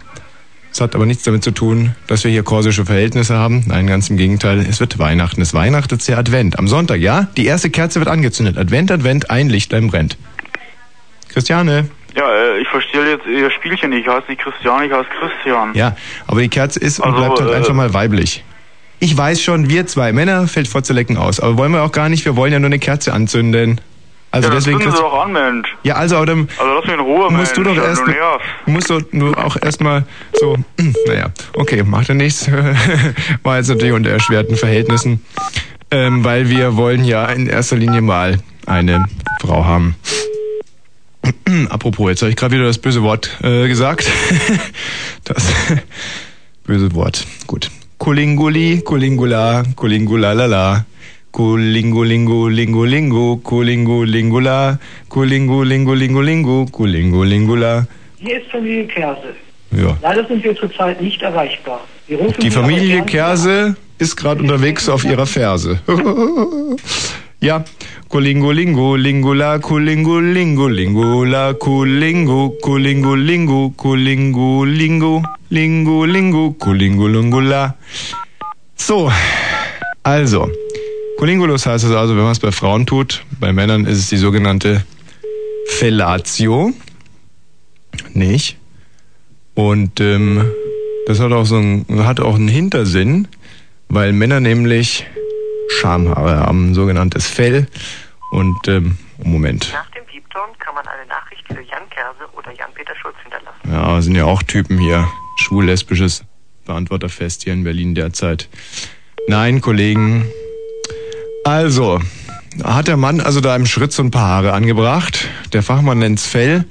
Es 0.71 0.81
hat 0.81 0.95
aber 0.95 1.05
nichts 1.05 1.23
damit 1.23 1.43
zu 1.43 1.51
tun, 1.51 1.95
dass 2.07 2.23
wir 2.23 2.31
hier 2.31 2.41
korsische 2.41 2.83
Verhältnisse 2.85 3.35
haben. 3.37 3.63
Nein, 3.67 3.85
ganz 3.85 4.09
im 4.09 4.17
Gegenteil. 4.17 4.59
Es 4.67 4.79
wird 4.79 4.97
Weihnachten. 4.97 5.39
Es 5.41 5.53
weihnachtet 5.53 6.07
der 6.07 6.17
Advent. 6.17 6.57
Am 6.57 6.67
Sonntag, 6.67 6.99
ja? 6.99 7.27
Die 7.37 7.45
erste 7.45 7.69
Kerze 7.69 7.99
wird 7.99 8.09
angezündet. 8.09 8.57
Advent, 8.57 8.91
Advent, 8.91 9.29
ein 9.29 9.49
Lichtlein 9.49 9.87
brennt. 9.89 10.17
Christiane. 11.29 11.89
ja, 12.15 12.27
äh, 12.27 12.59
ich 12.59 12.67
verstehe 12.69 13.07
jetzt 13.07 13.25
Ihr 13.27 13.51
Spielchen 13.51 13.91
nicht. 13.91 14.07
Ich 14.07 14.11
heiße 14.11 14.25
nicht 14.29 14.41
Christian, 14.41 14.83
ich 14.83 14.91
heiße 14.91 15.09
Christian. 15.19 15.73
Ja, 15.75 15.95
aber 16.25 16.41
die 16.41 16.49
Kerze 16.49 16.79
ist 16.79 16.99
und 16.99 17.05
Also, 17.13 17.17
bleibt 17.19 17.39
halt 17.41 17.51
äh, 17.51 17.55
einfach 17.55 17.73
mal 17.73 17.93
weiblich. 17.93 18.43
Ich 19.03 19.17
weiß 19.17 19.41
schon, 19.41 19.69
wir 19.69 19.85
zwei 19.85 20.13
Männer 20.13 20.47
fällt 20.47 20.69
Fotzelecken 20.69 21.17
aus. 21.17 21.41
Aber 21.41 21.57
wollen 21.57 21.73
wir 21.73 21.83
auch 21.83 21.91
gar 21.91 22.07
nicht. 22.07 22.23
Wir 22.23 22.37
wollen 22.37 22.53
ja 22.53 22.59
nur 22.59 22.67
eine 22.67 22.79
Kerze 22.79 23.11
anzünden. 23.11 23.81
Also 24.31 24.47
ja, 24.47 24.55
deswegen. 24.55 24.79
Christi- 24.79 24.97
doch 25.01 25.25
an, 25.25 25.33
Mensch. 25.33 25.67
Ja, 25.83 25.95
also, 25.95 26.15
aber 26.15 26.25
dann 26.25 26.47
Also 26.57 26.73
lass 26.73 26.85
mich 26.85 26.93
in 26.93 26.99
Ruhe, 27.01 27.29
musst 27.29 27.57
du 27.57 27.61
Mensch. 27.61 27.75
doch 27.77 27.83
Ja, 27.83 27.89
erst, 27.89 28.01
du 28.65 28.71
musst 28.71 28.89
du 28.89 29.01
nur 29.11 29.37
auch 29.37 29.57
erstmal 29.61 30.05
so, 30.39 30.55
naja, 31.05 31.31
okay, 31.53 31.83
macht 31.83 32.07
ja 32.07 32.13
nichts. 32.15 32.49
War 33.43 33.57
jetzt 33.57 33.67
natürlich 33.67 33.91
unter 33.93 34.09
erschwerten 34.09 34.55
Verhältnissen, 34.55 35.23
ähm, 35.91 36.23
weil 36.23 36.47
wir 36.49 36.77
wollen 36.77 37.03
ja 37.03 37.25
in 37.25 37.47
erster 37.47 37.75
Linie 37.75 37.99
mal 37.99 38.39
eine 38.65 39.05
Frau 39.41 39.65
haben. 39.65 39.95
Apropos, 41.69 42.09
jetzt 42.09 42.21
habe 42.21 42.29
ich 42.31 42.37
gerade 42.37 42.55
wieder 42.55 42.65
das 42.65 42.77
böse 42.77 43.03
Wort 43.03 43.37
äh, 43.43 43.67
gesagt. 43.67 44.09
das 45.25 45.51
böse 46.65 46.95
Wort. 46.95 47.27
Gut. 47.47 47.69
Kulinguli, 48.03 48.81
Kulingula, 48.83 49.63
Kulingulalala. 49.77 50.83
Kulingulingu, 51.31 52.49
lingu, 52.49 52.85
lingu, 52.85 53.37
kulingu, 53.37 54.03
lingula, 54.03 54.77
kulingu, 55.07 55.63
lingu, 55.63 55.95
lingu, 55.95 56.21
lingu, 56.21 56.65
kulingu, 56.69 57.23
lingula. 57.23 57.87
Hier 58.19 58.41
ist 58.41 58.51
Familie 58.51 58.87
Kerse. 58.87 59.33
Ja. 59.71 59.97
Leider 60.01 60.27
sind 60.27 60.43
wir 60.43 60.53
zurzeit 60.53 61.01
nicht 61.01 61.21
erreichbar. 61.21 61.79
Die 62.41 62.51
Familie 62.51 63.03
Kerse 63.03 63.77
ist 63.99 64.17
gerade 64.17 64.41
unterwegs 64.41 64.89
auf 64.89 65.05
ihrer 65.05 65.25
Ferse. 65.25 65.79
ja. 67.43 67.63
Kulingu, 68.09 68.51
lingu, 68.51 68.95
lingula, 68.95 69.59
kulingu, 69.59 70.19
lingu, 70.21 70.69
lingula, 70.69 71.53
kulingu, 71.53 72.49
kulingu, 72.61 73.15
lingu, 73.15 73.71
kulingu, 73.71 74.65
lingu, 74.65 75.23
lingu, 75.51 76.05
lingu, 76.05 76.53
kulingu, 76.53 77.07
lingula. 77.07 77.75
So. 78.75 79.11
Also. 80.03 80.49
Kulingulus 81.17 81.65
heißt 81.65 81.85
es 81.85 81.91
also, 81.91 82.15
wenn 82.15 82.23
man 82.23 82.31
es 82.31 82.39
bei 82.39 82.51
Frauen 82.51 82.85
tut. 82.85 83.23
Bei 83.39 83.53
Männern 83.53 83.85
ist 83.85 83.99
es 83.99 84.09
die 84.09 84.17
sogenannte 84.17 84.83
Fellatio. 85.67 86.73
Nicht? 88.13 88.57
Und 89.53 89.99
ähm, 89.99 90.45
das 91.07 91.19
hat 91.19 91.31
auch 91.31 91.45
so 91.45 91.57
ein, 91.57 91.85
hat 91.99 92.19
auch 92.19 92.35
einen 92.35 92.47
Hintersinn, 92.47 93.27
weil 93.89 94.11
Männer 94.11 94.39
nämlich 94.39 95.05
Schamhaare 95.73 96.39
haben, 96.39 96.71
ein 96.71 96.73
sogenanntes 96.73 97.27
Fell. 97.27 97.67
Und 98.31 98.67
ähm, 98.67 98.97
Moment. 99.23 99.71
Nach 99.71 99.89
dem 99.91 100.05
Piepton 100.05 100.57
kann 100.59 100.73
man 100.75 100.85
eine 100.87 101.05
Nachricht 101.07 101.45
für 101.47 101.61
Jan 101.61 101.87
Kerse 101.89 102.23
oder 102.35 102.51
Jan-Peter 102.51 102.95
Schulz 102.95 103.15
hinterlassen. 103.21 103.59
Ja, 103.71 104.01
sind 104.01 104.15
ja 104.15 104.25
auch 104.25 104.41
Typen 104.43 104.79
hier. 104.79 105.07
Schwul-lesbisches 105.37 106.23
Beantworterfest 106.65 107.43
hier 107.43 107.53
in 107.53 107.63
Berlin 107.63 107.95
derzeit. 107.95 108.49
Nein, 109.27 109.61
Kollegen. 109.61 110.25
Also, 111.43 111.99
hat 112.63 112.87
der 112.87 112.97
Mann 112.97 113.19
also 113.19 113.41
da 113.41 113.55
im 113.55 113.65
Schritt 113.65 113.91
so 113.91 114.03
ein 114.03 114.11
paar 114.11 114.27
Haare 114.27 114.53
angebracht. 114.53 115.27
Der 115.53 115.63
Fachmann 115.63 115.99
nennt's 115.99 116.25
Fell. 116.25 116.65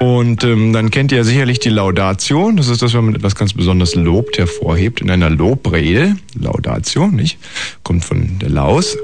Und 0.00 0.44
ähm, 0.44 0.72
dann 0.72 0.90
kennt 0.90 1.12
ihr 1.12 1.24
sicherlich 1.24 1.58
die 1.58 1.70
Laudatio. 1.70 2.52
Das 2.52 2.68
ist 2.68 2.82
das, 2.82 2.92
wenn 2.94 3.06
man 3.06 3.14
etwas 3.14 3.34
ganz 3.34 3.54
besonders 3.54 3.94
lobt, 3.94 4.38
hervorhebt 4.38 5.00
in 5.00 5.10
einer 5.10 5.30
Lobrede. 5.30 6.16
Laudatio, 6.38 7.06
nicht? 7.06 7.38
Kommt 7.82 8.04
von 8.04 8.38
der 8.38 8.50
Laus. 8.50 8.96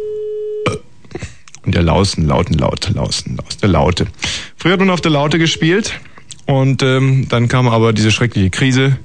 Und 1.65 1.75
der 1.75 1.83
Lausen, 1.83 2.27
Lauten, 2.27 2.59
Laut, 2.59 2.91
Lausen, 2.93 3.37
Laus, 3.37 3.57
der 3.57 3.69
Laute. 3.69 4.07
Früher 4.57 4.73
hat 4.73 4.81
man 4.81 4.91
auf 4.91 5.01
der 5.01 5.13
Laute 5.13 5.39
gespielt. 5.39 5.99
Und 6.47 6.83
ähm, 6.83 7.27
dann 7.29 7.49
kam 7.49 7.69
aber 7.69 7.93
diese 7.93 8.11
schreckliche 8.11 8.51
Krise. 8.51 8.99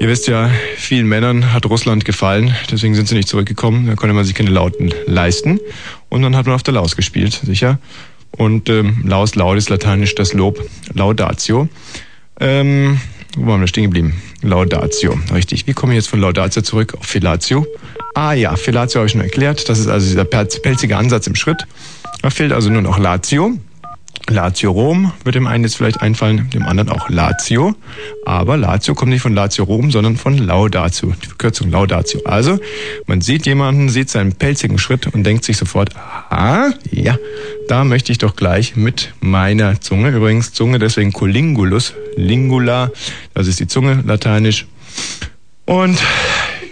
Ihr 0.00 0.08
wisst 0.08 0.28
ja, 0.28 0.50
vielen 0.76 1.06
Männern 1.06 1.52
hat 1.52 1.66
Russland 1.66 2.04
gefallen, 2.04 2.54
deswegen 2.70 2.94
sind 2.94 3.08
sie 3.08 3.16
nicht 3.16 3.28
zurückgekommen. 3.28 3.86
Da 3.88 3.96
konnte 3.96 4.14
man 4.14 4.24
sich 4.24 4.34
keine 4.34 4.50
Lauten 4.50 4.94
leisten. 5.06 5.58
Und 6.08 6.22
dann 6.22 6.36
hat 6.36 6.46
man 6.46 6.54
auf 6.54 6.62
der 6.62 6.74
Laus 6.74 6.96
gespielt, 6.96 7.40
sicher. 7.44 7.78
Und 8.32 8.68
ähm, 8.68 9.02
Laus, 9.04 9.34
Laut 9.34 9.56
ist 9.58 9.68
lateinisch 9.70 10.14
das 10.14 10.32
Lob, 10.32 10.62
Laudatio. 10.94 11.68
Ähm, 12.40 13.00
wo 13.36 13.46
waren 13.50 13.60
wir 13.60 13.66
stehen 13.66 13.84
geblieben? 13.84 14.14
Laudatio, 14.42 15.18
richtig. 15.34 15.66
Wie 15.66 15.72
komme 15.72 15.92
ich 15.92 15.96
jetzt 15.96 16.08
von 16.08 16.20
Laudatio 16.20 16.62
zurück 16.62 16.94
auf 16.98 17.04
Fellatio? 17.06 17.66
Ah 18.14 18.32
ja, 18.32 18.54
Fellatio 18.56 19.00
habe 19.00 19.06
ich 19.06 19.12
schon 19.12 19.20
erklärt. 19.20 19.68
Das 19.68 19.78
ist 19.78 19.88
also 19.88 20.06
dieser 20.08 20.22
pelz- 20.24 20.60
pelzige 20.60 20.96
Ansatz 20.96 21.26
im 21.26 21.34
Schritt. 21.34 21.66
Da 22.22 22.30
fehlt 22.30 22.52
also 22.52 22.70
nur 22.70 22.82
noch 22.82 22.98
Latio. 22.98 23.58
Latio 24.30 24.70
Rom 24.70 25.12
wird 25.24 25.34
dem 25.34 25.46
einen 25.46 25.64
jetzt 25.64 25.76
vielleicht 25.76 26.00
einfallen, 26.00 26.50
dem 26.50 26.64
anderen 26.64 26.90
auch 26.90 27.08
Lazio. 27.08 27.74
Aber 28.26 28.56
Lazio 28.56 28.94
kommt 28.94 29.10
nicht 29.10 29.22
von 29.22 29.34
Lazio 29.34 29.64
Rom, 29.64 29.90
sondern 29.90 30.16
von 30.16 30.36
Laudatio, 30.36 31.12
die 31.22 31.26
Verkürzung 31.26 31.70
Laudatio. 31.70 32.20
Also, 32.24 32.58
man 33.06 33.20
sieht 33.20 33.46
jemanden, 33.46 33.88
sieht 33.88 34.10
seinen 34.10 34.32
pelzigen 34.32 34.78
Schritt 34.78 35.06
und 35.06 35.24
denkt 35.24 35.44
sich 35.44 35.56
sofort, 35.56 35.90
ah, 36.30 36.70
ja, 36.90 37.16
da 37.68 37.84
möchte 37.84 38.12
ich 38.12 38.18
doch 38.18 38.36
gleich 38.36 38.76
mit 38.76 39.12
meiner 39.20 39.80
Zunge, 39.80 40.10
übrigens 40.10 40.52
Zunge, 40.52 40.78
deswegen 40.78 41.12
Colingulus, 41.12 41.94
Lingula, 42.16 42.90
das 43.34 43.46
ist 43.46 43.60
die 43.60 43.66
Zunge, 43.66 44.02
lateinisch. 44.06 44.66
Und, 45.64 45.98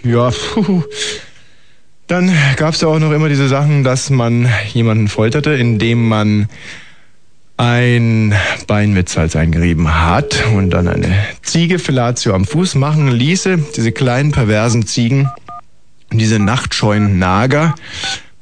ja, 0.04 0.30
puh, 0.30 0.82
dann 2.06 2.32
gab 2.56 2.74
es 2.74 2.80
ja 2.80 2.88
auch 2.88 2.98
noch 2.98 3.12
immer 3.12 3.28
diese 3.28 3.48
Sachen, 3.48 3.82
dass 3.82 4.10
man 4.10 4.48
jemanden 4.72 5.08
folterte, 5.08 5.54
indem 5.54 6.08
man 6.08 6.48
ein 7.56 8.34
Bein 8.66 8.92
mit 8.92 9.08
Salz 9.08 9.34
eingerieben 9.34 10.02
hat 10.04 10.44
und 10.54 10.70
dann 10.70 10.88
eine 10.88 11.14
Ziege 11.42 11.78
Fellatio 11.78 12.34
am 12.34 12.44
Fuß 12.44 12.74
machen 12.74 13.08
ließe. 13.08 13.58
Diese 13.76 13.92
kleinen 13.92 14.32
perversen 14.32 14.86
Ziegen, 14.86 15.28
diese 16.12 16.38
nachtscheuen 16.38 17.18
Nager 17.18 17.74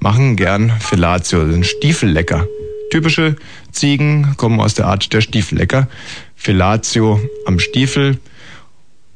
machen 0.01 0.37
gern 0.37 0.73
Fellatio, 0.81 1.49
sind 1.51 1.65
Stiefellecker. 1.65 2.47
Typische 2.91 3.37
Ziegen 3.71 4.37
kommen 4.37 4.61
aus 4.61 4.75
der 4.75 4.87
Art 4.87 5.13
der 5.13 5.21
Stiefellecker. 5.21 5.89
Fellatio 6.35 7.21
am 7.47 7.59
Stiefel. 7.59 8.19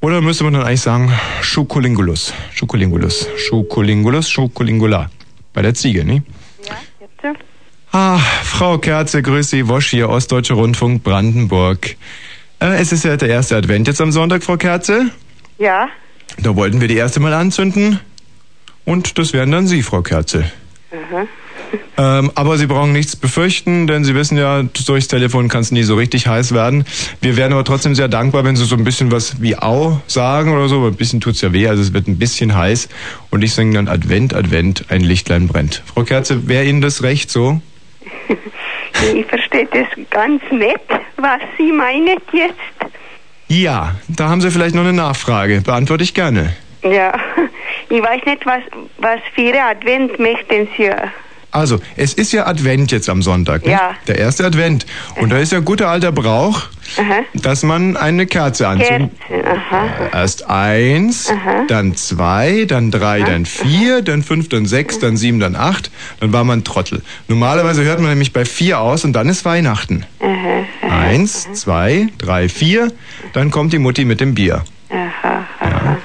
Oder 0.01 0.20
müsste 0.20 0.44
man 0.44 0.53
dann 0.53 0.62
eigentlich 0.62 0.80
sagen 0.80 1.12
Schukulingulus, 1.42 2.32
Schukulingulus, 2.55 3.26
Schukulingulus, 3.36 4.30
Schukulingula. 4.30 5.11
Bei 5.53 5.62
der 5.62 5.74
Ziege, 5.74 6.05
ne? 6.05 6.22
Ah, 8.01 8.20
Frau 8.44 8.78
Kerze, 8.78 9.22
grüß 9.22 9.51
Sie, 9.51 9.66
Wosch 9.66 9.90
hier, 9.90 10.09
Ostdeutscher 10.09 10.55
Rundfunk, 10.55 11.03
Brandenburg. 11.03 11.96
Äh, 12.61 12.76
es 12.76 12.92
ist 12.92 13.05
ja 13.05 13.16
der 13.16 13.28
erste 13.28 13.57
Advent 13.57 13.88
jetzt 13.88 14.01
am 14.01 14.12
Sonntag, 14.12 14.44
Frau 14.44 14.57
Kerze. 14.57 15.11
Ja. 15.59 15.88
Da 16.40 16.55
wollten 16.55 16.80
wir 16.80 16.86
die 16.86 16.94
erste 16.94 17.18
mal 17.18 17.32
anzünden. 17.32 17.99
Und 18.84 19.18
das 19.18 19.32
wären 19.32 19.51
dann 19.51 19.66
Sie, 19.66 19.82
Frau 19.82 20.03
Kerze. 20.03 20.44
Mhm. 20.92 21.26
Ähm, 21.99 22.30
aber 22.36 22.57
Sie 22.57 22.66
brauchen 22.66 22.92
nichts 22.92 23.16
befürchten, 23.16 23.88
denn 23.88 24.05
Sie 24.05 24.14
wissen 24.14 24.38
ja, 24.38 24.62
durchs 24.62 25.09
Telefon 25.09 25.49
kann 25.49 25.61
es 25.62 25.72
nie 25.72 25.82
so 25.82 25.96
richtig 25.96 26.28
heiß 26.28 26.55
werden. 26.55 26.84
Wir 27.20 27.36
wären 27.36 27.53
aber 27.53 27.64
trotzdem 27.64 27.96
sehr 27.96 28.09
dankbar, 28.09 28.44
wenn 28.44 28.57
Sie 28.57 28.64
so 28.64 28.76
ein 28.76 28.84
bisschen 28.84 29.11
was 29.11 29.42
wie 29.42 29.57
Au 29.57 30.01
sagen 30.07 30.55
oder 30.55 30.68
so. 30.68 30.86
Ein 30.86 30.94
bisschen 30.94 31.20
tut's 31.20 31.40
ja 31.42 31.53
weh, 31.53 31.66
also 31.66 31.82
es 31.82 31.92
wird 31.92 32.07
ein 32.07 32.16
bisschen 32.16 32.55
heiß. 32.55 32.88
Und 33.30 33.42
ich 33.42 33.53
singe 33.53 33.74
dann 33.74 33.88
Advent, 33.88 34.32
Advent, 34.32 34.86
ein 34.88 35.03
Lichtlein 35.03 35.49
brennt. 35.49 35.82
Frau 35.92 36.05
Kerze, 36.05 36.46
wäre 36.46 36.64
Ihnen 36.64 36.80
das 36.80 37.03
recht 37.03 37.30
so? 37.30 37.61
Ich 39.14 39.26
verstehe 39.26 39.66
das 39.66 39.86
ganz 40.11 40.42
nett, 40.50 40.80
was 41.16 41.40
Sie 41.56 41.70
meinen 41.72 42.18
jetzt. 42.32 42.92
Ja, 43.48 43.94
da 44.09 44.28
haben 44.28 44.40
Sie 44.40 44.50
vielleicht 44.50 44.74
noch 44.74 44.82
eine 44.82 44.92
Nachfrage. 44.92 45.61
Beantworte 45.61 46.04
ich 46.04 46.14
gerne. 46.14 46.54
Ja, 46.82 47.18
ich 47.88 48.02
weiß 48.02 48.24
nicht, 48.26 48.44
was, 48.44 48.62
was 48.98 49.20
für 49.34 49.42
Ihre 49.42 49.62
Advent 49.62 50.18
möchten 50.18 50.68
Sie. 50.76 50.90
Also, 51.51 51.80
es 51.96 52.12
ist 52.12 52.32
ja 52.32 52.46
Advent 52.46 52.92
jetzt 52.92 53.09
am 53.09 53.22
Sonntag, 53.22 53.62
nicht? 53.64 53.72
Ja. 53.72 53.92
Der 54.07 54.18
erste 54.18 54.44
Advent. 54.44 54.84
Und 55.16 55.30
da 55.32 55.38
ist 55.38 55.51
ja 55.51 55.61
guter 55.61 55.88
alter 55.88 56.12
Brauch, 56.12 56.64
Aha. 56.99 57.20
dass 57.34 57.62
man 57.62 57.96
eine 57.96 58.26
Kerze 58.26 58.68
anzündet. 58.68 59.12
Aha. 59.30 59.86
Erst 60.12 60.49
eins, 60.51 61.30
Aha. 61.30 61.64
dann 61.66 61.96
zwei, 61.96 62.66
dann 62.66 62.90
drei, 62.90 63.22
dann 63.22 63.46
vier, 63.46 64.03
dann 64.03 64.22
fünf, 64.22 64.51
dann 64.51 64.66
sechs, 64.66 64.99
dann 64.99 65.16
sieben, 65.16 65.40
dann 65.40 65.57
acht. 65.57 65.90
Dann 66.20 66.34
war 66.34 66.44
man 66.44 66.64
Trottel. 66.64 67.01
Normalerweise 67.28 67.82
hört 67.82 68.01
man 68.01 68.11
nämlich 68.11 68.34
bei 68.34 68.44
vier 68.44 68.80
aus 68.80 69.05
und 69.05 69.14
dann 69.14 69.28
ist 69.28 69.44
Weihnachten. 69.46 70.05
Aha, 70.20 70.64
Eins, 71.01 71.51
zwei, 71.55 72.09
drei, 72.18 72.51
vier. 72.51 72.92
Dann 73.32 73.51
kommt 73.51 73.72
die 73.72 73.78
Mutti 73.78 74.05
mit 74.05 74.20
dem 74.20 74.34
Bier. 74.34 74.64
aha, 74.90 75.46
aha. 75.61 75.96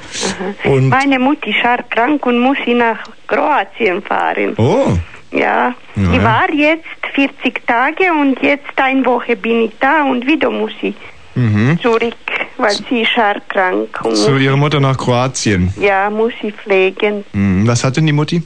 Und 0.64 0.88
Meine 0.90 1.20
Mutti 1.20 1.50
ist 1.50 1.90
krank 1.90 2.26
und 2.26 2.40
muss 2.40 2.58
sie 2.66 2.74
nach 2.76 2.98
Kroatien 3.28 4.02
fahren. 4.02 4.54
oh, 4.58 4.98
Ja, 5.34 5.74
Ja. 5.96 6.14
ich 6.14 6.24
war 6.24 6.54
jetzt 6.54 6.86
40 7.16 7.66
Tage 7.68 8.12
und 8.14 8.42
jetzt 8.42 8.78
eine 8.78 9.04
Woche 9.06 9.36
bin 9.36 9.66
ich 9.66 9.72
da 9.80 10.04
und 10.04 10.26
wieder 10.28 10.50
muss 10.52 10.72
ich 10.82 10.96
mhm. 11.36 11.80
zurück, 11.82 12.14
weil 12.58 12.72
sie 12.72 13.02
ist 13.02 13.12
krank. 13.50 14.00
Und 14.04 14.16
zu 14.16 14.38
ihrer 14.38 14.58
Mutter 14.58 14.80
nach 14.80 14.98
Kroatien. 14.98 15.74
ja, 15.80 16.10
muss 16.10 16.34
sie 16.42 16.52
pflegen. 16.52 17.24
Mhm. 17.34 17.68
Was 17.68 17.84
hat 17.84 17.98
denn 17.98 18.06
die 18.06 18.14
Mutti? 18.14 18.44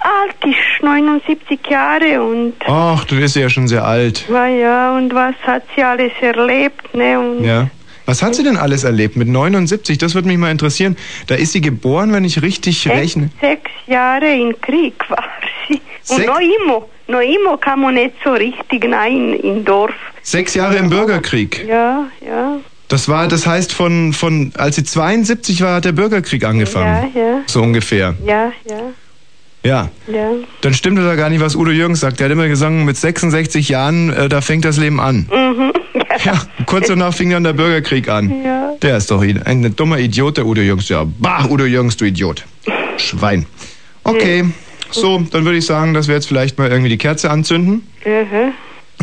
Alt 0.00 0.36
ist 0.44 0.82
79 0.82 1.58
Jahre 1.68 2.22
und 2.22 2.54
Ach, 2.66 3.04
du 3.04 3.16
bist 3.16 3.36
ja 3.36 3.48
schon 3.48 3.68
sehr 3.68 3.84
alt. 3.84 4.24
na 4.28 4.48
ja, 4.48 4.96
und 4.96 5.12
was 5.14 5.34
hat 5.46 5.64
sie 5.74 5.82
alles 5.82 6.12
erlebt, 6.20 6.94
ne? 6.94 7.18
Und 7.18 7.44
Ja. 7.44 7.68
Was 8.06 8.22
hat 8.22 8.34
sie 8.34 8.42
denn 8.42 8.56
alles 8.56 8.84
erlebt 8.84 9.16
mit 9.16 9.28
79? 9.28 9.96
Das 9.98 10.14
würde 10.14 10.28
mich 10.28 10.38
mal 10.38 10.50
interessieren. 10.50 10.96
Da 11.28 11.34
ist 11.36 11.52
sie 11.52 11.60
geboren, 11.60 12.12
wenn 12.12 12.24
ich 12.24 12.42
richtig 12.42 12.88
rechne. 12.88 13.30
sechs 13.40 13.70
Jahre 13.86 14.32
im 14.32 14.60
Krieg 14.60 14.94
war 15.08 15.24
sie. 15.68 15.80
Und 16.08 16.20
Sech- 16.20 16.26
noch 16.26 16.40
immer, 16.40 16.82
noch 17.08 17.20
immer 17.20 17.56
kann 17.58 17.80
man 17.80 17.94
nicht 17.94 18.14
so 18.24 18.32
richtig 18.32 18.84
rein 18.92 19.34
im 19.34 19.64
Dorf. 19.64 19.92
Sechs 20.22 20.54
Jahre 20.54 20.76
im 20.76 20.90
Bürgerkrieg. 20.90 21.64
Ja, 21.68 22.08
ja, 22.26 22.56
Das 22.88 23.08
war, 23.08 23.28
das 23.28 23.46
heißt, 23.46 23.72
von, 23.72 24.12
von, 24.12 24.52
als 24.56 24.76
sie 24.76 24.84
72 24.84 25.62
war, 25.62 25.76
hat 25.76 25.84
der 25.84 25.92
Bürgerkrieg 25.92 26.44
angefangen. 26.44 27.10
ja, 27.14 27.20
ja, 27.22 27.40
So 27.46 27.62
ungefähr. 27.62 28.14
ja, 28.26 28.52
ja, 28.68 28.80
Ja. 29.64 29.88
ja. 30.08 30.30
Dann 30.60 30.74
stimmt 30.74 30.98
da 30.98 31.14
gar 31.14 31.28
nicht, 31.30 31.40
was 31.40 31.54
Udo 31.54 31.70
Jürgens 31.70 32.00
sagt. 32.00 32.18
Der 32.18 32.24
hat 32.26 32.32
immer 32.32 32.48
gesagt, 32.48 32.72
mit 32.72 32.96
66 32.96 33.68
Jahren, 33.68 34.12
äh, 34.12 34.28
da 34.28 34.40
fängt 34.40 34.64
das 34.64 34.76
Leben 34.76 34.98
an. 35.00 35.28
Mhm. 35.30 35.72
Ja, 36.24 36.40
kurz 36.66 36.88
danach 36.88 37.14
fing 37.14 37.30
dann 37.30 37.44
der 37.44 37.52
Bürgerkrieg 37.52 38.08
an. 38.08 38.44
Ja. 38.44 38.74
Der 38.82 38.96
ist 38.96 39.10
doch 39.10 39.22
ein, 39.22 39.42
ein 39.42 39.74
dummer 39.76 39.98
Idiot, 39.98 40.36
der 40.36 40.46
Udo 40.46 40.60
Jürgens. 40.60 40.88
Ja, 40.88 41.04
bah, 41.04 41.46
Udo 41.48 41.64
Jürgens, 41.64 41.96
du 41.96 42.04
Idiot. 42.04 42.44
Schwein. 42.98 43.46
Okay, 44.04 44.44
so, 44.90 45.18
dann 45.30 45.44
würde 45.44 45.58
ich 45.58 45.66
sagen, 45.66 45.94
dass 45.94 46.08
wir 46.08 46.14
jetzt 46.14 46.26
vielleicht 46.26 46.58
mal 46.58 46.70
irgendwie 46.70 46.90
die 46.90 46.98
Kerze 46.98 47.30
anzünden. 47.30 47.86
Mhm. 48.04 48.52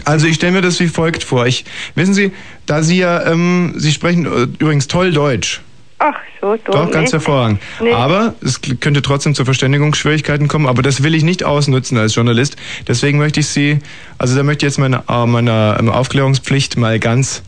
Also 0.06 0.28
ich 0.28 0.36
stelle 0.36 0.54
mir 0.54 0.62
das 0.62 0.80
wie 0.80 0.88
folgt 0.88 1.24
vor. 1.24 1.46
Ich, 1.46 1.66
wissen 1.96 2.14
Sie, 2.14 2.32
da 2.66 2.84
Sie 2.84 3.00
ja, 3.00 3.26
ähm, 3.26 3.74
Sie 3.76 3.92
sprechen 3.92 4.26
äh, 4.26 4.48
übrigens 4.60 4.88
toll 4.88 5.12
Deutsch. 5.12 5.62
Ach, 6.00 6.16
so 6.40 6.56
dumm. 6.56 6.76
Doch, 6.76 6.92
ganz 6.92 7.12
ne? 7.12 7.18
hervorragend. 7.18 7.62
Nee. 7.82 7.92
Aber 7.92 8.34
es 8.42 8.62
könnte 8.62 9.02
trotzdem 9.02 9.36
zu 9.36 9.44
Verständigungsschwierigkeiten 9.44 10.48
kommen, 10.48 10.66
aber 10.66 10.82
das 10.82 11.04
will 11.04 11.14
ich 11.14 11.24
nicht 11.24 11.44
ausnutzen 11.44 11.98
als 11.98 12.16
Journalist. 12.16 12.56
Deswegen 12.88 13.18
möchte 13.18 13.42
ich 13.42 13.48
Sie, 13.48 13.80
also 14.18 14.36
da 14.36 14.44
möchte 14.44 14.66
ich 14.66 14.72
jetzt 14.72 14.80
meine, 14.80 15.04
äh, 15.10 15.26
meiner 15.26 15.78
ähm, 15.80 15.90
Aufklärungspflicht 15.90 16.78
mal 16.78 17.00
ganz 17.00 17.44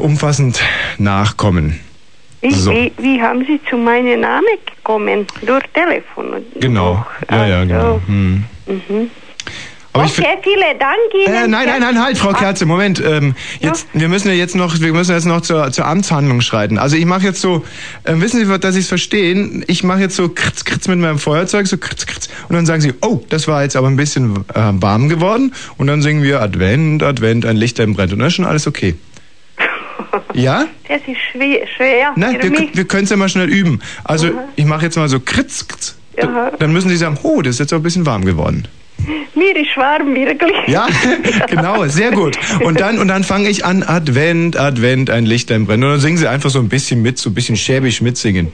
umfassend 0.00 0.60
nachkommen. 0.98 1.80
Wie, 2.40 2.52
So. 2.52 2.70
wie, 2.70 2.92
wie 2.98 3.20
haben 3.20 3.44
Sie 3.46 3.60
zu 3.68 3.76
meinem 3.76 4.20
Namen 4.20 4.46
gekommen? 4.64 5.26
Durch 5.42 5.64
Telefon? 5.74 6.42
Genau. 6.58 7.06
Ja, 7.30 7.46
ja, 7.46 7.64
genau. 7.64 8.00
Hm. 8.06 8.44
Mhm. 8.66 9.10
Aber 9.96 10.04
okay, 10.04 10.38
vielen 10.42 10.78
Dank 10.78 10.96
Ihnen. 11.14 11.34
Äh, 11.34 11.48
nein, 11.48 11.66
nein, 11.66 11.80
nein, 11.80 12.02
halt, 12.02 12.18
Frau 12.18 12.30
Ah, 12.30 12.34
Kerze, 12.34 12.66
Moment. 12.66 13.02
Ähm, 13.04 13.34
jetzt, 13.60 13.86
wir 13.92 14.08
müssen 14.08 14.28
ja 14.28 14.34
jetzt 14.34 14.54
noch, 14.54 14.78
wir 14.80 14.92
müssen 14.92 15.12
jetzt 15.12 15.24
noch 15.24 15.40
zur, 15.40 15.72
zur 15.72 15.86
Amtshandlung 15.86 16.40
schreiten. 16.40 16.78
Also 16.78 16.96
ich 16.96 17.06
mache 17.06 17.24
jetzt 17.24 17.40
so, 17.40 17.64
äh, 18.04 18.14
wissen 18.16 18.44
Sie, 18.44 18.58
dass 18.58 18.74
Sie 18.74 18.80
es 18.80 18.88
verstehen? 18.88 19.64
Ich 19.66 19.84
mache 19.84 20.00
jetzt 20.00 20.16
so 20.16 20.28
kritz, 20.28 20.64
kritz 20.64 20.88
mit 20.88 20.98
meinem 20.98 21.18
Feuerzeug, 21.18 21.66
so 21.66 21.78
kritz, 21.78 22.06
kritz. 22.06 22.28
Und 22.48 22.54
dann 22.54 22.66
sagen 22.66 22.80
Sie, 22.80 22.92
oh, 23.00 23.20
das 23.28 23.48
war 23.48 23.62
jetzt 23.62 23.76
aber 23.76 23.88
ein 23.88 23.96
bisschen 23.96 24.44
äh, 24.54 24.72
warm 24.72 25.08
geworden. 25.08 25.54
Und 25.78 25.86
dann 25.86 26.02
singen 26.02 26.22
wir 26.22 26.42
Advent, 26.42 27.02
Advent, 27.02 27.46
ein 27.46 27.56
Licht, 27.56 27.80
ein 27.80 27.94
brennt. 27.94 28.12
Und 28.12 28.18
dann 28.18 28.28
ist 28.28 28.34
schon 28.34 28.44
alles 28.44 28.66
okay. 28.66 28.94
Ja? 30.34 30.66
Das 30.88 31.00
ist 31.06 31.16
schwer. 31.32 31.66
schwer 31.76 32.12
Nein, 32.16 32.38
wir, 32.40 32.68
wir 32.74 32.84
können 32.84 33.04
es 33.04 33.10
ja 33.10 33.16
mal 33.16 33.28
schnell 33.28 33.48
üben. 33.48 33.80
Also 34.04 34.28
Aha. 34.28 34.48
ich 34.56 34.64
mache 34.66 34.84
jetzt 34.84 34.96
mal 34.96 35.08
so 35.08 35.20
kritz, 35.20 35.66
kritz. 35.66 35.96
Ja. 36.18 36.50
Dann 36.58 36.72
müssen 36.72 36.88
Sie 36.88 36.96
sagen, 36.96 37.18
oh, 37.22 37.42
das 37.42 37.54
ist 37.54 37.58
jetzt 37.60 37.72
auch 37.72 37.78
ein 37.78 37.82
bisschen 37.82 38.06
warm 38.06 38.24
geworden. 38.24 38.66
Mir 39.34 39.56
ist 39.56 39.76
warm, 39.76 40.14
wirklich. 40.14 40.52
Ja, 40.66 40.86
genau, 41.48 41.86
sehr 41.86 42.10
gut. 42.10 42.38
Und 42.62 42.80
dann, 42.80 42.98
und 42.98 43.08
dann 43.08 43.24
fange 43.24 43.48
ich 43.48 43.64
an, 43.64 43.82
Advent, 43.82 44.58
Advent, 44.58 45.10
ein 45.10 45.26
Lichtlein 45.26 45.66
brennt. 45.66 45.84
Und 45.84 45.90
dann 45.90 46.00
singen 46.00 46.16
sie 46.16 46.28
einfach 46.28 46.50
so 46.50 46.58
ein 46.58 46.68
bisschen 46.68 47.02
mit, 47.02 47.18
so 47.18 47.30
ein 47.30 47.34
bisschen 47.34 47.56
schäbisch 47.56 48.00
mitsingen. 48.00 48.52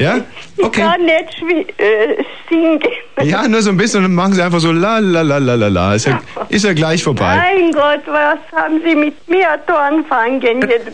Ja? 0.00 0.20
Ich 0.56 0.72
kann 0.72 1.02
nicht 1.02 1.78
äh, 1.78 2.22
singen. 2.48 2.80
Ja, 3.22 3.46
nur 3.48 3.62
so 3.62 3.70
ein 3.70 3.76
bisschen 3.76 3.98
und 3.98 4.04
dann 4.04 4.14
machen 4.14 4.34
sie 4.34 4.42
einfach 4.42 4.60
so 4.60 4.72
la 4.72 4.98
la 4.98 5.22
la 5.22 5.38
la 5.38 5.54
la 5.54 5.68
la. 5.68 5.94
Ist 5.94 6.06
ja, 6.06 6.20
ist 6.48 6.64
ja 6.64 6.72
gleich 6.72 7.02
vorbei. 7.02 7.36
Mein 7.36 7.72
Gott, 7.72 8.02
was 8.06 8.38
haben 8.60 8.80
Sie 8.84 8.94
mit 8.94 9.28
mir 9.28 9.46
da 9.66 9.88
anfangen 9.88 10.40
jetzt? 10.40 10.90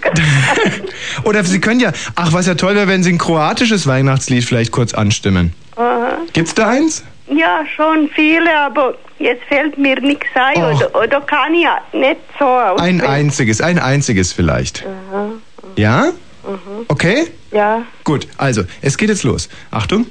Oder 1.24 1.44
sie 1.44 1.60
können 1.60 1.80
ja, 1.80 1.92
ach, 2.14 2.32
was 2.32 2.46
ja 2.46 2.54
toll 2.54 2.74
wäre, 2.74 2.88
wenn 2.88 3.02
sie 3.02 3.12
ein 3.12 3.18
kroatisches 3.18 3.86
Weihnachtslied 3.86 4.44
vielleicht 4.44 4.72
kurz 4.72 4.94
anstimmen. 4.94 5.52
Aha. 5.76 6.18
Gibt's 6.32 6.54
da 6.54 6.68
eins? 6.68 7.04
Ja, 7.30 7.64
schon 7.76 8.08
viele, 8.08 8.56
aber 8.56 8.94
jetzt 9.18 9.44
fällt 9.44 9.78
mir 9.78 10.00
nichts 10.00 10.26
ein. 10.34 10.62
Och. 10.62 10.76
Oder, 10.76 11.02
oder 11.02 11.20
kann 11.20 11.54
ich 11.54 11.62
ja 11.62 11.80
nicht 11.92 12.20
so 12.38 12.44
aus. 12.44 12.80
Ein 12.80 13.00
einziges, 13.00 13.60
ein 13.60 13.78
einziges 13.78 14.32
vielleicht. 14.32 14.84
Aha. 14.84 15.30
Ja? 15.76 16.12
Mhm. 16.44 16.84
Okay? 16.88 17.28
Ja. 17.50 17.82
Gut, 18.04 18.26
also, 18.38 18.62
es 18.82 18.96
geht 18.96 19.08
jetzt 19.08 19.24
los. 19.24 19.48
Achtung. 19.70 20.06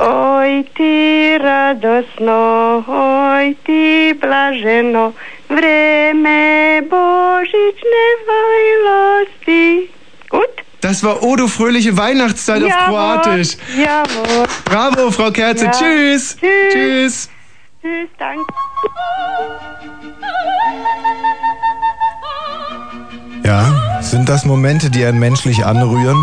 Oj 0.00 0.64
ti 0.76 1.38
radosno, 1.38 2.84
oj 2.86 3.56
ti 3.66 4.14
blaženo, 4.20 5.12
vreme 5.48 6.82
božićne 6.90 8.04
vajlosti. 8.28 9.90
Gut? 10.30 10.67
Das 10.80 11.02
war 11.02 11.22
Odo 11.22 11.48
fröhliche 11.48 11.96
Weihnachtszeit 11.96 12.62
auf 12.62 12.68
Jawohl, 12.68 12.86
Kroatisch. 12.86 13.56
Jawohl. 13.76 14.46
Bravo, 14.64 15.10
Frau 15.10 15.30
Kerze. 15.30 15.64
Ja. 15.66 15.70
Tschüss. 15.72 16.36
Tschüss. 16.36 16.72
Tschüss. 16.72 17.28
Tschüss, 17.82 18.08
danke. 18.18 18.44
Ja, 23.44 24.00
sind 24.02 24.28
das 24.28 24.44
Momente, 24.44 24.90
die 24.90 25.04
einen 25.04 25.18
menschlich 25.18 25.64
anrühren? 25.64 26.16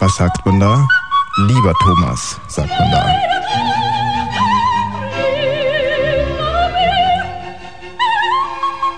Was 0.00 0.16
sagt 0.16 0.46
man 0.46 0.60
da? 0.60 0.86
Lieber 1.48 1.74
Thomas, 1.82 2.40
sagt 2.48 2.70
man 2.78 2.90
da. 2.90 3.04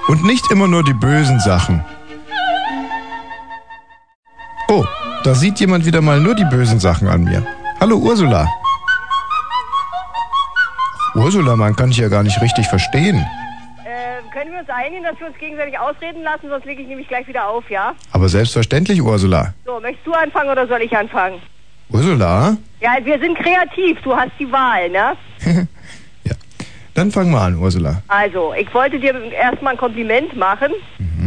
Und 0.09 0.25
nicht 0.25 0.51
immer 0.51 0.69
nur 0.69 0.85
die 0.85 0.93
bösen 0.93 1.41
Sachen. 1.41 1.85
Oh, 4.75 4.87
da 5.23 5.35
sieht 5.35 5.61
jemand 5.61 5.85
wieder 5.85 6.01
mal 6.01 6.19
nur 6.19 6.35
die 6.35 6.47
bösen 6.47 6.81
Sachen 6.81 7.07
an 7.07 7.25
mir. 7.25 7.47
Hallo 7.79 7.97
Ursula. 7.97 8.49
Ursula, 11.15 11.57
man 11.57 11.77
kann 11.77 11.91
dich 11.91 11.99
ja 11.99 12.09
gar 12.09 12.23
nicht 12.23 12.41
richtig 12.41 12.67
verstehen. 12.69 13.17
Äh, 13.85 14.23
können 14.33 14.51
wir 14.51 14.61
uns 14.61 14.71
einigen, 14.71 15.05
dass 15.05 15.21
wir 15.21 15.27
uns 15.27 15.37
gegenseitig 15.37 15.79
ausreden 15.79 16.23
lassen, 16.23 16.49
sonst 16.49 16.65
lege 16.65 16.81
ich 16.81 16.89
nämlich 16.89 17.07
gleich 17.07 17.29
wieder 17.29 17.47
auf, 17.51 17.69
ja? 17.69 17.93
Aber 18.13 18.31
selbstverständlich, 18.31 19.03
Ursula. 19.03 19.53
So, 19.67 19.79
möchtest 19.79 20.07
du 20.07 20.15
anfangen 20.15 20.49
oder 20.49 20.67
soll 20.67 20.81
ich 20.81 20.97
anfangen? 20.97 21.43
Ursula? 21.91 22.57
Ja, 22.81 22.97
wir 23.05 23.19
sind 23.19 23.37
kreativ, 23.37 24.01
du 24.03 24.17
hast 24.17 24.33
die 24.39 24.51
Wahl, 24.51 24.89
ne? 24.89 25.13
Dann 26.95 27.11
fang 27.11 27.31
mal 27.31 27.47
an, 27.47 27.59
Ursula. 27.59 28.03
Also, 28.09 28.55
ich 28.59 28.73
wollte 28.73 28.99
dir 28.99 29.15
erstmal 29.33 29.75
ein 29.75 29.79
Kompliment 29.79 30.35
machen. 30.35 30.73
Mhm. 30.99 31.22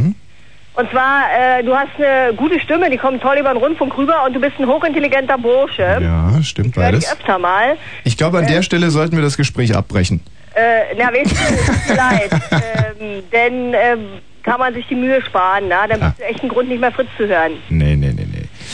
Und 0.76 0.92
zwar, 0.92 1.24
äh, 1.60 1.64
du 1.64 1.74
hast 1.76 1.90
eine 1.98 2.34
gute 2.36 2.60
Stimme, 2.60 2.90
die 2.90 2.98
kommt 2.98 3.22
toll 3.22 3.38
über 3.40 3.54
den 3.54 3.58
Rundfunk 3.58 3.98
rüber 3.98 4.26
und 4.26 4.34
du 4.34 4.42
bist 4.42 4.60
ein 4.60 4.68
hochintelligenter 4.68 5.38
Bursche. 5.38 6.00
Ja, 6.02 6.32
stimmt 6.44 6.76
dich 6.76 6.84
beides. 6.84 7.12
öfter 7.12 7.40
mal. 7.40 7.78
Ich 8.04 8.18
glaube, 8.18 8.40
an 8.40 8.48
der 8.48 8.62
Stelle 8.62 8.90
sollten 8.92 9.16
wir 9.16 9.24
das 9.24 9.38
Gespräch 9.38 9.76
abbrechen. 9.76 10.22
Äh, 10.54 10.96
na, 10.98 11.06
weißt 11.14 11.32
du, 11.32 11.36
es 11.36 11.66
tut 11.66 11.90
mir 11.90 11.96
leid. 11.98 12.32
Ähm, 12.52 13.24
denn 13.32 13.74
ähm, 13.74 14.00
kann 14.44 14.60
man 14.60 14.74
sich 14.74 14.86
die 14.88 14.96
Mühe 14.96 15.22
sparen, 15.22 15.66
na? 15.70 15.88
Dann 15.88 16.00
bist 16.00 16.20
du 16.20 16.24
echt 16.24 16.44
ein 16.44 16.50
Grund, 16.50 16.70
nicht 16.70 16.80
mehr 16.82 16.92
Fritz 16.92 17.10
zu 17.18 17.28
hören. 17.28 17.54
Nee, 17.70 17.96
nee, 17.96 18.14
nee. 18.16 18.25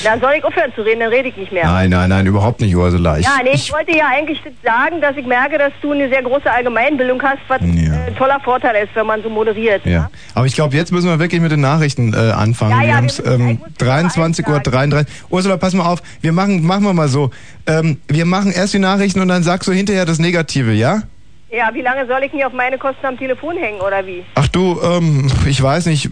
Dann 0.04 0.22
soll 0.22 0.34
ich 0.38 0.44
aufhören 0.44 0.72
zu 0.76 0.82
reden, 0.82 1.02
dann 1.02 1.10
rede 1.10 1.30
ich 1.30 1.38
nicht 1.38 1.52
mehr. 1.52 1.66
Nein, 1.66 1.90
nein, 1.90 2.10
nein, 2.10 2.26
überhaupt 2.28 2.62
nicht, 2.62 2.76
Ursula. 2.76 3.18
Ich, 3.18 3.26
ja, 3.26 3.38
nee, 3.44 3.52
ich, 3.54 3.72
wollte 3.72 3.96
ja 3.96 4.06
eigentlich 4.08 4.42
sagen, 4.64 5.02
dass 5.02 5.18
ich 5.18 5.26
merke, 5.26 5.58
dass 5.58 5.74
du 5.82 5.92
eine 5.92 6.10
sehr 6.10 6.22
große 6.22 6.50
Allgemeinbildung 6.50 7.22
hast, 7.22 7.40
was 7.48 7.62
äh, 7.62 8.12
toller 8.18 8.40
Vorteil 8.40 8.84
ist, 8.84 8.96
wenn 8.96 9.08
man 9.08 9.22
so 9.24 9.30
moderiert. 9.30 9.86
ja. 9.86 10.10
Aber 10.34 10.46
ich 10.46 10.56
glaube, 10.56 10.76
jetzt 10.76 10.92
müssen 10.92 11.10
wir 11.10 11.20
wirklich 11.20 11.42
mit 11.42 11.52
den 11.52 11.62
Nachrichten 11.62 12.14
äh, 12.14 12.32
anfangen. 12.32 12.72
Ja, 12.72 12.78
ja, 12.78 12.84
wir 12.84 12.92
wir 12.92 12.98
haben 12.98 13.06
es 13.06 13.20
ähm, 13.26 13.60
23 13.78 14.48
Uhr 14.48 14.60
33. 14.60 15.08
Ursula, 15.30 15.58
pass 15.58 15.74
mal 15.74 15.86
auf. 15.86 16.02
Wir 16.22 16.34
machen, 16.34 16.66
machen 16.66 16.84
wir 16.84 16.94
mal 16.94 17.08
so. 17.08 17.32
Ähm, 17.66 18.00
wir 18.08 18.26
machen 18.26 18.52
erst 18.52 18.74
die 18.74 18.80
Nachrichten 18.80 19.22
und 19.22 19.30
dann 19.30 19.44
sagst 19.44 19.68
du 19.68 19.72
hinterher 19.72 20.06
das 20.06 20.20
Negative, 20.20 20.74
ja? 20.74 21.04
Ja, 21.52 21.70
wie 21.74 21.82
lange 21.82 22.06
soll 22.08 22.24
ich 22.24 22.32
hier 22.32 22.48
auf 22.48 22.54
meine 22.54 22.78
Kosten 22.78 23.06
am 23.06 23.18
Telefon 23.18 23.58
hängen, 23.58 23.82
oder 23.82 24.06
wie? 24.06 24.24
Ach 24.36 24.48
du, 24.48 24.80
ähm, 24.82 25.30
ich 25.46 25.62
weiß 25.62 25.86
nicht, 25.86 26.10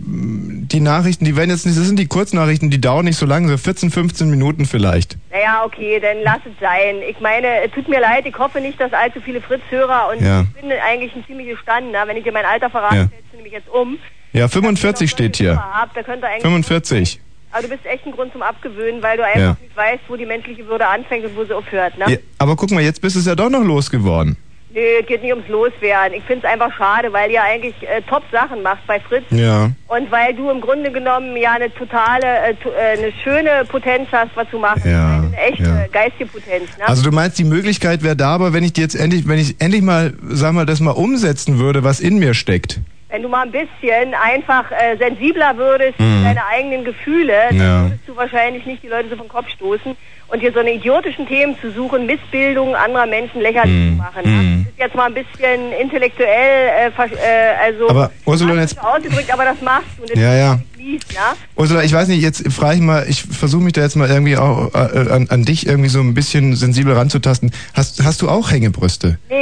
die 0.71 0.79
Nachrichten, 0.79 1.25
die 1.25 1.35
werden 1.35 1.49
jetzt 1.49 1.65
nicht, 1.65 1.77
das 1.77 1.85
sind 1.85 1.97
die 1.99 2.07
Kurznachrichten, 2.07 2.69
die 2.69 2.79
dauern 2.81 3.05
nicht 3.05 3.17
so 3.17 3.25
lange, 3.25 3.47
so 3.49 3.57
14, 3.57 3.91
15 3.91 4.29
Minuten 4.29 4.65
vielleicht. 4.65 5.17
Naja, 5.31 5.63
okay, 5.65 5.99
dann 5.99 6.17
lass 6.23 6.39
es 6.45 6.51
sein. 6.59 6.97
Ich 7.09 7.19
meine, 7.19 7.47
es 7.65 7.71
tut 7.71 7.87
mir 7.87 7.99
leid, 7.99 8.25
ich 8.25 8.37
hoffe 8.37 8.61
nicht, 8.61 8.79
dass 8.79 8.93
allzu 8.93 9.19
viele 9.21 9.41
Fritz-Hörer 9.41 10.09
und 10.11 10.23
Ja. 10.25 10.41
ich 10.41 10.61
bin 10.61 10.71
eigentlich 10.71 11.15
ein 11.15 11.23
ziemlich 11.25 11.47
gestanden, 11.49 11.93
wenn 12.05 12.17
ich 12.17 12.23
dir 12.23 12.31
mein 12.31 12.45
Alter 12.45 12.69
verrate, 12.69 12.95
Ja. 12.95 13.07
stellst 13.07 13.25
du 13.31 13.35
nämlich 13.37 13.53
jetzt 13.53 13.69
um. 13.69 13.97
Ja, 14.33 14.47
45 14.47 15.09
steht 15.09 15.37
hier. 15.37 15.55
Hab, 15.57 15.93
da 15.95 16.03
könnte 16.03 16.27
eigentlich 16.27 16.43
45. 16.43 17.19
Aber 17.51 17.63
du 17.63 17.69
bist 17.69 17.83
echt 17.85 18.05
ein 18.05 18.11
Grund 18.11 18.31
zum 18.31 18.43
Abgewöhnen, 18.43 19.01
weil 19.01 19.17
du 19.17 19.25
einfach 19.25 19.39
Ja. 19.39 19.57
nicht 19.61 19.75
weißt, 19.75 20.01
wo 20.07 20.15
die 20.15 20.25
menschliche 20.27 20.67
Würde 20.67 20.87
anfängt 20.87 21.25
und 21.25 21.35
wo 21.35 21.43
sie 21.45 21.53
aufhört, 21.53 21.97
ne? 21.97 22.05
Ja, 22.11 22.17
aber 22.37 22.55
guck 22.55 22.69
mal, 22.69 22.83
jetzt 22.83 23.01
bist 23.01 23.15
du 23.15 23.19
es 23.21 23.25
ja 23.25 23.33
doch 23.33 23.49
noch 23.49 23.63
losgeworden. 23.63 24.37
Nö, 24.71 25.01
geht 25.07 25.23
nicht 25.23 25.33
ums 25.33 25.47
Loswerden. 25.47 26.13
Ich 26.15 26.23
finde 26.25 26.45
es 26.45 26.51
einfach 26.53 26.71
schade, 26.77 27.11
weil 27.11 27.31
ihr 27.31 27.41
eigentlich 27.41 27.73
äh, 27.81 28.03
Top-Sachen 28.03 28.61
macht 28.61 28.85
bei 28.85 28.99
Fritz. 28.99 29.25
Ja. 29.31 29.71
Und 29.87 30.11
weil 30.11 30.35
du 30.35 30.51
im 30.51 30.61
Grunde 30.61 30.91
genommen 30.91 31.35
ja 31.37 31.53
eine 31.53 31.73
totale, 31.73 32.23
äh, 32.23 32.51
äh, 32.51 32.97
eine 32.99 33.11
schöne 33.23 33.65
Potenz 33.67 34.07
hast, 34.11 34.29
was 34.35 34.47
du 34.51 34.59
machst. 34.59 34.85
Ja, 34.85 35.23
Eine 35.23 35.37
echte 35.37 35.63
ja. 35.63 35.87
geistige 35.91 36.27
Potenz, 36.27 36.69
ne? 36.77 36.87
Also 36.87 37.03
du 37.03 37.11
meinst, 37.11 37.39
die 37.39 37.45
Möglichkeit 37.45 38.03
wäre 38.03 38.15
da, 38.15 38.35
aber 38.35 38.53
wenn 38.53 38.63
ich 38.63 38.77
jetzt 38.77 38.93
endlich, 38.93 39.27
wenn 39.27 39.39
ich 39.39 39.59
endlich 39.59 39.81
mal, 39.81 40.13
sag 40.21 40.53
mal, 40.53 40.67
das 40.67 40.79
mal 40.81 40.91
umsetzen 40.91 41.57
würde, 41.57 41.83
was 41.83 41.99
in 41.99 42.19
mir 42.19 42.35
steckt. 42.35 42.79
Wenn 43.11 43.23
du 43.23 43.27
mal 43.29 43.41
ein 43.47 43.51
bisschen 43.51 44.13
einfach 44.13 44.65
äh, 44.69 44.95
sensibler 44.97 45.57
würdest 45.57 45.99
Mhm. 45.99 46.19
für 46.19 46.23
deine 46.25 46.45
eigenen 46.45 46.85
Gefühle, 46.85 47.33
dann 47.49 47.57
Ja. 47.57 47.81
würdest 47.85 48.01
du 48.07 48.15
wahrscheinlich 48.15 48.67
nicht 48.67 48.83
die 48.83 48.87
Leute 48.87 49.09
so 49.09 49.15
vom 49.15 49.27
Kopf 49.27 49.49
stoßen 49.49 49.95
und 50.31 50.41
dir 50.41 50.51
so 50.51 50.59
eine 50.59 50.73
idiotischen 50.73 51.27
Themen 51.27 51.55
zu 51.59 51.71
suchen, 51.71 52.05
Missbildungen 52.05 52.75
anderer 52.75 53.05
Menschen 53.05 53.41
lächerlich 53.41 53.73
Mhm. 53.73 53.97
zu 53.97 54.03
machen. 54.03 54.23
Ne? 54.23 54.63
Das 54.65 54.73
ist 54.73 54.79
jetzt 54.79 54.95
mal 54.95 55.05
ein 55.07 55.13
bisschen 55.13 55.71
intellektuell, 55.81 56.69
äh, 56.69 56.87
äh, 56.87 57.65
also 57.65 57.89
Aber 57.89 58.11
Ursula, 58.25 58.55
jetzt, 58.55 58.79
ausgedrückt, 58.83 59.31
aber 59.33 59.45
das 59.45 59.61
machst 59.61 59.87
du. 59.97 60.01
Und 60.03 60.11
das 60.11 60.19
Ja, 60.19 60.33
ja. 60.35 60.55
ne? 60.77 60.99
Ursula, 61.55 61.83
ich 61.83 61.93
weiß 61.93 62.07
nicht, 62.07 62.21
jetzt 62.21 62.51
frage 62.51 62.75
ich 62.75 62.81
mal, 62.81 63.05
ich 63.07 63.23
versuche 63.23 63.63
mich 63.63 63.73
da 63.73 63.81
jetzt 63.81 63.95
mal 63.95 64.09
irgendwie 64.09 64.37
auch 64.37 64.73
äh, 64.73 65.09
an, 65.11 65.27
an 65.29 65.43
dich 65.43 65.67
irgendwie 65.67 65.89
so 65.89 65.99
ein 65.99 66.13
bisschen 66.13 66.55
sensibel 66.55 66.93
ranzutasten. 66.93 67.51
Hast, 67.73 68.03
hast 68.03 68.21
du 68.21 68.29
auch 68.29 68.51
Hängebrüste? 68.51 69.17
Nee, 69.29 69.35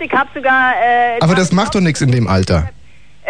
ich 0.00 0.12
hab 0.12 0.28
sogar... 0.34 0.72
Äh, 0.74 1.20
Aber 1.20 1.34
das 1.34 1.52
macht 1.52 1.74
doch 1.74 1.80
nichts 1.80 2.00
in 2.00 2.10
dem 2.10 2.26
Alter. 2.26 2.70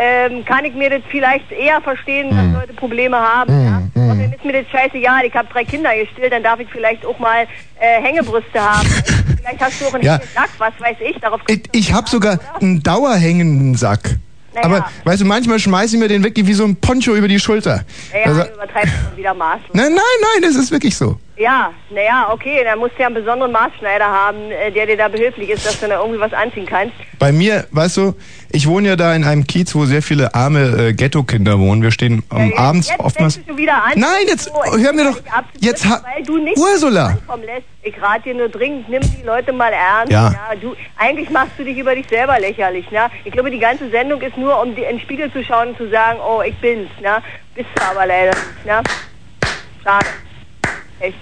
Ähm, 0.03 0.45
kann 0.47 0.65
ich 0.65 0.75
mir 0.75 0.89
das 0.89 1.03
vielleicht 1.11 1.51
eher 1.53 1.81
verstehen, 1.83 2.31
dass 2.31 2.39
Hm. 2.39 2.55
Leute 2.55 2.73
Probleme 2.73 3.17
haben. 3.19 3.53
Ja? 3.67 3.83
Außerdem 4.03 4.33
ist 4.33 4.45
mir 4.45 4.53
das 4.63 4.71
scheißegal. 4.71 5.25
Ich 5.27 5.35
habe 5.35 5.49
drei 5.53 5.65
Kinder 5.65 5.91
gestillt, 5.95 6.33
dann 6.33 6.43
darf 6.43 6.59
ich 6.61 6.69
vielleicht 6.71 7.05
auch 7.05 7.19
mal 7.19 7.43
äh, 7.79 8.01
Hängebrüste 8.03 8.59
haben. 8.61 8.89
vielleicht 9.39 9.61
hast 9.61 9.81
du 9.81 9.87
auch 9.87 9.95
einen 9.95 10.05
Ja. 10.05 10.15
ja. 10.15 10.21
Sack, 10.35 10.51
was 10.59 10.73
weiß 10.81 10.97
ich. 11.07 11.19
Darauf 11.21 11.41
Ich, 11.49 11.63
ich 11.73 11.93
habe 11.93 12.09
sogar 12.09 12.39
einen 12.61 12.83
dauerhängenden 12.83 13.75
Sack. 13.75 14.17
Naja. 14.55 14.67
Aber 14.67 14.87
weißt 15.05 15.21
du, 15.23 15.27
manchmal 15.27 15.59
schmeiße 15.59 15.95
ich 15.97 16.01
mir 16.01 16.09
den 16.09 16.25
wirklich 16.25 16.47
wie 16.47 16.55
so 16.55 16.65
ein 16.65 16.75
Poncho 16.77 17.15
über 17.15 17.29
die 17.29 17.39
Schulter. 17.39 17.85
naja, 18.13 18.27
Also, 18.27 18.43
du 18.45 18.55
übertreibst 18.55 18.93
schon 19.09 19.17
wieder 19.19 19.35
maßlos. 19.35 19.69
nein, 19.75 19.93
nein, 19.93 20.03
nein, 20.23 20.43
das 20.43 20.57
ist 20.57 20.71
wirklich 20.73 20.97
so. 20.97 21.19
Ja, 21.41 21.73
naja, 21.89 22.29
okay, 22.31 22.63
dann 22.65 22.79
musst 22.79 22.97
du 22.97 23.01
ja 23.01 23.07
einen 23.07 23.15
besonderen 23.15 23.51
Maßschneider 23.51 24.05
haben, 24.05 24.51
äh, 24.51 24.71
der 24.71 24.85
dir 24.85 24.99
da 24.99 25.09
behilflich 25.09 25.49
ist, 25.49 25.65
dass 25.65 25.81
du 25.81 25.89
da 25.89 25.99
irgendwie 25.99 26.21
was 26.21 26.35
anziehen 26.35 26.67
kannst. 26.67 26.93
Bei 27.19 27.33
mir, 27.33 27.67
weißt 27.71 27.97
du, 27.97 28.15
ich 28.51 28.69
wohne 28.69 28.89
ja 28.89 28.97
da 28.97 29.15
in 29.15 29.25
einem 29.25 29.47
Kiez, 29.47 29.75
wo 29.75 29.87
sehr 29.87 30.03
viele 30.03 30.35
arme 30.35 30.89
äh, 30.89 30.93
Ghetto-Kinder 30.93 31.59
wohnen. 31.59 31.83
Wir 31.83 31.93
stehen 31.93 32.23
am 32.29 32.53
abends 32.59 32.91
jetzt 32.91 33.01
oftmals. 33.01 33.39
du 33.39 33.47
schon 33.47 33.57
wieder 33.57 33.73
an. 33.73 33.93
Nein, 33.95 34.27
jetzt 34.27 34.53
so 34.53 34.77
hör 34.79 34.93
mir 34.93 35.05
doch. 35.05 35.19
Jetzt 35.61 35.89
ha 35.89 36.03
weil 36.15 36.23
du 36.25 36.37
nicht 36.37 36.59
Ursula. 36.59 37.17
lässt. 37.43 37.67
Ich 37.85 38.03
rate 38.03 38.25
dir 38.25 38.35
nur 38.35 38.51
dringend, 38.51 38.91
nimm 38.91 39.01
die 39.01 39.25
Leute 39.25 39.55
mal 39.55 39.73
ernst. 39.73 40.13
Ja. 40.13 40.35
du, 40.61 40.75
eigentlich 40.99 41.31
machst 41.31 41.53
du 41.57 41.65
dich 41.65 41.79
über 41.79 41.95
dich 41.95 42.07
selber 42.09 42.39
lächerlich. 42.39 42.91
Ne? 42.91 43.09
Ich 43.25 43.33
glaube, 43.33 43.51
die 43.51 43.59
ganze 43.59 43.89
Sendung 43.89 44.21
ist 44.21 44.37
nur, 44.37 44.61
um 44.61 44.71
in 44.71 44.75
den 44.75 45.01
Spiegel 45.01 45.33
zu 45.33 45.43
schauen 45.43 45.69
und 45.69 45.79
zu 45.79 45.89
sagen, 45.89 46.19
oh, 46.21 46.43
ich 46.43 46.55
bin's. 46.57 46.91
Ne? 47.01 47.23
Bist 47.55 47.71
du 47.75 47.83
aber 47.83 48.05
leider 48.05 48.33
nicht. 48.33 48.67
Ne? 48.67 48.83
Schade. 49.83 50.07
Echt. 51.01 51.17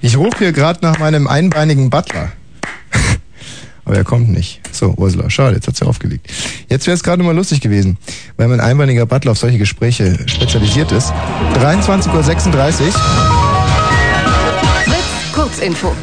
Ich 0.00 0.16
rufe 0.16 0.38
hier 0.38 0.52
gerade 0.52 0.80
nach 0.82 0.98
meinem 0.98 1.26
einbeinigen 1.26 1.90
Butler. 1.90 2.32
Aber 3.84 3.96
er 3.96 4.04
kommt 4.04 4.30
nicht. 4.30 4.60
So, 4.72 4.94
Ursula, 4.96 5.28
schade, 5.28 5.56
jetzt 5.56 5.68
hat 5.68 5.76
sie 5.76 5.86
aufgelegt. 5.86 6.30
Jetzt 6.68 6.86
wäre 6.86 6.94
es 6.94 7.02
gerade 7.02 7.22
mal 7.22 7.34
lustig 7.34 7.60
gewesen, 7.60 7.98
weil 8.36 8.48
mein 8.48 8.60
einbeiniger 8.60 9.06
Butler 9.06 9.32
auf 9.32 9.38
solche 9.38 9.58
Gespräche 9.58 10.18
spezialisiert 10.26 10.92
ist. 10.92 11.12
23.36 11.54 12.86
Uhr. 12.86 12.94
Kurzinfo. 15.34 15.94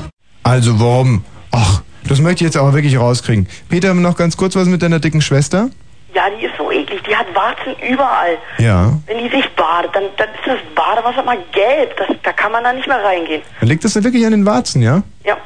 Also 0.43 0.79
warum? 0.79 1.23
Ach, 1.51 1.81
das 2.07 2.19
möchte 2.19 2.43
ich 2.43 2.49
jetzt 2.49 2.57
aber 2.57 2.73
wirklich 2.73 2.97
rauskriegen. 2.97 3.47
Peter, 3.69 3.93
noch 3.93 4.15
ganz 4.15 4.37
kurz 4.37 4.55
was 4.55 4.67
mit 4.67 4.81
deiner 4.81 4.99
dicken 4.99 5.21
Schwester? 5.21 5.69
Ja, 6.15 6.29
die 6.29 6.45
ist 6.45 6.55
so 6.57 6.71
eklig. 6.71 7.03
Die 7.03 7.15
hat 7.15 7.27
Warzen 7.35 7.75
überall. 7.87 8.37
Ja. 8.57 8.93
Wenn 9.05 9.17
die 9.19 9.29
sich 9.29 9.47
badet, 9.55 9.93
dann, 9.93 10.03
dann 10.17 10.29
ist 10.29 10.45
das 10.47 10.59
Badewasser 10.73 11.23
mal 11.23 11.37
gelb. 11.51 11.95
Das, 11.97 12.07
da 12.23 12.31
kann 12.31 12.51
man 12.53 12.63
da 12.63 12.71
nicht 12.73 12.87
mehr 12.87 13.03
reingehen. 13.03 13.41
Dann 13.59 13.67
liegt 13.69 13.83
das 13.83 13.93
denn 13.93 14.03
wirklich 14.05 14.25
an 14.25 14.31
den 14.31 14.45
Warzen, 14.45 14.81
ja? 14.81 15.03
Ja. 15.23 15.37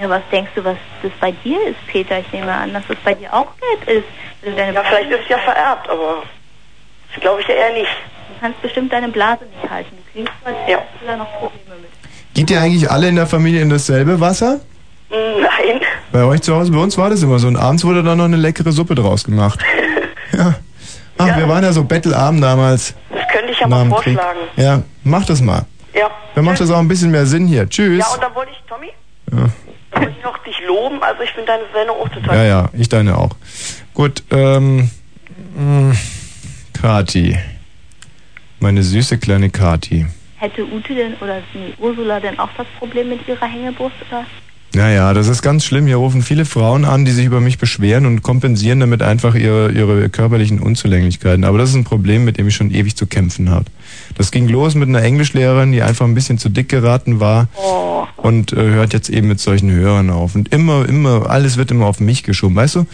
Ja, 0.00 0.08
was 0.08 0.22
denkst 0.32 0.50
du, 0.56 0.64
was 0.64 0.76
das 1.02 1.12
bei 1.20 1.30
dir 1.44 1.58
ist, 1.68 1.76
Peter? 1.86 2.18
Ich 2.18 2.32
nehme 2.32 2.50
an, 2.52 2.72
dass 2.72 2.82
das 2.88 2.96
bei 3.04 3.14
dir 3.14 3.32
auch 3.32 3.46
gelb 3.60 3.98
ist. 3.98 4.56
deine 4.56 4.72
Ja, 4.72 4.82
vielleicht 4.82 5.10
ist 5.10 5.20
es 5.22 5.28
ja 5.28 5.38
vererbt, 5.38 5.88
aber 5.88 6.24
das 7.12 7.20
glaube 7.22 7.40
ich 7.40 7.46
ja 7.46 7.54
eher 7.54 7.72
nicht. 7.74 7.86
Du 8.34 8.40
kannst 8.40 8.60
bestimmt 8.62 8.92
deine 8.92 9.08
Blase 9.10 9.44
nicht 9.44 9.70
halten. 9.70 9.96
Du 10.14 10.24
als 10.44 10.56
Ja. 10.66 10.78
da 11.06 11.16
noch 11.16 11.30
Probleme 11.38 11.76
mit. 11.82 11.90
Geht 12.34 12.50
ihr 12.50 12.60
eigentlich 12.60 12.90
alle 12.90 13.08
in 13.08 13.14
der 13.16 13.26
Familie 13.28 13.60
in 13.62 13.68
dasselbe 13.70 14.18
Wasser? 14.18 14.60
Nein. 15.12 15.80
Bei 16.10 16.24
euch 16.24 16.40
zu 16.42 16.54
Hause, 16.54 16.72
bei 16.72 16.78
uns 16.78 16.96
war 16.96 17.10
das 17.10 17.22
immer 17.22 17.38
so. 17.38 17.46
Und 17.48 17.56
abends 17.56 17.84
wurde 17.84 18.02
dann 18.02 18.18
noch 18.18 18.24
eine 18.24 18.36
leckere 18.36 18.72
Suppe 18.72 18.94
draus 18.94 19.24
gemacht. 19.24 19.60
ja. 20.32 20.54
Ach, 21.18 21.36
wir 21.36 21.48
waren 21.48 21.62
ja 21.62 21.72
so 21.72 21.84
bettelarm 21.84 22.40
damals. 22.40 22.94
Das 23.10 23.20
könnte 23.30 23.52
ich 23.52 23.60
ja 23.60 23.68
nach 23.68 23.78
mal 23.78 23.84
dem 23.84 23.92
Krieg. 23.96 24.14
vorschlagen. 24.14 24.38
Ja, 24.56 24.82
mach 25.04 25.24
das 25.26 25.40
mal. 25.42 25.66
Ja. 25.94 26.10
Dann 26.34 26.44
macht 26.44 26.58
das 26.60 26.70
auch 26.70 26.78
ein 26.78 26.88
bisschen 26.88 27.10
mehr 27.10 27.26
Sinn 27.26 27.46
hier. 27.46 27.68
Tschüss. 27.68 27.98
Ja, 28.00 28.06
und 28.14 28.22
dann 28.22 28.34
wollte 28.34 28.52
ich, 28.52 28.62
Tommy, 28.68 28.88
Ja. 29.30 29.48
dann 29.92 30.00
wollte 30.02 30.14
ich 30.18 30.24
noch 30.24 30.38
dich 30.38 30.56
loben. 30.66 31.02
Also 31.02 31.22
ich 31.22 31.30
finde 31.30 31.46
deine 31.46 31.64
Sendung 31.74 31.96
auch 31.98 32.08
total 32.08 32.36
Ja, 32.36 32.44
ja, 32.44 32.68
ich 32.72 32.88
deine 32.88 33.16
auch. 33.18 33.36
Gut, 33.94 34.22
ähm, 34.30 34.90
mh, 35.54 35.94
Kati. 36.80 37.38
Meine 38.58 38.82
süße 38.82 39.18
kleine 39.18 39.50
Kati. 39.50 40.06
Hätte 40.36 40.64
Ute 40.64 40.94
denn 40.94 41.14
oder 41.20 41.36
nee, 41.54 41.74
Ursula 41.78 42.18
denn 42.20 42.38
auch 42.38 42.48
das 42.56 42.66
Problem 42.78 43.10
mit 43.10 43.28
ihrer 43.28 43.46
Hängebrust? 43.46 43.94
Oder? 44.10 44.24
Naja, 44.74 45.12
das 45.12 45.28
ist 45.28 45.42
ganz 45.42 45.64
schlimm. 45.66 45.86
Hier 45.86 45.96
rufen 45.96 46.22
viele 46.22 46.46
Frauen 46.46 46.86
an, 46.86 47.04
die 47.04 47.10
sich 47.12 47.26
über 47.26 47.40
mich 47.40 47.58
beschweren 47.58 48.06
und 48.06 48.22
kompensieren 48.22 48.80
damit 48.80 49.02
einfach 49.02 49.34
ihre, 49.34 49.70
ihre 49.70 50.08
körperlichen 50.08 50.60
Unzulänglichkeiten. 50.60 51.44
Aber 51.44 51.58
das 51.58 51.70
ist 51.70 51.76
ein 51.76 51.84
Problem, 51.84 52.24
mit 52.24 52.38
dem 52.38 52.48
ich 52.48 52.54
schon 52.56 52.70
ewig 52.70 52.96
zu 52.96 53.06
kämpfen 53.06 53.50
habe. 53.50 53.66
Das 54.16 54.30
ging 54.30 54.48
los 54.48 54.74
mit 54.74 54.88
einer 54.88 55.02
Englischlehrerin, 55.02 55.72
die 55.72 55.82
einfach 55.82 56.06
ein 56.06 56.14
bisschen 56.14 56.38
zu 56.38 56.48
dick 56.48 56.70
geraten 56.70 57.20
war 57.20 57.48
Oh. 57.56 58.06
und 58.16 58.52
äh, 58.54 58.56
hört 58.56 58.94
jetzt 58.94 59.10
eben 59.10 59.28
mit 59.28 59.40
solchen 59.40 59.70
Hörern 59.70 60.08
auf. 60.08 60.34
Und 60.34 60.52
immer, 60.54 60.88
immer, 60.88 61.28
alles 61.28 61.58
wird 61.58 61.70
immer 61.70 61.84
auf 61.86 62.00
mich 62.00 62.22
geschoben. 62.22 62.56
Weißt 62.56 62.76
du, 62.76 62.86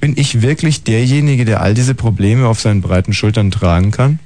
bin 0.00 0.14
ich 0.18 0.42
wirklich 0.42 0.84
derjenige, 0.84 1.46
der 1.46 1.62
all 1.62 1.72
diese 1.72 1.94
Probleme 1.94 2.46
auf 2.46 2.60
seinen 2.60 2.82
breiten 2.82 3.14
Schultern 3.14 3.50
tragen 3.50 3.92
kann? 3.92 4.18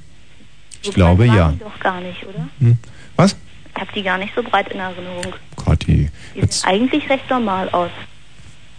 Ich 0.81 0.87
So 0.87 0.91
glaube 0.93 1.25
ja. 1.27 1.51
die 1.53 1.59
doch 1.59 1.79
gar 1.79 2.01
nicht, 2.01 2.25
oder? 2.25 2.47
Hm. 2.59 2.77
Was? 3.15 3.37
Ich 3.73 3.81
habe 3.81 3.91
die 3.95 4.03
gar 4.03 4.17
nicht 4.17 4.33
so 4.35 4.43
breit 4.43 4.67
in 4.73 4.79
Erinnerung. 4.79 5.33
Kathi. 5.63 6.09
Sehen 6.33 6.49
eigentlich 6.63 7.09
recht 7.09 7.29
normal 7.29 7.69
aus. 7.69 7.91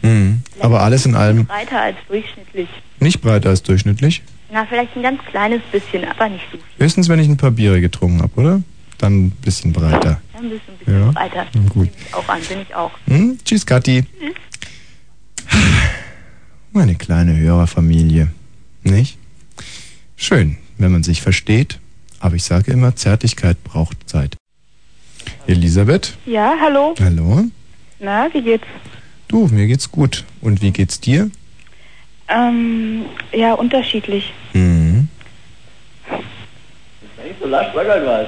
Hm. 0.03 0.43
Aber 0.61 0.81
alles 0.83 1.07
in 1.07 1.15
allem 1.15 1.45
Breiter 1.47 1.81
als 1.81 1.97
durchschnittlich. 2.09 2.69
nicht 3.01 3.21
breiter 3.21 3.51
als 3.51 3.63
durchschnittlich. 3.63 4.23
Na, 4.53 4.67
vielleicht 4.67 4.97
ein 4.97 5.03
ganz 5.03 5.23
kleines 5.27 5.61
bisschen, 5.71 6.05
aber 6.07 6.29
nicht 6.29 6.45
so. 6.51 6.59
Höchstens, 6.83 7.09
wenn 7.09 7.21
ich 7.21 7.29
ein 7.29 7.37
paar 7.37 7.51
Biere 7.53 7.81
getrunken 7.81 8.21
habe, 8.23 8.41
oder? 8.41 8.63
Dann 8.99 9.27
ein 9.27 9.31
bisschen 9.31 9.73
breiter. 9.73 10.21
Ja, 10.35 10.41
ein 10.41 10.51
bisschen, 10.51 10.75
ein 10.75 10.79
bisschen 10.79 11.01
Ja. 11.01 11.11
breiter. 11.13 11.47
Hm, 11.53 11.69
gut. 11.69 11.85
Nehme 11.89 11.97
ich 12.09 12.15
auch 12.15 12.29
an, 12.29 12.41
bin 12.49 12.61
ich 12.63 12.75
auch. 12.75 12.91
Hm? 13.07 13.39
Tschüss, 13.45 13.65
Kathi. 13.67 14.05
Meine 16.73 16.95
kleine 16.95 17.37
Hörerfamilie. 17.37 18.29
Nicht? 18.83 19.19
Schön, 20.17 20.57
wenn 20.79 20.93
man 20.93 21.03
sich 21.03 21.21
versteht. 21.23 21.79
Aber 22.21 22.35
ich 22.37 22.45
sage 22.45 22.71
immer, 22.73 22.95
Zärtlichkeit 22.97 23.63
braucht 23.65 23.97
Zeit. 24.09 24.37
Elisabeth? 25.47 26.17
Ja, 26.27 26.55
hallo. 26.61 26.95
Hallo? 27.01 27.45
Na, 27.99 28.29
wie 28.33 28.43
geht's? 28.43 28.67
Du, 29.29 29.47
mir 29.49 29.67
geht's 29.67 29.91
gut. 29.91 30.25
Und 30.41 30.61
wie 30.63 30.71
geht's 30.71 31.01
dir? 31.01 31.31
Ähm, 32.29 33.05
ja, 33.33 33.55
unterschiedlich. 33.55 34.33
Mhm. 34.53 35.09
Nicht 37.25 37.41
so 37.41 37.47
lasch, 37.49 37.69
sag 37.75 37.89
halt 37.89 38.07
was. 38.07 38.27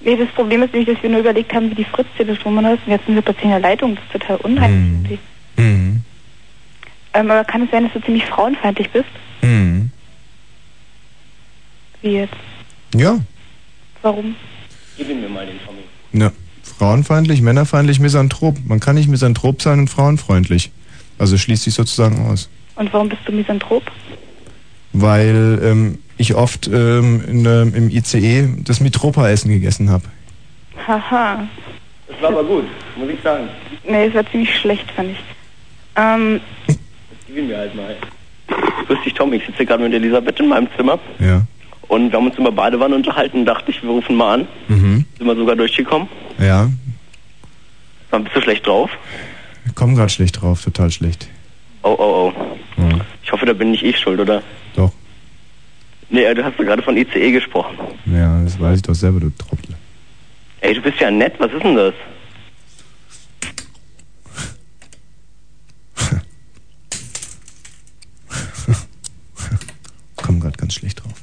Nee, 0.00 0.16
das 0.16 0.28
Problem 0.30 0.62
ist 0.62 0.72
nämlich, 0.72 0.92
dass 0.94 1.02
wir 1.02 1.10
nur 1.10 1.20
überlegt 1.20 1.52
haben, 1.54 1.70
wie 1.70 1.76
die 1.76 1.84
Fritz-Telefonnummer 1.84 2.74
ist 2.74 2.80
und 2.86 2.92
jetzt 2.92 3.06
sind 3.06 3.14
wir 3.14 3.22
plötzlich 3.22 3.44
in 3.44 3.50
der 3.50 3.60
Leitung. 3.60 3.94
Das 3.94 4.04
ist 4.04 4.12
total 4.12 4.36
unheimlich. 4.38 5.18
irgendwie. 5.56 5.62
Mhm. 5.62 6.02
Ähm, 7.14 7.30
aber 7.30 7.44
kann 7.44 7.62
es 7.62 7.70
sein, 7.70 7.84
dass 7.84 7.92
du 7.92 8.00
ziemlich 8.02 8.24
frauenfeindlich 8.26 8.90
bist? 8.90 9.06
Mhm. 9.42 9.90
Wie 12.00 12.14
jetzt? 12.14 12.34
Ja. 12.94 13.18
Warum? 14.02 14.34
Gib 14.96 15.08
ihm 15.08 15.20
mir 15.20 15.28
mal 15.28 15.46
den 15.46 15.60
Tommy. 15.64 15.81
Ja. 16.12 16.32
Frauenfeindlich, 16.78 17.42
männerfeindlich, 17.42 18.00
misanthrop. 18.00 18.56
Man 18.66 18.80
kann 18.80 18.96
nicht 18.96 19.08
misanthrop 19.08 19.62
sein 19.62 19.80
und 19.80 19.88
frauenfreundlich. 19.88 20.70
Also 21.18 21.36
schließt 21.36 21.64
sich 21.64 21.74
sozusagen 21.74 22.26
aus. 22.26 22.48
Und 22.76 22.92
warum 22.92 23.08
bist 23.08 23.22
du 23.26 23.32
misanthrop? 23.32 23.82
Weil 24.92 25.60
ähm, 25.62 25.98
ich 26.16 26.34
oft 26.34 26.68
ähm, 26.68 27.22
in, 27.26 27.44
ähm, 27.44 27.74
im 27.74 27.90
ICE 27.90 28.48
das 28.64 28.80
Mitropa-Essen 28.80 29.50
gegessen 29.50 29.90
habe. 29.90 30.04
Haha. 30.86 31.46
Das 32.08 32.22
war 32.22 32.30
aber 32.30 32.44
gut, 32.44 32.64
muss 32.96 33.08
ich 33.08 33.20
sagen. 33.22 33.48
Nee, 33.88 34.06
es 34.06 34.14
war 34.14 34.28
ziemlich 34.30 34.54
schlecht, 34.56 34.90
fand 34.92 35.10
ich. 35.10 35.18
Ähm, 35.96 36.40
Gib 37.26 37.36
ihn 37.36 37.48
mir 37.48 37.58
halt 37.58 37.74
mal. 37.74 37.96
Grüß 38.86 38.98
dich, 39.04 39.14
Tom. 39.14 39.32
Ich 39.32 39.44
sitze 39.46 39.64
gerade 39.64 39.82
mit 39.82 39.94
Elisabeth 39.94 40.38
in 40.40 40.48
meinem 40.48 40.68
Zimmer. 40.76 40.98
Ja. 41.18 41.42
Und 41.88 42.10
wir 42.10 42.18
haben 42.18 42.26
uns 42.26 42.38
über 42.38 42.52
Badewanne 42.52 42.94
unterhalten. 42.94 43.44
Dachte 43.44 43.70
ich, 43.70 43.82
wir 43.82 43.90
rufen 43.90 44.16
mal 44.16 44.40
an. 44.40 44.48
Mhm. 44.68 45.04
Sind 45.18 45.26
wir 45.26 45.36
sogar 45.36 45.56
durchgekommen. 45.56 46.08
Ja. 46.38 46.70
Dann 48.10 48.24
bist 48.24 48.36
du 48.36 48.40
schlecht 48.40 48.66
drauf. 48.66 48.90
Ich 49.66 49.74
komme 49.74 49.94
gerade 49.94 50.08
schlecht 50.08 50.40
drauf, 50.40 50.62
total 50.62 50.90
schlecht. 50.90 51.28
Oh, 51.82 51.96
oh, 51.98 52.32
oh. 52.36 52.80
Ja. 52.80 53.00
Ich 53.22 53.32
hoffe, 53.32 53.46
da 53.46 53.52
bin 53.52 53.70
nicht 53.70 53.82
ich 53.82 53.98
schuld, 53.98 54.20
oder? 54.20 54.42
Doch. 54.76 54.92
Nee, 56.10 56.24
äh, 56.24 56.34
du 56.34 56.44
hast 56.44 56.58
doch 56.58 56.64
gerade 56.64 56.82
von 56.82 56.96
ICE 56.96 57.32
gesprochen. 57.32 57.76
Ja, 58.06 58.42
das 58.42 58.58
weiß 58.60 58.76
ich 58.76 58.82
doch 58.82 58.94
selber, 58.94 59.20
du 59.20 59.30
Trottel. 59.30 59.74
Ey, 60.60 60.74
du 60.74 60.82
bist 60.82 61.00
ja 61.00 61.10
nett. 61.10 61.34
Was 61.38 61.52
ist 61.52 61.62
denn 61.62 61.74
das? 61.74 61.94
Komm 70.16 70.40
gerade 70.40 70.56
ganz 70.56 70.74
schlecht 70.74 71.02
drauf. 71.02 71.21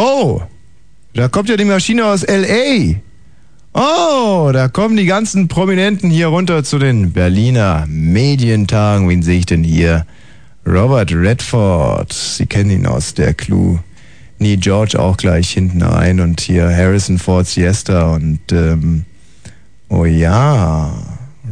Oh, 0.00 0.42
da 1.12 1.26
kommt 1.26 1.48
ja 1.48 1.56
die 1.56 1.64
Maschine 1.64 2.04
aus 2.04 2.24
LA. 2.24 3.00
Oh, 3.72 4.50
da 4.52 4.68
kommen 4.68 4.96
die 4.96 5.06
ganzen 5.06 5.48
Prominenten 5.48 6.08
hier 6.08 6.28
runter 6.28 6.62
zu 6.62 6.78
den 6.78 7.12
Berliner 7.12 7.84
Medientagen. 7.88 9.08
Wen 9.08 9.22
sehe 9.22 9.40
ich 9.40 9.46
denn 9.46 9.64
hier? 9.64 10.06
Robert 10.68 11.12
Redford. 11.12 12.12
Sie 12.12 12.44
kennen 12.44 12.70
ihn 12.70 12.86
aus 12.86 13.14
der 13.14 13.32
Clue. 13.32 13.78
Nee, 14.38 14.56
George 14.56 15.00
auch 15.00 15.16
gleich 15.16 15.50
hinten 15.50 15.82
rein 15.82 16.20
und 16.20 16.42
hier 16.42 16.68
Harrison 16.68 17.18
Ford 17.18 17.46
Siesta 17.46 18.14
und 18.14 18.40
ähm, 18.52 19.06
oh 19.88 20.04
ja, 20.04 20.92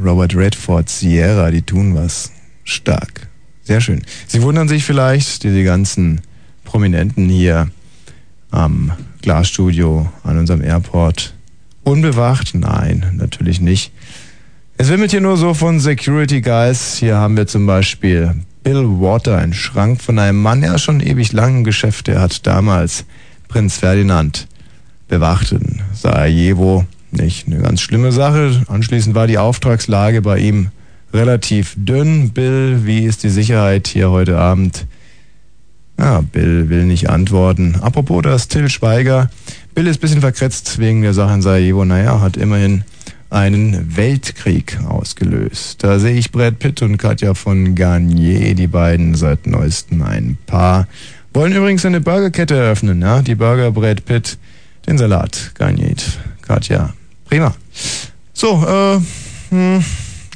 Robert 0.05 0.37
Redford 0.37 0.91
Sierra, 0.91 1.51
die 1.51 1.63
tun 1.63 1.95
was. 1.95 2.31
Stark. 2.65 3.29
Sehr 3.63 3.81
schön. 3.81 4.03
Sie 4.27 4.43
wundern 4.43 4.69
sich 4.69 4.85
vielleicht, 4.85 5.45
diese 5.45 5.65
ganzen 5.65 6.21
Prominenten 6.65 7.29
hier 7.29 7.69
am 8.51 8.93
Glasstudio 9.23 10.11
an 10.25 10.39
unserem 10.39 10.63
Airport. 10.63 11.35
Unbewacht? 11.85 12.55
Nein, 12.55 13.15
natürlich 13.17 13.61
nicht. 13.61 13.93
Es 14.77 14.89
wimmelt 14.89 15.13
hier 15.13 15.23
nur 15.23 15.39
so 15.39 15.55
von 15.55 15.81
Security 15.81 16.43
Guys. 16.43 16.97
Hier 16.97 17.17
haben 17.17 17.37
wir 17.37 17.47
zum 17.47 17.67
Beispiel 17.67 18.35
Bill 18.67 19.01
Water, 19.01 19.39
ein 19.39 19.53
Schrank 19.53 20.03
von 20.03 20.19
einem 20.19 20.43
Mann, 20.43 20.61
der 20.61 20.77
schon 20.79 20.99
ewig 20.99 21.33
lang 21.33 21.59
im 21.59 21.63
Geschäft. 21.63 22.09
Er 22.09 22.21
hat 22.21 22.49
damals 22.49 23.05
Prinz 23.47 23.77
Ferdinand 23.77 24.49
bewacht 25.07 25.53
in 25.53 25.83
Sarajevo. 25.95 26.85
Nicht 27.13 27.47
eine 27.47 27.59
ganz 27.59 27.81
schlimme 27.81 28.11
Sache. 28.11 28.65
Anschließend 28.67 29.15
war 29.15 29.29
die 29.29 29.39
Auftragslage 29.39 30.21
bei 30.21 30.41
ihm 30.41 30.71
relativ 31.13 31.77
dünn. 31.77 32.31
Bill, 32.31 32.81
wie 32.83 33.05
ist 33.05 33.23
die 33.23 33.29
Sicherheit 33.29 33.87
hier 33.87 34.11
heute 34.11 34.37
Abend? 34.37 34.87
Ja, 35.97 36.23
Bill 36.23 36.69
will 36.69 36.87
nicht 36.87 37.09
antworten. 37.09 37.77
Apropos 37.81 38.23
das 38.23 38.49
Till 38.49 38.69
Schweiger. 38.69 39.31
Bill 39.77 39.87
ist 39.87 39.99
ein 39.99 40.01
bisschen 40.01 40.21
verkretzt 40.23 40.81
wegen 40.81 41.03
der 41.03 41.15
Sache 41.15 41.35
in 41.35 41.43
Sarajevo. 41.43 41.85
Naja, 41.85 42.21
hat 42.21 42.37
immerhin 42.37 42.83
einen 43.31 43.97
Weltkrieg 43.97 44.79
ausgelöst. 44.89 45.83
Da 45.83 45.99
sehe 45.99 46.15
ich 46.15 46.33
Brad 46.33 46.59
Pitt 46.59 46.83
und 46.83 46.97
Katja 46.97 47.35
von 47.35 47.75
Garnier, 47.75 48.55
die 48.55 48.67
beiden 48.67 49.15
seit 49.15 49.47
neuestem 49.47 50.03
ein 50.03 50.39
Paar. 50.47 50.87
Wollen 51.35 51.53
übrigens 51.53 51.85
eine 51.85 52.01
Burgerkette 52.01 52.57
eröffnen, 52.57 53.03
ja? 53.03 53.23
Die 53.23 53.35
Burger 53.35 53.71
Brad 53.73 54.05
Pitt, 54.05 54.39
den 54.87 54.97
Salat 54.99 55.53
Garnier, 55.55 55.97
Katja. 56.43 56.95
Prima. 57.27 57.55
So, 58.33 58.65
äh, 58.67 59.01
hm, 59.51 59.85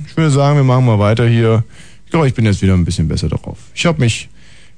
ich 0.07 0.17
würde 0.17 0.31
sagen, 0.31 0.57
wir 0.57 0.65
machen 0.65 0.85
mal 0.85 0.99
weiter 0.99 1.27
hier. 1.27 1.65
Ich 2.05 2.11
glaube, 2.11 2.29
ich 2.29 2.35
bin 2.35 2.45
jetzt 2.45 2.61
wieder 2.61 2.75
ein 2.75 2.85
bisschen 2.85 3.09
besser 3.09 3.29
drauf. 3.29 3.59
Ich 3.75 3.87
habe 3.87 4.01
mich 4.01 4.29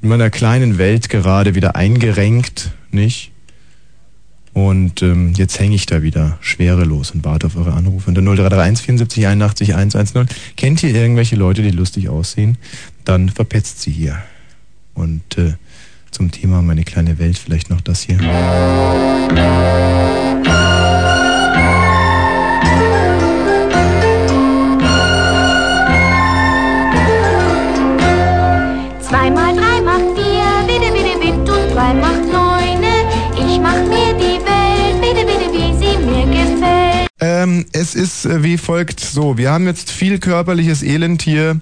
in 0.02 0.08
meiner 0.08 0.30
kleinen 0.30 0.78
Welt 0.78 1.08
gerade 1.08 1.54
wieder 1.54 1.76
eingerenkt, 1.76 2.70
nicht? 2.90 3.31
Und 4.54 5.00
ähm, 5.00 5.32
jetzt 5.34 5.58
hänge 5.58 5.74
ich 5.74 5.86
da 5.86 6.02
wieder 6.02 6.36
schwerelos 6.42 7.12
und 7.12 7.24
warte 7.24 7.46
auf 7.46 7.56
eure 7.56 7.72
Anrufe. 7.72 8.08
Unter 8.08 8.20
0331 8.20 8.84
74 8.84 9.26
81 9.26 9.74
110. 9.74 10.26
Kennt 10.56 10.82
ihr 10.82 10.94
irgendwelche 10.94 11.36
Leute, 11.36 11.62
die 11.62 11.70
lustig 11.70 12.10
aussehen? 12.10 12.58
Dann 13.04 13.30
verpetzt 13.30 13.80
sie 13.80 13.90
hier. 13.90 14.22
Und 14.94 15.38
äh, 15.38 15.54
zum 16.10 16.30
Thema 16.30 16.60
meine 16.60 16.84
kleine 16.84 17.18
Welt 17.18 17.38
vielleicht 17.38 17.70
noch 17.70 17.80
das 17.80 18.02
hier. 18.02 18.18
Zwei 29.00 29.30
es 37.82 37.96
ist 37.96 38.24
äh, 38.24 38.42
wie 38.42 38.56
folgt 38.56 39.00
so. 39.00 39.36
Wir 39.36 39.50
haben 39.50 39.66
jetzt 39.66 39.90
viel 39.90 40.18
körperliches 40.18 40.82
Elend 40.82 41.20
hier 41.20 41.60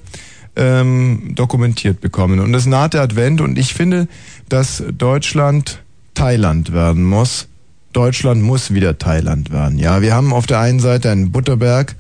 ähm, 0.55 1.33
dokumentiert 1.35 2.01
bekommen. 2.01 2.41
Und 2.41 2.53
es 2.55 2.67
naht 2.67 2.95
der 2.95 3.01
Advent 3.01 3.41
und 3.41 3.59
ich 3.59 3.73
finde, 3.73 4.07
dass 4.49 4.85
Deutschland 4.93 5.83
Thailand 6.15 6.73
werden 6.73 7.05
muss. 7.05 7.49
Deutschland 7.95 8.43
muss 8.43 8.73
wieder 8.73 8.99
Thailand 8.99 9.51
werden. 9.51 9.79
Ja, 9.79 10.03
wir 10.03 10.15
haben 10.15 10.33
auf 10.33 10.47
der 10.47 10.61
einen 10.61 10.79
Seite 10.79 11.11
einen 11.11 11.33
Butterberg 11.33 11.97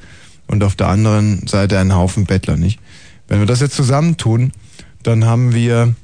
und 0.46 0.62
auf 0.62 0.76
der 0.76 0.88
anderen 0.88 1.46
Seite 1.46 1.78
einen 1.78 1.94
Haufen 1.94 2.26
Bettler, 2.26 2.56
nicht? 2.56 2.78
Wenn 3.26 3.40
wir 3.40 3.46
das 3.46 3.60
jetzt 3.60 3.74
zusammentun, 3.74 4.52
dann 5.02 5.24
haben 5.24 5.54
wir 5.54 5.94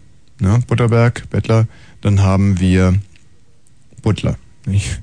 ne, 0.40 0.60
Butterberg, 0.66 1.28
Bettler, 1.28 1.66
dann 2.00 2.22
haben 2.22 2.58
wir 2.60 2.94
Butler, 4.02 4.36
nicht? 4.64 5.02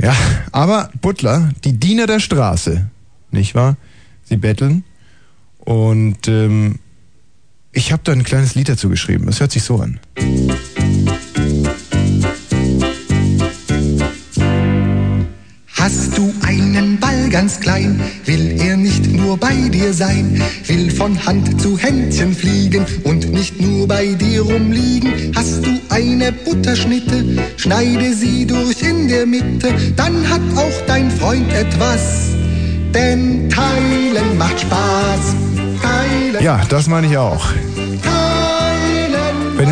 Ja, 0.00 0.14
aber 0.52 0.90
Butler, 1.00 1.50
die 1.64 1.74
Diener 1.74 2.06
der 2.06 2.20
Straße, 2.20 2.88
nicht 3.30 3.54
wahr? 3.54 3.76
Sie 4.24 4.36
betteln 4.36 4.84
und 5.58 6.28
ähm, 6.28 6.78
ich 7.72 7.92
habe 7.92 8.02
da 8.04 8.12
ein 8.12 8.24
kleines 8.24 8.54
Lied 8.54 8.68
dazu 8.68 8.88
geschrieben. 8.88 9.26
Das 9.26 9.40
hört 9.40 9.52
sich 9.52 9.62
so 9.62 9.80
an. 9.80 10.00
Hast 15.84 16.16
du 16.16 16.32
einen 16.46 16.98
Ball 16.98 17.28
ganz 17.28 17.60
klein, 17.60 18.00
will 18.24 18.58
er 18.58 18.74
nicht 18.74 19.12
nur 19.12 19.36
bei 19.36 19.68
dir 19.68 19.92
sein, 19.92 20.42
will 20.66 20.90
von 20.90 21.26
Hand 21.26 21.60
zu 21.60 21.76
Händchen 21.76 22.34
fliegen 22.34 22.86
und 23.02 23.30
nicht 23.30 23.60
nur 23.60 23.86
bei 23.86 24.06
dir 24.14 24.40
rumliegen. 24.40 25.32
Hast 25.36 25.66
du 25.66 25.78
eine 25.90 26.32
Butterschnitte, 26.32 27.26
schneide 27.58 28.14
sie 28.14 28.46
durch 28.46 28.80
in 28.80 29.08
der 29.08 29.26
Mitte, 29.26 29.74
dann 29.94 30.26
hat 30.30 30.40
auch 30.56 30.86
dein 30.86 31.10
Freund 31.10 31.52
etwas, 31.52 32.30
denn 32.94 33.50
teilen 33.50 34.38
macht 34.38 34.60
Spaß. 34.60 35.34
Teilen 35.82 36.42
Ja, 36.42 36.62
das 36.66 36.88
meine 36.88 37.08
ich 37.08 37.18
auch. 37.18 37.44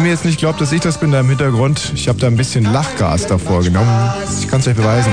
Teilen 0.02 0.14
jetzt 0.16 0.24
nicht 0.24 0.40
glaubt, 0.40 0.60
dass 0.60 0.72
ich 0.72 0.80
das 0.80 0.98
bin 0.98 1.12
da 1.12 1.20
im 1.20 1.28
Hintergrund, 1.28 1.92
ich 1.94 2.08
habe 2.08 2.18
da 2.18 2.26
ein 2.26 2.36
bisschen 2.36 2.64
Lachgas 2.64 3.28
davor 3.28 3.62
genommen. 3.62 3.88
Ich 4.40 4.48
kann 4.48 4.58
es 4.58 4.66
euch 4.66 4.74
beweisen. 4.74 5.12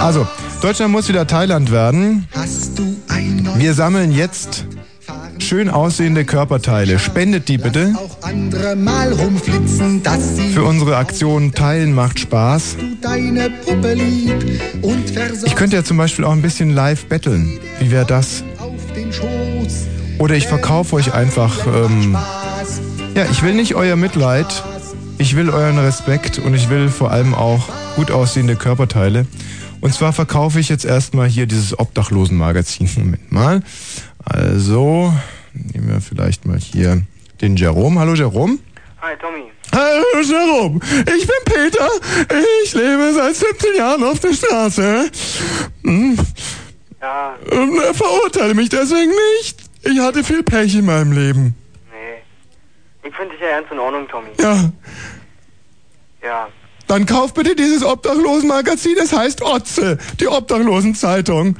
Also, 0.00 0.26
Deutschland 0.60 0.90
muss 0.90 1.08
wieder 1.08 1.28
Thailand 1.28 1.70
werden. 1.70 2.26
Wir 3.54 3.74
sammeln 3.74 4.10
jetzt 4.10 4.66
schön 5.38 5.70
aussehende 5.70 6.24
Körperteile. 6.24 6.98
Spendet 6.98 7.48
die 7.48 7.58
bitte 7.58 7.94
für 10.52 10.64
unsere 10.64 10.96
Aktion 10.96 11.52
Teilen 11.52 11.94
macht 11.94 12.18
Spaß. 12.18 12.76
Ich 15.44 15.54
könnte 15.54 15.76
ja 15.76 15.84
zum 15.84 15.98
Beispiel 15.98 16.24
auch 16.24 16.32
ein 16.32 16.42
bisschen 16.42 16.70
live 16.70 17.06
betteln. 17.06 17.60
Wie 17.78 17.92
wäre 17.92 18.06
das? 18.06 18.42
Oder 20.18 20.36
ich 20.36 20.46
verkaufe 20.46 20.96
euch 20.96 21.12
einfach. 21.12 21.66
Ähm, 21.66 22.16
ja, 23.14 23.26
ich 23.30 23.42
will 23.42 23.54
nicht 23.54 23.74
euer 23.74 23.96
Mitleid. 23.96 24.46
Ich 25.18 25.36
will 25.36 25.50
euren 25.50 25.78
Respekt 25.78 26.38
und 26.38 26.54
ich 26.54 26.70
will 26.70 26.88
vor 26.88 27.10
allem 27.10 27.34
auch 27.34 27.68
gut 27.96 28.10
aussehende 28.10 28.56
Körperteile. 28.56 29.26
Und 29.80 29.94
zwar 29.94 30.12
verkaufe 30.12 30.58
ich 30.60 30.68
jetzt 30.68 30.84
erstmal 30.84 31.28
hier 31.28 31.46
dieses 31.46 31.78
Obdachlosenmagazin. 31.78 32.88
Moment 32.96 33.32
mal. 33.32 33.62
Also, 34.24 35.12
nehmen 35.52 35.88
wir 35.88 36.00
vielleicht 36.00 36.46
mal 36.46 36.58
hier 36.58 37.02
den 37.40 37.56
Jerome. 37.56 38.00
Hallo 38.00 38.14
Jerome. 38.14 38.58
Hi, 39.02 39.14
Tommy. 39.20 39.50
Hallo 39.72 40.22
Jerome, 40.22 40.80
ich 41.00 41.26
bin 41.26 41.36
Peter. 41.44 41.88
Ich 42.64 42.74
lebe 42.74 43.12
seit 43.12 43.34
17 43.34 43.76
Jahren 43.76 44.04
auf 44.04 44.20
der 44.20 44.32
Straße. 44.32 45.10
Hm. 45.82 46.16
Ja, 47.00 47.34
Ähm, 47.50 47.80
Verurteile 47.92 48.54
mich 48.54 48.68
deswegen 48.68 49.10
nicht. 49.40 49.63
Ich 49.84 49.98
hatte 50.00 50.24
viel 50.24 50.42
Pech 50.42 50.74
in 50.74 50.86
meinem 50.86 51.12
Leben. 51.12 51.54
nee. 51.90 53.08
Ich 53.08 53.14
finde 53.14 53.32
dich 53.34 53.40
ja 53.40 53.60
ganz 53.60 53.70
in 53.70 53.78
Ordnung, 53.78 54.08
Tommy. 54.08 54.28
Ja, 54.40 54.70
Ja. 56.22 56.48
dann 56.86 57.04
kauf 57.06 57.34
bitte 57.34 57.54
dieses 57.54 57.82
Obdachlosenmagazin. 57.84 58.96
Es 59.02 59.12
heißt 59.12 59.42
Otze, 59.42 59.98
die 60.20 60.26
Obdachlosenzeitung. 60.28 61.56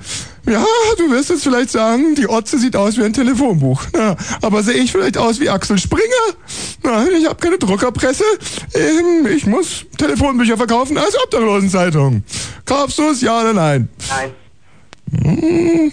Ja, 0.47 0.65
du 0.99 1.11
wirst 1.11 1.31
jetzt 1.31 1.43
vielleicht 1.43 1.71
sagen, 1.71 2.15
die 2.15 2.29
Otze 2.29 2.59
sieht 2.59 2.77
aus 2.77 2.99
wie 2.99 3.05
ein 3.05 3.15
Telefonbuch. 3.15 3.83
Ja, 3.97 4.15
aber 4.43 4.63
sehe 4.63 4.75
ich 4.75 4.93
vielleicht 4.93 5.17
aus 5.17 5.41
wie 5.41 5.49
Axel 5.49 5.79
Springer? 5.79 6.03
Nein, 6.83 7.09
ich 7.19 7.27
habe 7.27 7.37
keine 7.37 7.57
Druckerpresse. 7.59 8.25
Ähm, 8.75 9.27
Ich 9.27 9.47
muss 9.47 9.87
Telefonbücher 9.97 10.57
verkaufen 10.59 10.99
als 10.99 11.17
Obdachlosenzeitung. 11.25 12.25
Kaufst 12.67 12.99
du 12.99 13.09
es, 13.11 13.23
ja 13.23 13.41
oder 13.41 13.53
nein? 13.55 13.89
Nein. 14.11 14.31
Hm. 15.23 15.93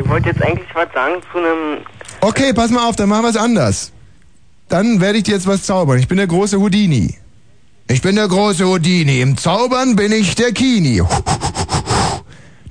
Ich 0.00 0.08
wollte 0.08 0.30
jetzt 0.30 0.42
eigentlich 0.42 0.68
was 0.74 0.88
sagen 0.94 1.20
zu 1.30 1.38
einem. 1.38 1.84
Okay, 2.22 2.52
pass 2.54 2.70
mal 2.70 2.88
auf, 2.88 2.96
dann 2.96 3.08
machen 3.08 3.24
wir 3.24 3.30
es 3.30 3.36
anders. 3.36 3.92
Dann 4.68 5.00
werde 5.00 5.18
ich 5.18 5.24
dir 5.24 5.34
jetzt 5.34 5.46
was 5.46 5.64
zaubern. 5.64 5.98
Ich 5.98 6.08
bin 6.08 6.16
der 6.16 6.26
große 6.26 6.58
Houdini. 6.58 7.18
Ich 7.88 8.00
bin 8.00 8.16
der 8.16 8.28
große 8.28 8.64
Houdini. 8.64 9.20
Im 9.20 9.36
Zaubern 9.36 9.96
bin 9.96 10.12
ich 10.12 10.36
der 10.36 10.52
Kini. 10.52 11.02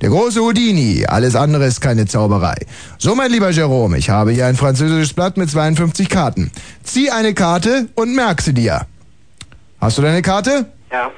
Der 0.00 0.08
große 0.08 0.40
Houdini. 0.40 1.04
Alles 1.06 1.36
andere 1.36 1.66
ist 1.66 1.80
keine 1.80 2.06
Zauberei. 2.06 2.56
So, 2.98 3.14
mein 3.14 3.30
lieber 3.30 3.50
Jerome, 3.50 3.98
ich 3.98 4.10
habe 4.10 4.32
hier 4.32 4.46
ein 4.46 4.56
französisches 4.56 5.12
Blatt 5.12 5.36
mit 5.36 5.50
52 5.50 6.08
Karten. 6.08 6.50
Zieh 6.82 7.10
eine 7.10 7.34
Karte 7.34 7.88
und 7.94 8.14
merk 8.14 8.40
sie 8.40 8.54
dir. 8.54 8.86
Hast 9.80 9.98
du 9.98 10.02
deine 10.02 10.22
Karte? 10.22 10.72
Ja. 10.90 11.10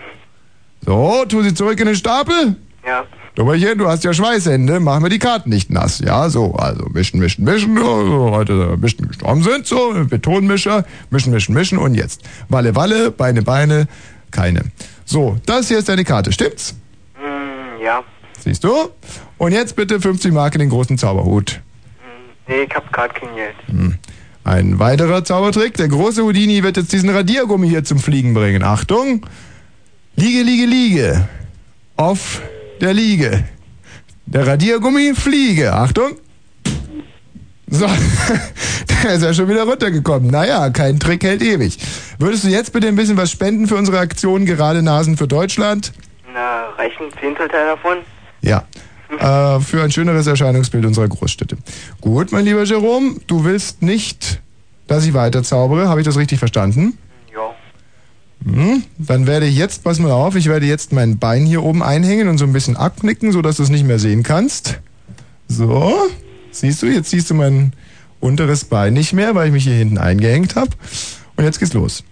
So, 0.84 1.24
tu 1.26 1.42
sie 1.42 1.54
zurück 1.54 1.78
in 1.80 1.86
den 1.86 1.96
Stapel. 1.96 2.56
Ja. 2.84 3.04
Dummerchen, 3.34 3.78
du 3.78 3.88
hast 3.88 4.04
ja 4.04 4.12
Schweißhände, 4.12 4.78
machen 4.78 5.04
wir 5.04 5.08
die 5.08 5.18
Karten 5.18 5.48
nicht 5.48 5.70
nass. 5.70 6.00
Ja, 6.00 6.28
so, 6.28 6.54
also 6.54 6.84
mischen, 6.92 7.18
mischen, 7.18 7.44
mischen, 7.44 7.78
so, 7.78 8.30
heute 8.30 8.76
mischen 8.78 9.08
gestorben 9.08 9.42
sind, 9.42 9.66
so, 9.66 9.94
Betonmischer, 10.06 10.84
mischen, 11.08 11.32
mischen, 11.32 11.54
mischen 11.54 11.78
und 11.78 11.94
jetzt. 11.94 12.20
Walle, 12.50 12.74
Walle, 12.76 13.10
Beine, 13.10 13.40
Beine, 13.40 13.88
keine. 14.30 14.64
So, 15.06 15.38
das 15.46 15.68
hier 15.68 15.78
ist 15.78 15.88
deine 15.88 16.04
Karte, 16.04 16.30
stimmt's? 16.30 16.74
Hm, 17.14 17.82
ja. 17.82 18.02
Siehst 18.38 18.64
du? 18.64 18.90
Und 19.38 19.52
jetzt 19.52 19.76
bitte 19.76 19.98
50 19.98 20.30
Mark 20.30 20.54
in 20.54 20.60
den 20.60 20.68
großen 20.68 20.98
Zauberhut. 20.98 21.62
Nee, 22.46 22.64
ich 22.68 22.74
hab 22.74 22.92
grad 22.92 23.14
kein 23.14 23.34
Geld. 23.34 23.54
Hm. 23.66 23.94
Ein 24.44 24.78
weiterer 24.78 25.24
Zaubertrick, 25.24 25.74
der 25.74 25.88
große 25.88 26.22
Houdini 26.22 26.62
wird 26.62 26.76
jetzt 26.76 26.92
diesen 26.92 27.08
Radiergummi 27.08 27.68
hier 27.68 27.84
zum 27.84 27.98
Fliegen 27.98 28.34
bringen. 28.34 28.62
Achtung! 28.62 29.24
Liege, 30.16 30.42
liege, 30.42 30.66
liege. 30.66 31.28
Auf 31.96 32.42
der 32.82 32.92
Liege. 32.92 33.44
Der 34.26 34.46
Radiergummi, 34.46 35.14
fliege. 35.14 35.72
Achtung! 35.72 36.18
So, 37.68 37.86
der 39.04 39.14
ist 39.14 39.22
ja 39.22 39.32
schon 39.32 39.48
wieder 39.48 39.62
runtergekommen. 39.62 40.30
Naja, 40.30 40.68
kein 40.70 40.98
Trick 40.98 41.24
hält 41.24 41.42
ewig. 41.42 41.78
Würdest 42.18 42.44
du 42.44 42.48
jetzt 42.48 42.72
bitte 42.72 42.88
ein 42.88 42.96
bisschen 42.96 43.16
was 43.16 43.30
spenden 43.30 43.66
für 43.66 43.76
unsere 43.76 43.98
Aktion 43.98 44.44
Gerade 44.44 44.82
Nasen 44.82 45.16
für 45.16 45.26
Deutschland? 45.26 45.92
Na, 46.34 46.70
reicht 46.76 47.00
ein 47.00 47.10
Zehntelteil 47.18 47.66
davon? 47.66 47.98
Ja. 48.42 48.64
Äh, 49.18 49.60
für 49.60 49.82
ein 49.82 49.90
schöneres 49.90 50.26
Erscheinungsbild 50.26 50.84
unserer 50.84 51.08
Großstädte. 51.08 51.56
Gut, 52.00 52.32
mein 52.32 52.44
lieber 52.44 52.64
Jerome, 52.64 53.16
du 53.26 53.44
willst 53.44 53.80
nicht, 53.80 54.40
dass 54.88 55.06
ich 55.06 55.14
weiter 55.14 55.42
zaubere. 55.42 55.88
Habe 55.88 56.00
ich 56.00 56.06
das 56.06 56.18
richtig 56.18 56.40
verstanden? 56.40 56.98
Hm, 58.45 58.82
dann 58.99 59.26
werde 59.26 59.47
ich 59.47 59.57
jetzt, 59.57 59.84
pass 59.84 59.99
mal 59.99 60.11
auf, 60.11 60.34
ich 60.34 60.47
werde 60.47 60.66
jetzt 60.66 60.93
mein 60.93 61.18
Bein 61.18 61.45
hier 61.45 61.62
oben 61.62 61.82
einhängen 61.82 62.28
und 62.28 62.38
so 62.38 62.45
ein 62.45 62.53
bisschen 62.53 62.76
abknicken, 62.76 63.32
sodass 63.32 63.57
du 63.57 63.62
es 63.62 63.68
nicht 63.68 63.86
mehr 63.86 63.99
sehen 63.99 64.22
kannst. 64.22 64.80
So, 65.49 65.95
siehst 66.51 66.82
du, 66.82 66.86
jetzt 66.86 67.11
siehst 67.11 67.30
du 67.30 67.34
mein 67.34 67.72
unteres 68.20 68.64
Bein 68.64 68.95
nicht 68.95 69.12
mehr, 69.12 69.34
weil 69.34 69.49
ich 69.49 69.53
mich 69.53 69.64
hier 69.64 69.74
hinten 69.74 69.99
eingehängt 69.99 70.57
habe. 70.57 70.70
Und 71.36 71.45
jetzt 71.45 71.59
geht's 71.59 71.72
los. 71.72 72.05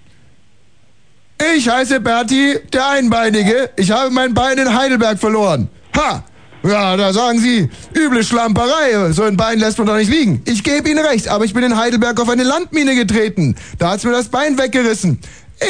Ich 1.57 1.69
heiße 1.69 2.01
Berti, 2.01 2.59
der 2.73 2.91
Einbeinige. 2.91 3.71
Ich 3.77 3.91
habe 3.91 4.11
mein 4.11 4.35
Bein 4.35 4.59
in 4.59 4.75
Heidelberg 4.75 5.19
verloren. 5.19 5.69
Ha! 5.97 6.25
Ja, 6.63 6.95
da 6.99 7.13
sagen 7.15 7.41
Sie, 7.41 7.71
üble 7.97 8.23
Schlamperei. 8.23 9.13
So 9.13 9.23
ein 9.23 9.39
Bein 9.39 9.59
lässt 9.59 9.79
man 9.79 9.87
doch 9.87 9.97
nicht 9.97 10.11
liegen. 10.11 10.43
Ich 10.45 10.63
gebe 10.63 10.91
Ihnen 10.91 11.05
recht, 11.05 11.29
aber 11.29 11.47
ich 11.47 11.55
bin 11.55 11.63
in 11.63 11.77
Heidelberg 11.77 12.21
auf 12.21 12.29
eine 12.29 12.43
Landmine 12.43 12.95
getreten. 12.95 13.57
Da 13.79 13.93
hat's 13.93 14.05
mir 14.05 14.13
das 14.13 14.29
Bein 14.29 14.59
weggerissen. 14.59 15.21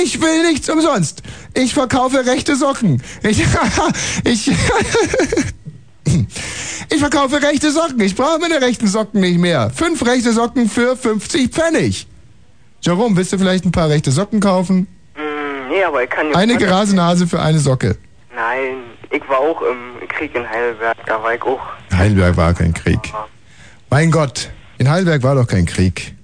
Ich 0.02 0.20
will 0.20 0.42
nichts 0.42 0.68
umsonst. 0.68 1.22
Ich 1.54 1.74
verkaufe 1.74 2.24
rechte 2.24 2.54
Socken. 2.54 3.02
Ich, 3.22 3.40
ich, 4.24 4.50
ich 6.90 6.98
verkaufe 6.98 7.42
rechte 7.42 7.70
Socken. 7.70 8.00
Ich 8.00 8.14
brauche 8.14 8.38
meine 8.38 8.60
rechten 8.60 8.86
Socken 8.86 9.20
nicht 9.20 9.38
mehr. 9.38 9.70
Fünf 9.70 10.04
rechte 10.06 10.32
Socken 10.32 10.68
für 10.68 10.96
50 10.96 11.50
Pfennig. 11.50 12.06
Jerome, 12.82 13.16
willst 13.16 13.32
du 13.32 13.38
vielleicht 13.38 13.64
ein 13.64 13.72
paar 13.72 13.88
rechte 13.88 14.10
Socken 14.10 14.40
kaufen? 14.40 14.86
Hm, 15.14 15.68
nee, 15.68 15.82
aber 15.84 16.04
ich 16.04 16.10
kann 16.10 16.28
ja. 16.30 16.36
Eine 16.36 16.56
Grasenase 16.56 17.26
für 17.26 17.40
eine 17.40 17.58
Socke. 17.58 17.96
Nein, 18.34 18.78
ich 19.10 19.28
war 19.28 19.38
auch 19.38 19.60
im 19.62 20.08
Krieg 20.08 20.34
in 20.34 20.48
Heidelberg, 20.48 20.96
da 21.06 21.22
war 21.22 21.34
ich 21.34 21.42
auch. 21.42 21.60
Heidelberg 21.92 22.36
war 22.36 22.54
kein 22.54 22.72
Krieg. 22.72 23.00
Mein 23.90 24.10
Gott, 24.10 24.50
in 24.78 24.88
Heidelberg 24.88 25.22
war 25.22 25.34
doch 25.34 25.46
kein 25.46 25.66
Krieg. 25.66 26.14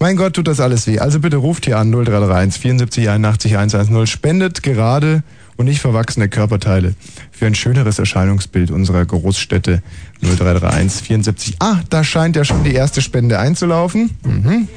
Mein 0.00 0.16
Gott, 0.16 0.34
tut 0.34 0.46
das 0.46 0.60
alles 0.60 0.86
weh. 0.86 1.00
Also 1.00 1.18
bitte 1.18 1.36
ruft 1.36 1.64
hier 1.64 1.78
an 1.78 1.90
0331 1.90 2.60
74 2.60 3.08
81 3.08 3.56
110. 3.56 4.06
Spendet 4.06 4.62
gerade 4.62 5.22
und 5.56 5.66
nicht 5.66 5.80
verwachsene 5.80 6.28
Körperteile 6.28 6.94
für 7.32 7.46
ein 7.46 7.56
schöneres 7.56 7.98
Erscheinungsbild 7.98 8.70
unserer 8.70 9.04
Großstädte 9.04 9.82
0331 10.22 11.02
74. 11.02 11.56
Ah, 11.58 11.80
da 11.90 12.04
scheint 12.04 12.36
ja 12.36 12.44
schon 12.44 12.62
die 12.62 12.74
erste 12.74 13.02
Spende 13.02 13.40
einzulaufen. 13.40 14.10
Mhm. 14.24 14.68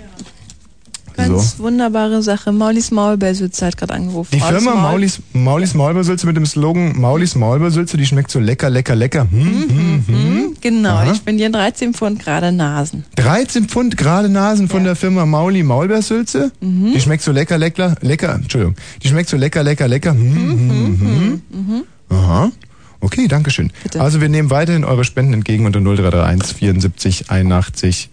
Ganz 1.16 1.57
So. 1.57 1.64
wunderbare 1.64 2.22
Sache. 2.24 2.51
Maulis 2.51 2.91
Maulbeersütze 2.91 3.66
hat 3.66 3.78
gerade 3.78 3.93
angerufen. 3.93 4.30
Die 4.34 4.39
Firma 4.39 4.72
Maul- 4.76 4.82
Maulis, 4.82 5.20
Maulis 5.34 5.74
Maulbeersülze 5.74 6.26
mit 6.28 6.36
dem 6.38 6.45
Slogan 6.45 6.99
Maulis 6.99 7.36
Maulbeersülze, 7.36 7.97
die 7.97 8.05
schmeckt 8.05 8.32
so 8.32 8.39
lecker, 8.39 8.70
lecker, 8.70 8.95
lecker. 8.95 9.28
Hm, 9.30 9.41
hm, 9.70 10.03
hm. 10.07 10.16
Hm, 10.16 10.55
Genau, 10.62 10.89
Aha. 10.97 11.12
ich 11.12 11.18
spendiere 11.18 11.49
13 11.51 11.93
Pfund 11.95 12.20
gerade 12.20 12.51
Nasen. 12.51 13.03
13 13.16 13.66
Pfund 13.68 13.97
gerade 13.97 14.30
Nasen 14.30 14.68
von 14.70 14.84
der 14.84 14.95
Firma 14.95 15.26
Mauli 15.26 15.64
Maulbeersülze. 15.64 16.51
Mhm. 16.62 16.91
Die 16.93 17.01
schmeckt 17.01 17.24
so 17.24 17.32
lecker, 17.32 17.57
lecker, 17.57 17.95
lecker. 18.01 18.36
Entschuldigung. 18.36 18.76
Die 19.01 19.07
schmeckt 19.07 19.30
so 19.30 19.38
lecker, 19.38 19.64
lecker, 19.64 19.88
lecker. 19.88 20.12
Hm, 20.12 20.20
hm, 20.36 20.99
hm. 20.99 21.41
Mhm. 21.51 21.84
Aha. 22.09 22.51
Okay, 22.99 23.28
danke 23.28 23.49
schön. 23.49 23.72
Also 23.97 24.22
wir 24.22 24.30
nehmen 24.30 24.51
weiterhin 24.51 24.84
eure 24.84 25.03
Spenden 25.03 25.34
entgegen 25.34 25.66
unter 25.66 25.80
0331 25.80 26.55
74 26.55 27.32
81 27.32 28.09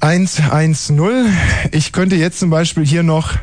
110. 0.00 1.00
Ich 1.72 1.92
könnte 1.92 2.16
jetzt 2.16 2.38
zum 2.38 2.50
Beispiel 2.50 2.84
hier 2.84 3.02
noch 3.02 3.34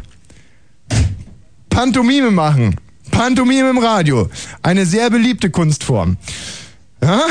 Pantomime 1.69 2.31
machen. 2.31 2.75
Pantomime 3.11 3.69
im 3.69 3.77
Radio. 3.77 4.29
Eine 4.61 4.85
sehr 4.85 5.09
beliebte 5.09 5.49
Kunstform. 5.49 6.17
Ja? 7.01 7.21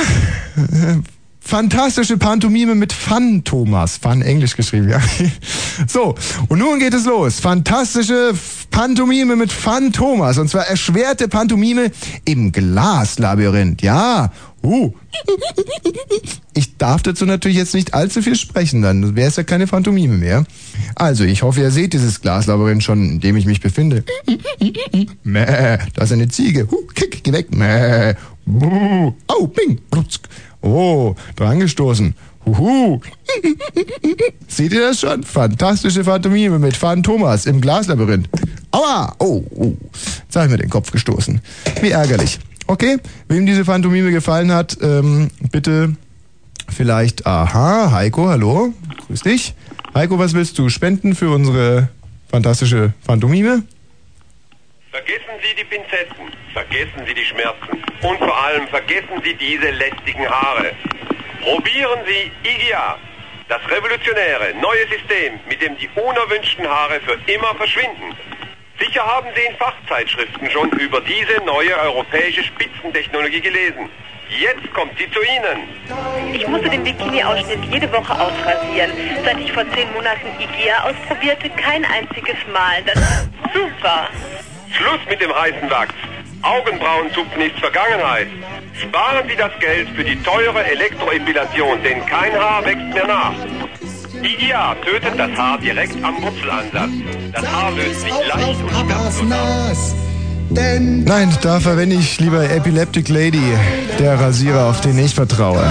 Fantastische 1.40 2.16
Pantomime 2.16 2.74
mit 2.74 2.92
Fun, 2.92 3.42
Thomas. 3.42 3.96
Fun, 3.96 4.22
Englisch 4.22 4.56
geschrieben, 4.56 4.88
ja. 4.88 5.00
So, 5.88 6.14
und 6.48 6.58
nun 6.58 6.78
geht 6.78 6.94
es 6.94 7.06
los. 7.06 7.40
Fantastische 7.40 8.32
Pantomime 8.70 9.34
mit 9.34 9.50
Fun, 9.50 9.92
Thomas. 9.92 10.38
Und 10.38 10.48
zwar 10.48 10.66
erschwerte 10.66 11.26
Pantomime 11.26 11.90
im 12.24 12.52
Glaslabyrinth. 12.52 13.82
Ja. 13.82 14.30
Uh. 14.62 14.92
ich 16.54 16.76
darf 16.76 17.02
dazu 17.02 17.24
natürlich 17.24 17.56
jetzt 17.56 17.74
nicht 17.74 17.94
allzu 17.94 18.20
viel 18.20 18.36
sprechen, 18.36 18.82
dann 18.82 19.16
wäre 19.16 19.28
es 19.28 19.36
ja 19.36 19.42
keine 19.42 19.66
Phantomime 19.66 20.16
mehr. 20.16 20.44
Also, 20.94 21.24
ich 21.24 21.42
hoffe, 21.42 21.60
ihr 21.60 21.70
seht 21.70 21.92
dieses 21.92 22.20
Glaslabyrinth 22.20 22.82
schon, 22.82 23.02
in 23.08 23.20
dem 23.20 23.36
ich 23.36 23.46
mich 23.46 23.60
befinde. 23.60 24.04
Mäh, 25.22 25.78
da 25.94 26.02
ist 26.02 26.12
eine 26.12 26.28
Ziege. 26.28 26.68
Huh, 26.70 26.86
kick, 26.94 27.24
geh 27.24 27.32
weg. 27.32 27.54
Mäh. 27.54 28.14
Buh. 28.44 29.14
Oh, 29.28 29.46
ping. 29.46 29.80
Brutzk. 29.90 30.28
Oh, 30.62 31.14
drangestoßen. 31.36 32.14
Huhu. 32.44 33.00
Seht 34.48 34.72
ihr 34.72 34.80
das 34.80 35.00
schon? 35.00 35.22
Fantastische 35.22 36.04
Phantomime 36.04 36.58
mit 36.58 36.76
Fan 36.76 37.02
Thomas 37.02 37.46
im 37.46 37.60
Glaslabyrinth. 37.60 38.28
Aua! 38.72 39.14
Oh, 39.18 39.42
oh. 39.54 39.72
Jetzt 40.22 40.36
habe 40.36 40.46
ich 40.46 40.52
mir 40.52 40.58
den 40.58 40.70
Kopf 40.70 40.90
gestoßen. 40.90 41.40
Wie 41.80 41.90
ärgerlich. 41.90 42.38
Okay, 42.70 42.98
wem 43.26 43.46
diese 43.46 43.64
Phantomime 43.64 44.12
gefallen 44.12 44.54
hat, 44.54 44.78
ähm, 44.80 45.32
bitte 45.50 45.96
vielleicht, 46.72 47.26
aha, 47.26 47.90
Heiko, 47.90 48.28
hallo, 48.28 48.72
grüß 49.08 49.22
dich. 49.22 49.54
Heiko, 49.92 50.20
was 50.20 50.34
willst 50.34 50.56
du 50.56 50.68
spenden 50.68 51.16
für 51.16 51.30
unsere 51.30 51.88
fantastische 52.30 52.92
Phantomime? 53.04 53.64
Vergessen 54.92 55.34
Sie 55.42 55.52
die 55.58 55.64
Pinzetten, 55.64 56.30
vergessen 56.52 57.02
Sie 57.08 57.14
die 57.14 57.24
Schmerzen 57.24 57.82
und 58.06 58.18
vor 58.18 58.40
allem 58.40 58.68
vergessen 58.68 59.18
Sie 59.24 59.34
diese 59.34 59.70
lästigen 59.70 60.28
Haare. 60.28 60.70
Probieren 61.42 61.98
Sie 62.06 62.30
IGIA, 62.48 62.98
das 63.48 63.62
revolutionäre 63.68 64.54
neue 64.62 64.86
System, 64.96 65.40
mit 65.48 65.60
dem 65.60 65.76
die 65.76 65.88
unerwünschten 66.00 66.68
Haare 66.68 67.00
für 67.00 67.18
immer 67.32 67.52
verschwinden. 67.56 68.14
Sicher 68.80 69.06
haben 69.06 69.28
Sie 69.34 69.42
in 69.42 69.56
Fachzeitschriften 69.56 70.50
schon 70.50 70.70
über 70.70 71.00
diese 71.02 71.44
neue 71.44 71.76
europäische 71.78 72.42
Spitzentechnologie 72.42 73.40
gelesen. 73.40 73.90
Jetzt 74.30 74.72
kommt 74.72 74.92
sie 74.96 75.10
zu 75.10 75.20
Ihnen. 75.20 76.32
Ich 76.32 76.46
musste 76.46 76.70
den 76.70 76.84
Bikini-Ausschnitt 76.84 77.64
jede 77.70 77.92
Woche 77.92 78.12
ausrasieren. 78.12 78.92
Seit 79.24 79.40
ich 79.40 79.52
vor 79.52 79.64
zehn 79.72 79.92
Monaten 79.92 80.28
IGEA 80.38 80.84
ausprobierte, 80.84 81.50
kein 81.50 81.84
einziges 81.84 82.36
Mal. 82.52 82.82
Das 82.86 82.94
ist 82.96 83.28
super. 83.52 84.08
Schluss 84.70 85.00
mit 85.08 85.20
dem 85.20 85.34
heißen 85.34 85.68
Wachs. 85.68 85.94
Augenbrauenzupfen 86.42 87.42
ist 87.42 87.58
Vergangenheit. 87.58 88.28
Sparen 88.80 89.28
Sie 89.28 89.36
das 89.36 89.50
Geld 89.58 89.88
für 89.90 90.04
die 90.04 90.22
teure 90.22 90.64
Elektroepilation, 90.64 91.82
denn 91.82 92.06
kein 92.06 92.32
Haar 92.32 92.64
wächst 92.64 92.94
mehr 92.94 93.06
nach. 93.06 93.34
IGA 94.22 94.74
tötet 94.84 95.18
das 95.18 95.30
Haar 95.38 95.58
direkt 95.58 96.02
am 96.04 96.22
Wurzelansatz. 96.22 96.90
Das 97.32 97.46
Haar 97.46 97.70
löst 97.72 98.00
sich 98.00 98.10
leicht 98.10 98.62
und 98.62 98.70
schmerzlos 98.70 99.32
auf. 99.32 99.94
Nein, 100.50 101.38
da 101.42 101.60
verwende 101.60 101.96
ich 101.96 102.18
lieber 102.18 102.50
Epileptic 102.50 103.08
Lady, 103.08 103.42
der 103.98 104.18
Rasierer, 104.18 104.66
auf 104.66 104.80
den 104.80 104.98
ich 104.98 105.14
vertraue. 105.14 105.62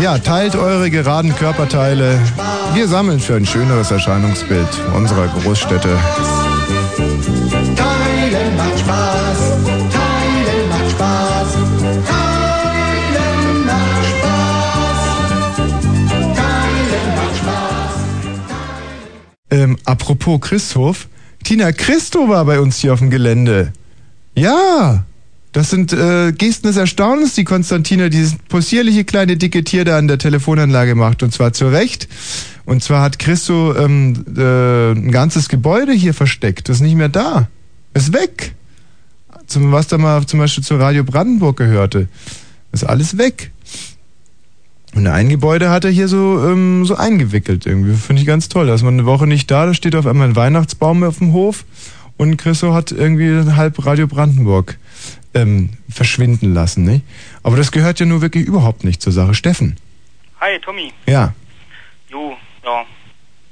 Ja, 0.00 0.18
teilt 0.18 0.54
eure 0.54 0.90
geraden 0.90 1.34
Körperteile. 1.34 2.20
Wir 2.74 2.86
sammeln 2.88 3.20
für 3.20 3.36
ein 3.36 3.46
schöneres 3.46 3.90
Erscheinungsbild 3.90 4.68
unserer 4.94 5.28
Großstädte. 5.28 5.88
Teilen 7.76 8.56
macht 8.56 8.78
Spaß. 8.78 9.33
Ähm, 19.50 19.78
apropos 19.84 20.40
Christhof, 20.40 21.08
Tina 21.42 21.72
Christo 21.72 22.28
war 22.28 22.44
bei 22.44 22.60
uns 22.60 22.78
hier 22.78 22.92
auf 22.92 23.00
dem 23.00 23.10
Gelände. 23.10 23.72
Ja, 24.34 25.04
das 25.52 25.70
sind 25.70 25.92
äh, 25.92 26.32
Gesten 26.32 26.66
des 26.66 26.76
Erstaunens, 26.76 27.34
die 27.34 27.44
Konstantina 27.44 28.08
dieses 28.08 28.34
possierliche 28.48 29.04
kleine 29.04 29.36
dicke 29.36 29.62
Tier 29.62 29.84
da 29.84 29.98
an 29.98 30.08
der 30.08 30.18
Telefonanlage 30.18 30.96
macht. 30.96 31.22
Und 31.22 31.32
zwar 31.32 31.52
zu 31.52 31.68
Recht. 31.68 32.08
Und 32.64 32.82
zwar 32.82 33.02
hat 33.02 33.20
Christo 33.20 33.72
ähm, 33.76 34.24
äh, 34.36 34.90
ein 34.92 35.12
ganzes 35.12 35.48
Gebäude 35.48 35.92
hier 35.92 36.14
versteckt. 36.14 36.68
Das 36.68 36.78
ist 36.78 36.82
nicht 36.82 36.96
mehr 36.96 37.08
da. 37.08 37.48
Ist 37.92 38.12
weg. 38.12 38.56
Zum, 39.46 39.70
was 39.70 39.86
da 39.86 39.96
mal 39.96 40.26
zum 40.26 40.40
Beispiel 40.40 40.64
zu 40.64 40.74
Radio 40.74 41.04
Brandenburg 41.04 41.56
gehörte. 41.56 42.08
Ist 42.72 42.82
alles 42.82 43.18
weg. 43.18 43.52
Und 44.94 45.06
ein 45.08 45.28
Gebäude 45.28 45.70
hat 45.70 45.84
er 45.84 45.90
hier 45.90 46.06
so, 46.08 46.40
ähm, 46.48 46.84
so 46.84 46.94
eingewickelt 46.94 47.66
irgendwie. 47.66 47.94
Finde 47.94 48.22
ich 48.22 48.26
ganz 48.26 48.48
toll. 48.48 48.66
Da 48.68 48.74
ist 48.74 48.82
man 48.82 48.94
eine 48.94 49.06
Woche 49.06 49.26
nicht 49.26 49.50
da, 49.50 49.66
da 49.66 49.74
steht 49.74 49.96
auf 49.96 50.06
einmal 50.06 50.28
ein 50.28 50.36
Weihnachtsbaum 50.36 51.02
auf 51.02 51.18
dem 51.18 51.32
Hof 51.32 51.64
und 52.16 52.36
Christo 52.36 52.72
hat 52.72 52.92
irgendwie 52.92 53.50
halb 53.56 53.84
Radio 53.84 54.06
Brandenburg 54.06 54.78
ähm, 55.34 55.70
verschwinden 55.88 56.54
lassen. 56.54 56.84
Nicht? 56.84 57.04
Aber 57.42 57.56
das 57.56 57.72
gehört 57.72 57.98
ja 57.98 58.06
nur 58.06 58.22
wirklich 58.22 58.46
überhaupt 58.46 58.84
nicht 58.84 59.02
zur 59.02 59.12
Sache. 59.12 59.34
Steffen. 59.34 59.76
Hi, 60.40 60.58
Tommy. 60.64 60.92
Ja, 61.06 61.34
Jo, 62.10 62.36
ja. 62.64 62.84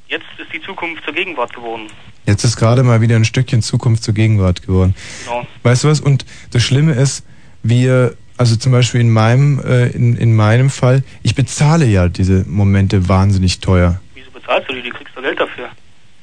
Jetzt 0.09 0.27
ist 0.39 0.53
die 0.53 0.61
Zukunft 0.63 1.03
zur 1.05 1.15
Gegenwart 1.15 1.53
geworden. 1.53 1.89
jetzt 2.27 2.45
ist 2.45 2.57
gerade 2.57 2.85
mal 2.85 3.01
wieder 3.01 3.17
ein 3.17 3.25
Stückchen 3.25 3.63
Zukunft 3.63 4.05
zur 4.05 4.15
Gegenwart 4.15 4.63
geworden. 4.63 4.95
Genau. 5.25 5.45
Weißt 5.65 5.83
du 5.83 5.89
was? 5.89 6.01
Und 6.01 6.25
das 6.53 6.63
Schlimme 6.63 6.93
ist, 6.93 7.25
wir, 7.65 8.15
also 8.43 8.57
zum 8.57 8.73
Beispiel 8.73 9.01
in 9.01 9.13
meinem, 9.13 9.61
äh, 9.65 9.87
in, 9.91 10.17
in 10.17 10.35
meinem 10.35 10.69
Fall, 10.69 11.05
ich 11.23 11.37
bezahle 11.37 11.85
ja 11.85 12.09
diese 12.09 12.45
Momente 12.49 13.09
wahnsinnig 13.09 13.61
teuer. 13.61 14.01
Wieso 14.17 14.33
bezahlst 14.33 14.69
du 14.69 14.75
die? 14.75 14.83
Die 14.83 14.91
kriegst 14.91 15.17
du 15.17 15.23
Geld 15.23 15.39
dafür. 15.39 15.69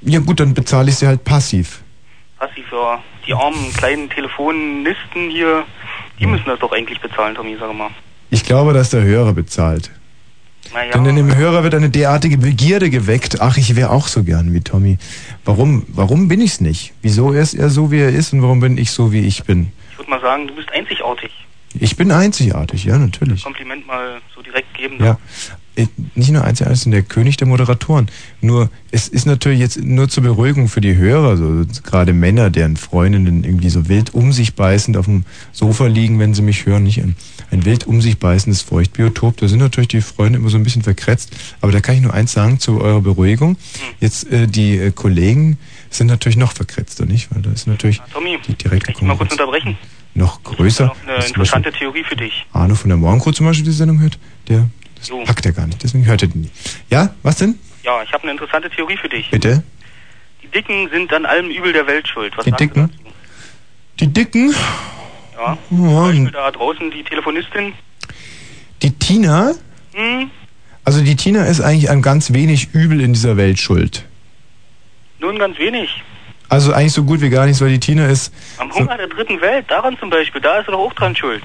Ja 0.01 0.20
gut, 0.20 0.41
dann 0.41 0.53
bezahle 0.53 0.89
ich 0.89 0.97
sie 0.97 1.07
halt 1.07 1.24
passiv. 1.24 1.82
Passiv, 2.38 2.65
ja. 2.74 3.01
Die 3.26 3.34
armen 3.34 3.74
kleinen 3.74 4.09
Telefonisten 4.09 5.30
hier, 5.30 5.63
die 6.20 6.28
müssen 6.28 6.43
das 6.45 6.59
doch 6.59 6.74
eigentlich 6.74 6.99
bezahlen, 6.99 7.36
Tommy, 7.36 7.55
sag 7.57 7.74
mal. 7.74 7.89
Ich 8.32 8.43
glaube, 8.43 8.74
dass 8.74 8.89
der 8.89 9.03
Hörer 9.03 9.32
bezahlt. 9.32 9.89
Naja, 10.74 10.91
Denn 10.91 11.05
in 11.05 11.15
dem 11.15 11.34
Hörer 11.34 11.63
wird 11.63 11.74
eine 11.74 11.89
derartige 11.89 12.38
Begierde 12.38 12.89
geweckt. 12.89 13.39
Ach, 13.39 13.55
ich 13.55 13.78
wäre 13.78 13.91
auch 13.91 14.09
so 14.09 14.26
gern 14.26 14.53
wie 14.53 14.59
Tommy. 14.59 14.97
Warum, 15.45 15.86
warum 15.88 16.28
bin 16.28 16.41
ich's 16.41 16.59
nicht? 16.59 16.91
Wieso 17.01 17.32
ist 17.32 17.53
er 17.53 17.70
so, 17.70 17.91
wie 17.91 18.01
er 18.01 18.09
ist 18.09 18.34
und 18.34 18.41
warum 18.41 18.59
bin 18.59 18.78
ich 18.78 18.91
so, 18.91 19.13
wie 19.13 19.26
ich 19.26 19.45
bin? 19.45 19.72
ich 19.93 19.97
würde 19.97 20.09
mal 20.09 20.20
sagen, 20.20 20.47
du 20.47 20.55
bist 20.55 20.70
einzigartig. 20.74 21.32
Ich 21.74 21.95
bin 21.95 22.11
einzigartig, 22.11 22.86
ja, 22.86 22.97
natürlich. 22.97 23.43
Kompliment 23.43 23.86
mal 23.86 24.20
so 24.36 24.41
direkt 24.41 24.74
geben. 24.74 24.95
Ja. 25.03 25.20
Äh, 25.76 25.86
Nicht 26.15 26.32
nur 26.32 26.43
einzigartig, 26.43 26.80
sondern 26.80 27.01
der 27.01 27.07
König 27.07 27.38
der 27.38 27.47
Moderatoren. 27.47 28.09
Nur, 28.41 28.70
es 28.91 29.07
ist 29.07 29.26
natürlich 29.26 29.59
jetzt 29.59 29.80
nur 29.82 30.09
zur 30.09 30.24
Beruhigung 30.24 30.67
für 30.67 30.82
die 30.82 30.95
Hörer, 30.95 31.38
so 31.38 31.65
gerade 31.84 32.13
Männer, 32.13 32.49
deren 32.49 32.76
Freundinnen 32.76 33.43
irgendwie 33.43 33.70
so 33.70 33.88
wild 33.88 34.13
um 34.15 34.34
sich 34.34 34.55
beißend 34.55 34.97
auf 34.97 35.05
dem 35.05 35.26
Sofa 35.51 35.86
liegen, 35.86 36.17
wenn 36.20 36.34
sie 36.34 36.41
mich 36.41 36.65
hören, 36.65 36.84
nicht 36.84 37.01
ein, 37.01 37.15
ein 37.51 37.65
wild 37.65 37.86
um 37.86 38.01
sich 38.01 38.17
beißendes 38.17 38.63
Feuchtbiotop. 38.63 39.38
Da 39.38 39.47
sind 39.47 39.59
natürlich 39.59 39.89
die 39.89 40.01
Freunde 40.01 40.39
immer 40.39 40.49
so 40.49 40.57
ein 40.57 40.63
bisschen 40.63 40.82
verkretzt. 40.82 41.36
Aber 41.61 41.72
da 41.72 41.82
kann 41.82 41.95
ich 41.95 42.01
nur 42.01 42.13
eins 42.13 42.34
sagen 42.34 42.59
zu 42.59 42.82
eurer 42.82 43.01
Beruhigung. 43.01 43.57
Jetzt, 43.99 44.32
äh, 44.32 44.47
die 44.47 44.78
äh, 44.78 44.91
Kollegen 44.91 45.59
sind 45.91 46.07
natürlich 46.07 46.38
noch 46.38 46.53
verkretzter, 46.53 47.05
nicht? 47.05 47.30
Weil 47.34 47.43
da 47.43 47.51
ist 47.51 47.67
natürlich 47.67 48.01
Tommy, 48.11 48.39
die 48.47 48.55
direkte 48.55 48.91
kann 48.91 48.95
ich 48.95 49.07
mal 49.07 49.17
kurz 49.17 49.32
unterbrechen? 49.34 49.78
Noch 50.14 50.43
größer. 50.43 50.86
Noch 50.86 50.95
eine 50.95 51.05
zum 51.05 51.14
Beispiel 51.16 51.28
interessante 51.30 51.72
Theorie 51.72 52.03
für 52.03 52.16
dich. 52.16 52.45
Arno 52.53 52.76
von 52.76 52.89
der 52.89 52.97
Morgencrew 52.97 53.32
zum 53.32 53.45
Beispiel 53.45 53.66
die 53.66 53.72
Sendung 53.72 53.99
hört, 53.99 54.18
der 54.47 54.68
das 54.95 55.10
packt 55.26 55.45
er 55.45 55.53
gar 55.53 55.66
nicht, 55.68 55.82
deswegen 55.82 56.05
hört 56.05 56.22
er 56.24 56.28
die 56.28 56.39
nicht. 56.39 56.53
Ja, 56.89 57.14
was 57.24 57.38
denn? 57.38 57.57
Ja, 57.84 58.03
ich 58.03 58.12
habe 58.12 58.24
eine 58.24 58.32
interessante 58.34 58.70
Theorie 58.70 58.97
für 58.97 59.07
dich. 59.07 59.30
Bitte? 59.30 59.64
Die 60.43 60.47
Dicken 60.47 60.89
sind 60.89 61.14
an 61.14 61.26
allem 61.26 61.49
Übel 61.49 61.72
der 61.72 61.88
Welt 61.88 62.07
schuld. 62.07 62.34
Was 62.36 62.43
Die 62.45 62.51
Dicken? 62.51 62.91
Die 63.99 64.07
Dicken? 64.07 64.53
Ja. 65.38 65.51
Ja, 65.51 65.57
Zum 65.70 65.93
Beispiel 66.05 66.32
da 66.32 66.51
draußen 66.51 66.91
die 66.91 67.03
Telefonistin. 67.03 67.74
die 68.82 68.91
Tina? 68.91 69.53
Hm, 69.93 70.30
Also 70.84 71.01
die 71.01 71.16
Tina 71.16 71.45
ist 71.45 71.62
eigentlich 71.62 71.89
an 71.89 72.01
ganz 72.01 72.34
wenig 72.34 72.74
Übel 72.74 72.99
in 72.99 73.14
dieser 73.14 73.38
Welt 73.38 73.60
schuld. 73.60 74.05
nun 75.20 75.38
ganz 75.39 75.57
wenig. 75.60 75.89
Also 76.50 76.74
eigentlich 76.74 76.93
so 76.93 77.04
gut 77.04 77.22
wie 77.22 77.30
gar 77.30 77.45
nichts, 77.45 77.62
weil 77.62 77.70
die 77.70 77.80
Tina 77.80 78.08
ist. 78.08 78.34
Am 78.58 78.74
Hunger 78.74 78.97
der 78.97 79.08
dritten 79.08 79.39
Welt, 79.39 79.66
daran 79.70 79.97
zum 80.00 80.10
Beispiel, 80.10 80.41
da 80.41 80.58
ist 80.60 80.68
er 80.68 80.72
doch 80.72 80.80
auch 80.80 80.93
dran 80.93 81.16
schuld. 81.16 81.43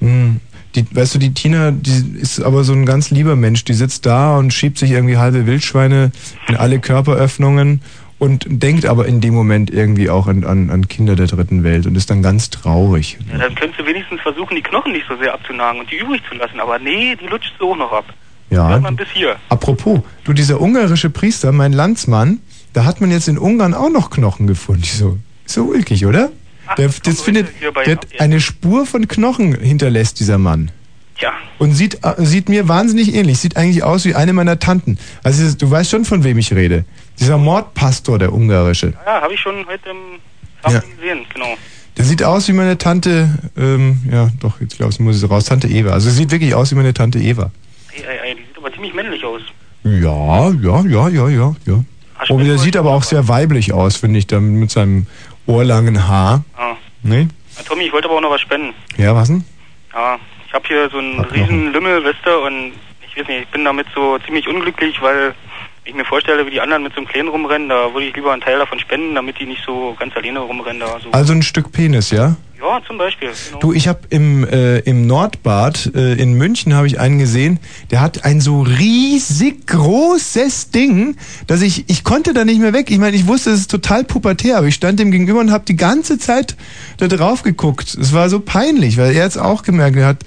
Mh, 0.00 0.36
die, 0.74 0.84
weißt 0.94 1.14
du, 1.14 1.18
die 1.18 1.32
Tina, 1.32 1.70
die 1.70 2.18
ist 2.20 2.40
aber 2.40 2.64
so 2.64 2.72
ein 2.72 2.86
ganz 2.86 3.10
lieber 3.10 3.34
Mensch. 3.34 3.64
Die 3.64 3.74
sitzt 3.74 4.06
da 4.06 4.36
und 4.36 4.52
schiebt 4.52 4.78
sich 4.78 4.90
irgendwie 4.90 5.16
halbe 5.16 5.46
Wildschweine 5.46 6.12
in 6.48 6.56
alle 6.56 6.80
Körperöffnungen 6.80 7.82
und 8.18 8.44
denkt 8.48 8.86
aber 8.86 9.06
in 9.06 9.20
dem 9.20 9.34
Moment 9.34 9.70
irgendwie 9.70 10.08
auch 10.08 10.28
an, 10.28 10.44
an, 10.44 10.70
an 10.70 10.86
Kinder 10.86 11.16
der 11.16 11.26
dritten 11.26 11.64
Welt 11.64 11.86
und 11.86 11.96
ist 11.96 12.08
dann 12.08 12.22
ganz 12.22 12.50
traurig. 12.50 13.18
Ja, 13.32 13.38
dann 13.38 13.54
könntest 13.54 13.80
du 13.80 13.86
wenigstens 13.86 14.20
versuchen, 14.20 14.54
die 14.54 14.62
Knochen 14.62 14.92
nicht 14.92 15.06
so 15.08 15.16
sehr 15.16 15.34
abzunagen 15.34 15.80
und 15.80 15.90
die 15.90 15.96
übrig 15.96 16.22
zu 16.28 16.36
lassen. 16.36 16.60
Aber 16.60 16.78
nee, 16.78 17.16
die 17.16 17.26
lutscht 17.26 17.52
so 17.58 17.72
auch 17.72 17.76
noch 17.76 17.92
ab. 17.92 18.04
Ja. 18.50 18.68
Hört 18.68 18.82
man 18.82 18.96
bis 18.96 19.08
hier. 19.12 19.36
Apropos, 19.48 20.02
du, 20.24 20.32
dieser 20.32 20.60
ungarische 20.60 21.10
Priester, 21.10 21.52
mein 21.52 21.72
Landsmann, 21.72 22.40
da 22.72 22.84
hat 22.84 23.00
man 23.00 23.10
jetzt 23.10 23.28
in 23.28 23.38
Ungarn 23.38 23.74
auch 23.74 23.90
noch 23.90 24.10
Knochen 24.10 24.46
gefunden. 24.46 24.82
So, 24.84 25.18
so 25.46 25.64
ulkig, 25.64 26.06
oder? 26.06 26.30
Der, 26.78 26.88
das 27.04 27.20
findet, 27.20 27.48
der 27.86 27.98
eine 28.18 28.40
Spur 28.40 28.86
von 28.86 29.06
Knochen 29.08 29.54
hinterlässt, 29.54 30.20
dieser 30.20 30.38
Mann. 30.38 30.70
Tja. 31.18 31.32
Und 31.58 31.74
sieht, 31.74 31.98
äh, 32.02 32.14
sieht 32.18 32.48
mir 32.48 32.68
wahnsinnig 32.68 33.14
ähnlich. 33.14 33.38
Sieht 33.38 33.56
eigentlich 33.56 33.82
aus 33.82 34.04
wie 34.04 34.14
eine 34.14 34.32
meiner 34.32 34.58
Tanten. 34.58 34.98
Also 35.22 35.54
du 35.56 35.70
weißt 35.70 35.90
schon, 35.90 36.04
von 36.04 36.24
wem 36.24 36.38
ich 36.38 36.52
rede. 36.54 36.84
Dieser 37.20 37.36
Mordpastor, 37.36 38.18
der 38.18 38.32
ungarische. 38.32 38.94
Ja, 39.04 39.20
habe 39.20 39.34
ich 39.34 39.40
schon 39.40 39.66
heute 39.66 39.90
im 39.90 40.72
Ja. 40.72 40.80
gesehen, 40.80 41.26
genau. 41.32 41.56
Der 41.98 42.04
sieht 42.06 42.22
aus 42.22 42.48
wie 42.48 42.52
meine 42.52 42.78
Tante, 42.78 43.28
ähm, 43.56 44.00
ja, 44.10 44.30
doch, 44.40 44.60
jetzt 44.60 44.76
glaube 44.78 44.92
ich, 44.92 44.98
muss 45.00 45.22
ich 45.22 45.28
raus, 45.30 45.44
Tante 45.44 45.68
Eva. 45.68 45.90
Also 45.90 46.08
sieht 46.10 46.30
wirklich 46.30 46.54
aus 46.54 46.70
wie 46.70 46.76
meine 46.76 46.94
Tante 46.94 47.18
Eva. 47.18 47.50
Ey, 47.94 48.02
ey, 48.02 48.30
ey, 48.30 48.34
die 48.36 48.42
sieht 48.42 48.56
aber 48.56 48.72
ziemlich 48.72 48.94
männlich 48.94 49.22
aus. 49.24 49.42
Ja, 49.84 50.48
ja, 50.50 50.84
ja, 50.86 51.08
ja, 51.08 51.28
ja, 51.28 51.54
ja. 51.66 51.84
Oh, 52.28 52.38
der 52.38 52.58
sieht 52.58 52.76
aber 52.76 52.90
auch 52.90 53.02
sehr 53.02 53.28
weiblich 53.28 53.72
aus, 53.72 53.96
finde 53.96 54.18
ich, 54.18 54.26
dann 54.26 54.54
mit 54.54 54.70
seinem 54.70 55.06
ohrlangen 55.46 56.06
Haar. 56.06 56.44
Ah. 56.56 56.76
Ne? 57.02 57.28
Ja, 57.56 57.62
Tommy, 57.64 57.84
ich 57.84 57.92
wollte 57.92 58.08
aber 58.08 58.18
auch 58.18 58.22
noch 58.22 58.30
was 58.30 58.40
spenden. 58.40 58.74
Ja, 58.96 59.14
was 59.14 59.28
denn? 59.28 59.44
Ja, 59.92 60.18
ich 60.46 60.52
habe 60.54 60.66
hier 60.68 60.88
so 60.90 60.98
einen 60.98 61.20
riesen 61.20 61.72
Lümmel, 61.72 62.04
weißt 62.04 62.24
du, 62.24 62.46
und 62.46 62.72
ich 63.06 63.16
weiß 63.16 63.28
nicht, 63.28 63.42
ich 63.42 63.48
bin 63.48 63.64
damit 63.64 63.86
so 63.94 64.18
ziemlich 64.18 64.46
unglücklich, 64.48 65.00
weil 65.00 65.34
ich 65.84 65.94
mir 65.94 66.04
vorstelle, 66.04 66.46
wie 66.46 66.50
die 66.50 66.60
anderen 66.60 66.84
mit 66.84 66.92
so 66.92 66.98
einem 66.98 67.08
Kleinen 67.08 67.28
rumrennen, 67.28 67.68
da 67.68 67.92
würde 67.92 68.06
ich 68.06 68.14
lieber 68.14 68.32
einen 68.32 68.42
Teil 68.42 68.58
davon 68.58 68.78
spenden, 68.78 69.14
damit 69.14 69.38
die 69.40 69.46
nicht 69.46 69.62
so 69.64 69.96
ganz 69.98 70.16
alleine 70.16 70.40
rumrennen 70.40 70.80
da. 70.80 71.00
So. 71.00 71.10
Also 71.10 71.32
ein 71.32 71.42
Stück 71.42 71.72
Penis, 71.72 72.10
ja? 72.10 72.36
Ja, 72.60 72.80
zum 72.86 72.96
Beispiel. 72.96 73.30
Genau. 73.48 73.58
Du, 73.58 73.72
ich 73.72 73.88
habe 73.88 74.02
im, 74.10 74.46
äh, 74.46 74.78
im 74.80 75.08
Nordbad 75.08 75.90
äh, 75.96 76.12
in 76.12 76.34
München 76.34 76.74
habe 76.74 76.86
ich 76.86 77.00
einen 77.00 77.18
gesehen, 77.18 77.58
der 77.90 78.00
hat 78.00 78.24
ein 78.24 78.40
so 78.40 78.62
riesig 78.62 79.66
großes 79.66 80.70
Ding, 80.70 81.16
dass 81.48 81.60
ich, 81.62 81.90
ich 81.90 82.04
konnte 82.04 82.32
da 82.32 82.44
nicht 82.44 82.60
mehr 82.60 82.72
weg. 82.72 82.88
Ich 82.92 82.98
meine, 82.98 83.16
ich 83.16 83.26
wusste, 83.26 83.50
es 83.50 83.60
ist 83.60 83.70
total 83.70 84.04
pubertär, 84.04 84.58
aber 84.58 84.68
ich 84.68 84.76
stand 84.76 85.00
dem 85.00 85.10
gegenüber 85.10 85.40
und 85.40 85.50
habe 85.50 85.64
die 85.64 85.74
ganze 85.74 86.18
Zeit 86.18 86.56
da 86.98 87.08
drauf 87.08 87.42
geguckt. 87.42 87.94
Es 88.00 88.12
war 88.12 88.28
so 88.28 88.38
peinlich, 88.38 88.96
weil 88.96 89.06
er 89.06 89.24
jetzt 89.24 89.38
auch 89.38 89.64
gemerkt 89.64 89.96
hat, 89.96 90.18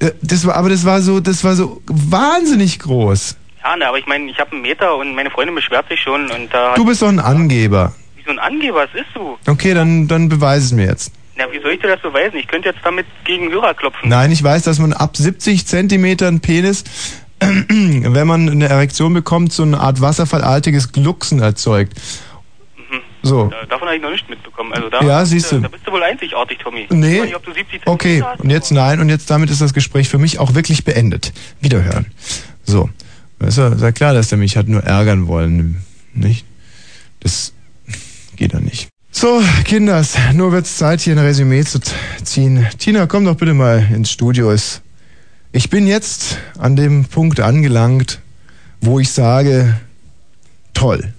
äh, 0.00 0.10
das 0.20 0.46
war, 0.46 0.56
aber 0.56 0.68
das 0.68 0.84
war 0.84 1.00
so, 1.00 1.20
das 1.20 1.42
war 1.42 1.56
so 1.56 1.80
wahnsinnig 1.86 2.80
groß. 2.80 3.36
Ja, 3.66 3.76
ne, 3.76 3.88
aber 3.88 3.98
ich 3.98 4.06
meine, 4.06 4.30
ich 4.30 4.38
habe 4.38 4.52
einen 4.52 4.62
Meter 4.62 4.96
und 4.96 5.14
meine 5.16 5.28
Freundin 5.28 5.54
beschwert 5.56 5.88
sich 5.88 6.00
schon 6.00 6.30
und 6.30 6.54
da 6.54 6.74
Du 6.74 6.84
bist 6.84 7.02
doch 7.02 7.08
ein 7.08 7.18
Angeber. 7.18 7.92
wie 8.14 8.22
so 8.22 8.30
ein 8.30 8.38
Angeber, 8.38 8.76
was 8.86 8.94
ist 8.94 9.08
du? 9.14 9.36
Okay, 9.50 9.74
dann, 9.74 10.06
dann 10.06 10.28
beweise 10.28 10.66
es 10.66 10.72
mir 10.72 10.86
jetzt. 10.86 11.12
Na, 11.36 11.46
wie 11.50 11.60
soll 11.60 11.72
ich 11.72 11.80
dir 11.80 11.88
das 11.88 12.00
beweisen? 12.00 12.36
Ich 12.36 12.46
könnte 12.46 12.68
jetzt 12.68 12.78
damit 12.84 13.06
gegen 13.24 13.50
Hörer 13.50 13.74
klopfen. 13.74 14.08
Nein, 14.08 14.30
ich 14.30 14.42
weiß, 14.42 14.62
dass 14.62 14.78
man 14.78 14.92
ab 14.92 15.16
70 15.16 15.66
Zentimetern 15.66 16.38
Penis, 16.40 16.84
wenn 17.40 18.26
man 18.28 18.48
eine 18.48 18.68
Erektion 18.68 19.12
bekommt, 19.12 19.52
so 19.52 19.64
eine 19.64 19.80
Art 19.80 20.00
wasserfallartiges 20.00 20.92
Glucksen 20.92 21.40
erzeugt. 21.40 21.94
So. 23.22 23.48
Da, 23.48 23.66
davon 23.66 23.88
habe 23.88 23.96
ich 23.96 24.02
noch 24.02 24.10
nicht 24.12 24.30
mitbekommen. 24.30 24.72
Also 24.74 24.88
da, 24.88 25.00
Ja, 25.00 25.18
bist 25.20 25.32
siehst 25.32 25.50
du. 25.50 25.58
Da 25.58 25.66
bist 25.66 25.84
du 25.84 25.90
wohl 25.90 26.02
einzigartig, 26.04 26.58
Tommy. 26.58 26.86
Nee. 26.90 27.22
Nicht, 27.22 27.34
ob 27.34 27.44
du 27.44 27.52
70 27.52 27.80
Okay, 27.84 28.22
hast. 28.24 28.40
und 28.40 28.50
jetzt 28.50 28.70
nein, 28.70 29.00
und 29.00 29.08
jetzt 29.08 29.28
damit 29.28 29.50
ist 29.50 29.60
das 29.60 29.74
Gespräch 29.74 30.08
für 30.08 30.18
mich 30.18 30.38
auch 30.38 30.54
wirklich 30.54 30.84
beendet. 30.84 31.32
Wiederhören. 31.60 32.06
So. 32.62 32.88
Ja, 33.40 33.48
ist 33.48 33.58
ja 33.58 33.92
klar, 33.92 34.14
dass 34.14 34.28
der 34.28 34.38
mich 34.38 34.56
hat 34.56 34.68
nur 34.68 34.82
ärgern 34.82 35.26
wollen, 35.26 35.82
nicht? 36.14 36.46
Das 37.20 37.52
geht 38.36 38.52
ja 38.52 38.60
nicht. 38.60 38.88
So, 39.10 39.40
Kinders, 39.64 40.14
nur 40.34 40.52
wird's 40.52 40.76
Zeit, 40.76 41.00
hier 41.00 41.14
ein 41.14 41.18
Resümee 41.18 41.64
zu 41.64 41.80
ziehen. 42.22 42.66
Tina, 42.78 43.06
komm 43.06 43.24
doch 43.24 43.36
bitte 43.36 43.54
mal 43.54 43.86
ins 43.92 44.10
Studio. 44.10 44.54
Ich 45.52 45.70
bin 45.70 45.86
jetzt 45.86 46.38
an 46.58 46.76
dem 46.76 47.06
Punkt 47.06 47.40
angelangt, 47.40 48.20
wo 48.82 49.00
ich 49.00 49.10
sage, 49.10 49.74
toll. 50.74 51.14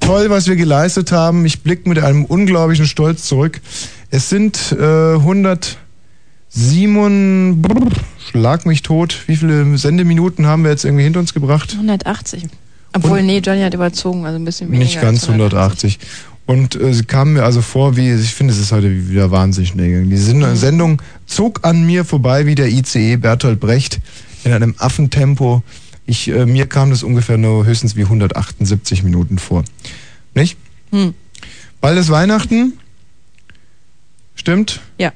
Toll, 0.00 0.28
was 0.28 0.46
wir 0.46 0.56
geleistet 0.56 1.10
haben. 1.10 1.46
Ich 1.46 1.62
blicke 1.62 1.88
mit 1.88 1.98
einem 1.98 2.26
unglaublichen 2.26 2.86
Stolz 2.86 3.24
zurück. 3.24 3.60
Es 4.10 4.28
sind 4.28 4.72
äh, 4.72 5.14
107, 6.56 7.60
brr, 7.60 7.90
schlag 8.30 8.64
mich 8.64 8.82
tot. 8.82 9.24
Wie 9.26 9.36
viele 9.36 9.76
Sendeminuten 9.76 10.46
haben 10.46 10.64
wir 10.64 10.70
jetzt 10.70 10.84
irgendwie 10.84 11.04
hinter 11.04 11.20
uns 11.20 11.34
gebracht? 11.34 11.72
180. 11.74 12.46
Obwohl, 12.94 13.22
nee, 13.22 13.38
Johnny 13.38 13.60
hat 13.60 13.74
überzogen, 13.74 14.24
also 14.24 14.38
ein 14.38 14.44
bisschen 14.44 14.68
weniger. 14.68 14.84
Nicht 14.84 15.00
ganz 15.00 15.20
als 15.24 15.28
180. 15.28 15.98
Und 16.46 16.80
äh, 16.80 16.94
sie 16.94 17.04
kam 17.04 17.34
mir 17.34 17.42
also 17.42 17.60
vor, 17.60 17.96
wie, 17.96 18.10
ich 18.10 18.32
finde, 18.32 18.54
es 18.54 18.60
ist 18.60 18.72
heute 18.72 19.10
wieder 19.10 19.30
wahnsinnig 19.30 19.70
schnell. 19.70 20.04
Die 20.06 20.16
Sen 20.16 20.56
Sendung 20.56 21.02
zog 21.26 21.60
an 21.62 21.84
mir 21.84 22.06
vorbei 22.06 22.46
wie 22.46 22.54
der 22.54 22.68
ICE 22.68 23.16
Bertolt 23.16 23.60
Brecht 23.60 24.00
in 24.44 24.52
einem 24.52 24.74
Affentempo. 24.78 25.62
Ich, 26.06 26.28
äh, 26.28 26.46
mir 26.46 26.66
kam 26.66 26.88
das 26.88 27.02
ungefähr 27.02 27.36
nur 27.36 27.66
höchstens 27.66 27.96
wie 27.96 28.04
178 28.04 29.02
Minuten 29.02 29.38
vor. 29.38 29.62
Nicht? 30.34 30.56
Hm. 30.90 31.12
Bald 31.82 31.98
ist 31.98 32.08
Weihnachten. 32.08 32.74
Stimmt? 34.36 34.80
Ja, 34.98 35.12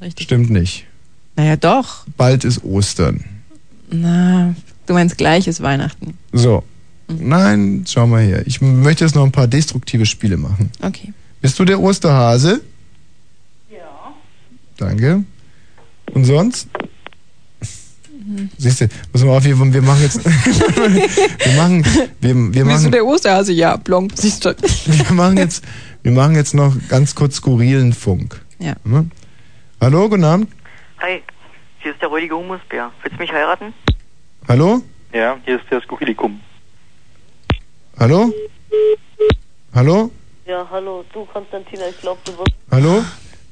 richtig. 0.00 0.24
Stimmt 0.24 0.50
nicht. 0.50 0.86
Naja, 1.36 1.56
doch. 1.56 2.06
Bald 2.16 2.44
ist 2.44 2.64
Ostern. 2.64 3.24
Na, 3.90 4.54
du 4.86 4.94
meinst 4.94 5.18
gleich 5.18 5.46
ist 5.46 5.62
Weihnachten. 5.62 6.14
So. 6.32 6.62
Nein, 7.08 7.84
schau 7.88 8.06
mal 8.06 8.22
her. 8.22 8.46
Ich 8.46 8.60
möchte 8.60 9.04
jetzt 9.04 9.14
noch 9.14 9.24
ein 9.24 9.32
paar 9.32 9.48
destruktive 9.48 10.06
Spiele 10.06 10.36
machen. 10.36 10.70
Okay. 10.80 11.12
Bist 11.40 11.58
du 11.58 11.64
der 11.64 11.80
Osterhase? 11.80 12.60
Ja. 13.70 14.14
Danke. 14.76 15.24
Und 16.12 16.24
sonst? 16.24 16.68
Siehst 18.58 18.82
du, 18.82 18.88
pass 19.12 19.24
mal 19.24 19.36
auf, 19.36 19.44
wir, 19.44 19.58
wir 19.58 19.82
machen 19.82 20.02
jetzt. 20.02 20.24
wir 20.24 21.56
machen. 21.56 21.84
Wir, 22.20 22.34
wir 22.34 22.50
Bist 22.50 22.56
du 22.58 22.64
machen. 22.64 22.92
der 22.92 23.04
Osterhase? 23.04 23.52
Ja, 23.52 23.76
plomp, 23.76 24.12
siehst 24.14 24.44
du. 24.44 24.54
Wir 24.86 25.12
machen 25.12 25.36
jetzt. 25.36 25.64
Wir 26.02 26.12
machen 26.12 26.34
jetzt 26.36 26.54
noch 26.54 26.76
ganz 26.88 27.14
kurz 27.14 27.36
skurrilen 27.36 27.92
Funk. 27.92 28.40
Ja. 28.58 28.74
Hm? 28.84 29.10
Hallo, 29.80 30.08
guten 30.08 30.24
Abend. 30.24 30.48
Hi, 31.00 31.22
hier 31.82 31.92
ist 31.92 32.00
der 32.02 32.08
räudige 32.08 32.36
Humusbär. 32.36 32.90
Willst 33.02 33.16
du 33.16 33.22
mich 33.22 33.32
heiraten? 33.32 33.72
Hallo? 34.48 34.82
Ja, 35.12 35.36
hier 35.44 35.56
ist 35.56 35.64
der 35.70 35.80
Skurrilikum. 35.82 36.40
Hallo? 37.98 38.32
Hallo? 39.74 40.10
Ja, 40.46 40.66
hallo, 40.70 41.04
du 41.12 41.24
Konstantina, 41.26 41.82
ich 41.88 42.00
glaube, 42.00 42.20
du 42.24 42.32
wirst. 42.38 42.52
Hallo? 42.70 43.04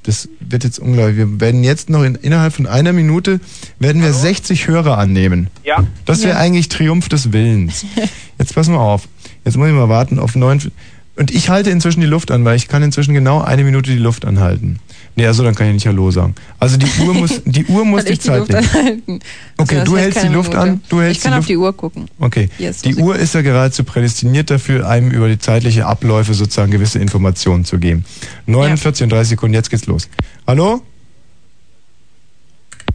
Das 0.04 0.28
wird 0.40 0.64
jetzt 0.64 0.78
unglaublich. 0.78 1.16
Wir 1.18 1.40
werden 1.40 1.62
jetzt 1.64 1.90
noch 1.90 2.02
in, 2.02 2.14
innerhalb 2.14 2.54
von 2.54 2.66
einer 2.66 2.92
Minute 2.92 3.40
werden 3.78 4.00
wir 4.02 4.12
60 4.12 4.66
Hörer 4.66 4.96
annehmen. 4.96 5.50
Ja. 5.64 5.84
Das 6.06 6.22
wäre 6.22 6.34
Ja. 6.34 6.38
eigentlich 6.38 6.68
Triumph 6.68 7.08
des 7.08 7.32
Willens. 7.32 7.84
Jetzt 8.38 8.54
pass 8.54 8.68
mal 8.68 8.78
auf. 8.78 9.06
Jetzt 9.44 9.56
muss 9.58 9.66
ich 9.68 9.74
mal 9.74 9.88
warten 9.88 10.18
auf 10.18 10.34
neun. 10.34 10.72
Und 11.16 11.30
ich 11.32 11.50
halte 11.50 11.70
inzwischen 11.70 12.00
die 12.00 12.06
Luft 12.06 12.30
an, 12.30 12.44
weil 12.44 12.56
ich 12.56 12.68
kann 12.68 12.82
inzwischen 12.82 13.12
genau 13.12 13.42
eine 13.42 13.64
Minute 13.64 13.90
die 13.90 13.98
Luft 13.98 14.24
anhalten. 14.24 14.78
Nee, 15.18 15.26
also 15.26 15.42
dann 15.42 15.52
kann 15.52 15.66
ich 15.66 15.72
nicht 15.74 15.86
Hallo 15.88 16.12
sagen. 16.12 16.32
Also 16.60 16.76
die 16.76 16.86
Uhr 17.02 17.12
muss, 17.12 17.42
die 17.44 17.64
Uhr 17.66 17.84
muss 17.84 18.04
die 18.04 18.12
die 18.12 18.18
Zeit 18.20 18.38
Luft 18.38 18.52
nehmen. 18.52 18.68
anhalten. 18.68 19.18
Okay, 19.56 19.78
Also, 19.80 19.90
du 19.90 19.96
hält 19.98 20.14
hältst 20.14 20.22
die 20.22 20.28
Luft 20.32 20.50
Minute. 20.50 20.70
an. 20.70 20.80
Du 20.88 21.00
hältst 21.00 21.16
ich 21.16 21.22
kann 21.24 21.32
die 21.32 21.38
auf 21.38 21.40
Luft 21.40 21.48
die 21.48 21.56
Uhr 21.56 21.72
gucken. 21.76 22.08
Okay. 22.20 22.48
Ist 22.56 22.84
Die. 22.84 22.94
Uhr 22.94 23.16
ist 23.16 23.34
ja 23.34 23.42
geradezu 23.42 23.82
prädestiniert 23.82 24.48
dafür, 24.48 24.88
einem 24.88 25.10
über 25.10 25.26
die 25.28 25.40
zeitliche 25.40 25.86
Abläufe 25.86 26.34
sozusagen 26.34 26.70
gewisse 26.70 27.00
Informationen 27.00 27.64
zu 27.64 27.80
geben. 27.80 28.04
49 28.46 29.02
und 29.02 29.10
30 29.10 29.30
Sekunden, 29.30 29.54
jetzt 29.54 29.70
geht's 29.70 29.86
los. 29.86 30.08
Hallo? 30.46 30.82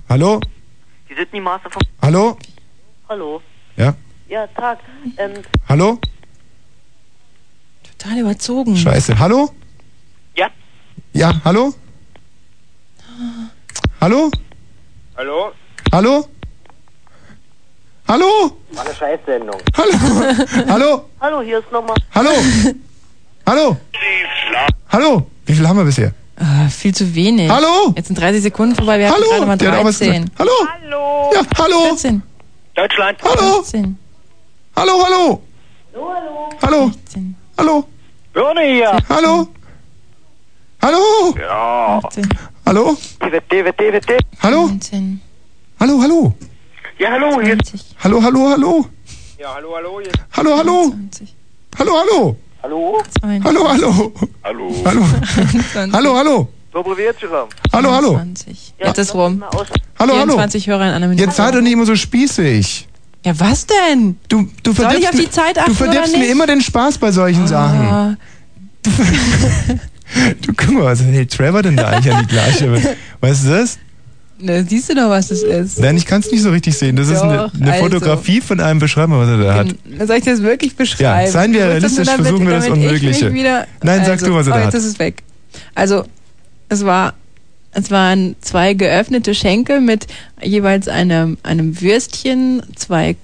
Hallo? 0.08 0.40
Die 1.10 1.16
Sydney 1.16 1.42
Master 1.42 1.72
von... 1.72 1.82
Hallo? 2.02 2.38
Hallo. 3.10 3.42
Ja? 3.76 3.96
Ja, 4.30 4.48
Tag. 4.48 4.80
Ähm, 5.18 5.32
Hallo? 5.68 6.00
Total 7.98 8.18
überzogen. 8.20 8.78
Scheiße. 8.78 9.20
Hallo? 9.20 9.52
Ja. 10.38 10.48
Ja, 11.12 11.42
hallo? 11.44 11.74
Hallo? 14.02 14.30
Hallo? 15.18 15.52
Hallo? 15.92 16.26
Hallo? 18.08 18.58
War 18.72 18.86
eine 18.86 18.94
Scheißsendung. 18.96 19.62
Hallo? 19.78 19.94
Hallo? 20.68 21.06
hallo, 21.22 21.42
hier 21.42 21.60
ist 21.60 21.72
nochmal. 21.72 21.96
Hallo? 22.14 22.32
Hallo? 23.48 23.78
Hallo? 24.90 25.28
Wie 25.46 25.54
viel 25.54 25.68
haben 25.68 25.78
wir 25.78 25.86
bisher? 25.86 26.12
Ah, 26.38 26.68
viel 26.70 26.94
zu 26.94 27.14
wenig. 27.16 27.50
Hallo? 27.50 27.94
Jetzt 27.96 28.08
sind 28.08 28.20
30 28.20 28.42
Sekunden 28.42 28.76
vorbei, 28.76 29.00
wir 29.00 29.08
hatten 29.10 29.22
Hallo? 29.22 29.30
gerade 29.32 29.46
mal 29.46 29.58
Der 29.58 29.72
hat 29.72 29.80
auch 29.80 29.86
was 29.86 30.00
13. 30.00 30.24
gesagt. 30.26 30.40
Hallo? 30.40 30.52
Hallo? 30.84 31.32
Ja, 31.34 31.42
hallo? 31.58 31.80
14. 31.90 32.24
Deutschland. 32.76 33.18
Hallo? 33.24 33.54
14. 33.64 33.98
Hallo, 34.76 34.92
hallo? 35.06 35.42
Hallo? 36.62 36.92
Hallo? 37.58 37.88
Birne 38.34 38.62
hier. 38.62 38.98
Hallo? 39.10 39.48
Hallo? 40.82 41.36
Ja. 41.40 42.02
Hallo? 42.66 42.98
Hallo? 44.42 44.68
19. 44.68 45.20
Hallo, 45.80 46.02
hallo? 46.02 46.34
Ja, 47.00 47.12
hallo, 47.12 47.42
hier. 47.42 47.58
Hallo, 48.04 48.22
hallo, 48.24 48.50
hallo? 48.50 48.86
Ja, 49.40 49.54
hallo, 49.56 49.76
hallo. 49.76 50.00
Hier. 50.02 50.12
Hallo, 50.38 50.58
hallo? 50.58 50.94
Hallo, 51.78 52.00
hallo? 52.00 52.38
Hallo? 52.64 53.44
Hallo, 53.44 53.70
hallo? 53.70 54.14
Hallo. 54.44 54.72
Hallo? 54.86 55.04
Hallo, 55.94 56.16
hallo? 56.18 56.48
Dobro 56.72 56.98
wieczorem. 56.98 57.50
Hallo, 57.74 57.92
hallo? 57.92 58.12
20. 58.16 58.74
Jetzt 58.80 58.98
ist 58.98 59.14
rum. 59.14 59.44
Hallo, 60.00 60.14
hallo? 60.18 60.34
24 60.34 60.68
Hörer 60.68 60.88
in 60.88 60.94
einer 60.94 61.08
Minute. 61.08 61.26
Jetzt 61.26 61.36
sei 61.36 61.52
doch 61.52 61.62
nicht 61.62 61.74
immer 61.74 61.86
so 61.86 61.96
spießig. 61.96 62.88
Ja, 63.26 63.40
was 63.40 63.66
denn? 63.68 64.18
Du, 64.28 64.48
du 64.64 64.74
Soll 64.74 64.86
ich 64.98 65.06
verdirbst 65.06 65.08
auf 65.10 65.16
die 65.16 65.22
mir- 65.22 65.32
Zeit 65.32 65.58
Du 65.58 65.62
achten 65.62 65.76
verdirbst 65.76 66.10
oder 66.10 66.18
mir 66.20 66.24
nicht? 66.26 66.32
immer 66.32 66.48
den 66.48 66.62
Spaß 66.62 66.98
bei 66.98 67.12
solchen 67.12 67.48
Sachen. 67.48 67.80
Ah, 67.80 68.16
Du 70.42 70.54
guck 70.56 70.74
mal, 70.74 70.84
was 70.86 71.02
hält 71.02 71.32
Trevor 71.32 71.62
denn 71.62 71.76
da 71.76 71.88
eigentlich 71.88 72.14
an 72.14 72.26
die 72.26 72.28
Glasche? 72.28 72.96
Weißt 73.22 73.46
du 73.46 73.50
das? 73.50 73.80
ne, 74.44 74.66
siehst 74.68 74.90
du 74.90 74.96
doch, 74.96 75.10
was 75.10 75.30
das 75.30 75.42
ist. 75.42 75.80
Nein, 75.80 75.98
ich 75.98 76.06
kann 76.06 76.22
es 76.22 76.32
nicht 76.32 76.42
so 76.42 76.52
richtig 76.52 76.78
sehen. 76.78 76.96
Das 76.96 77.08
ist 77.08 77.22
eine, 77.22 77.38
Doch, 77.38 77.54
eine 77.54 77.72
also. 77.72 77.86
Fotografie 77.86 78.42
von 78.42 78.60
einem 78.60 78.80
Beschreiber, 78.80 79.20
was 79.20 79.30
er 79.30 79.38
da 79.38 79.54
hat. 79.56 79.76
Soll 80.06 80.18
ich 80.18 80.26
das 80.26 80.42
wirklich 80.42 80.76
beschreiben? 80.76 81.26
Ja, 81.26 81.32
seien 81.32 81.54
wir 81.54 81.62
doch 81.62 81.68
realistisch, 81.70 82.08
damit- 82.08 82.26
versuchen 82.26 82.48
wir 82.48 82.56
das 82.56 82.68
Unmögliche. 82.68 83.34
Wieder, 83.34 83.68
Nein, 83.82 84.02
sag 84.02 84.14
also, 84.14 84.26
du, 84.28 84.36
was 84.36 84.48
er 84.48 84.54
oh, 84.54 84.58
da 84.58 84.64
jetzt 84.64 84.74
hat. 84.74 84.82
ist 84.82 84.86
es 84.86 85.00
weg. 85.00 85.24
Also, 85.76 86.06
es 86.70 86.86
war, 86.86 87.14
es 87.72 87.92
waren 87.92 88.36
zwei 88.42 88.74
geöffnete 88.74 89.34
Schenkel 89.34 89.82
mit 89.82 90.08
jeweils 90.42 90.88
einem, 90.88 91.38
einem 91.44 91.80
Würstchen, 91.82 92.64
zwei 92.76 93.16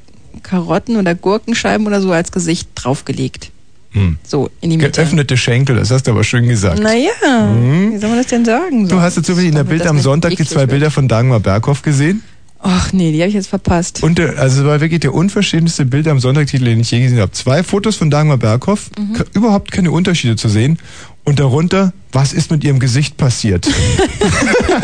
Karotten 0.43 0.97
oder 0.97 1.15
Gurkenscheiben 1.15 1.85
oder 1.85 2.01
so 2.01 2.11
als 2.11 2.31
Gesicht 2.31 2.69
draufgelegt. 2.75 3.51
Hm. 3.91 4.17
So, 4.23 4.49
in 4.61 4.69
die 4.69 4.77
Mitte. 4.77 4.91
Geöffnete 5.01 5.35
Schenkel, 5.35 5.75
das 5.77 5.89
hast 5.89 6.03
du 6.07 6.11
aber 6.11 6.23
schön 6.23 6.47
gesagt. 6.47 6.79
Naja, 6.79 7.09
Mhm. 7.55 7.93
wie 7.93 7.97
soll 7.97 8.09
man 8.09 8.19
das 8.19 8.27
denn 8.27 8.45
sagen? 8.45 8.85
So? 8.87 8.95
Du 8.95 9.01
hast 9.01 9.15
jetzt 9.17 9.25
zufällig 9.25 9.49
in 9.49 9.55
der 9.55 9.63
Bild 9.63 9.85
am 9.87 9.99
Sonntag 9.99 10.35
die 10.35 10.45
zwei 10.45 10.61
wird. 10.61 10.69
Bilder 10.71 10.91
von 10.91 11.07
Dagmar 11.07 11.39
Berghoff 11.39 11.81
gesehen. 11.81 12.21
Ach 12.61 12.91
nee, 12.91 13.11
die 13.13 13.19
habe 13.21 13.29
ich 13.29 13.35
jetzt 13.35 13.47
verpasst. 13.47 14.03
Und 14.03 14.17
der, 14.17 14.37
also 14.37 14.61
es 14.61 14.67
war 14.67 14.81
wirklich 14.81 14.99
der 14.99 15.13
unverschämteste 15.13 15.85
Bild 15.85 16.07
am 16.09 16.19
Sonntagtitel, 16.19 16.65
den 16.65 16.81
ich 16.81 16.91
je 16.91 17.01
gesehen 17.01 17.19
habe. 17.19 17.31
Zwei 17.31 17.63
Fotos 17.63 17.95
von 17.95 18.09
Dagmar 18.09 18.37
Berghoff, 18.37 18.91
Mhm. 18.99 19.15
überhaupt 19.33 19.71
keine 19.71 19.91
Unterschiede 19.91 20.35
zu 20.35 20.49
sehen. 20.49 20.77
Und 21.23 21.39
darunter, 21.39 21.93
was 22.11 22.33
ist 22.33 22.49
mit 22.51 22.63
ihrem 22.63 22.79
Gesicht 22.79 23.17
passiert? 23.17 23.67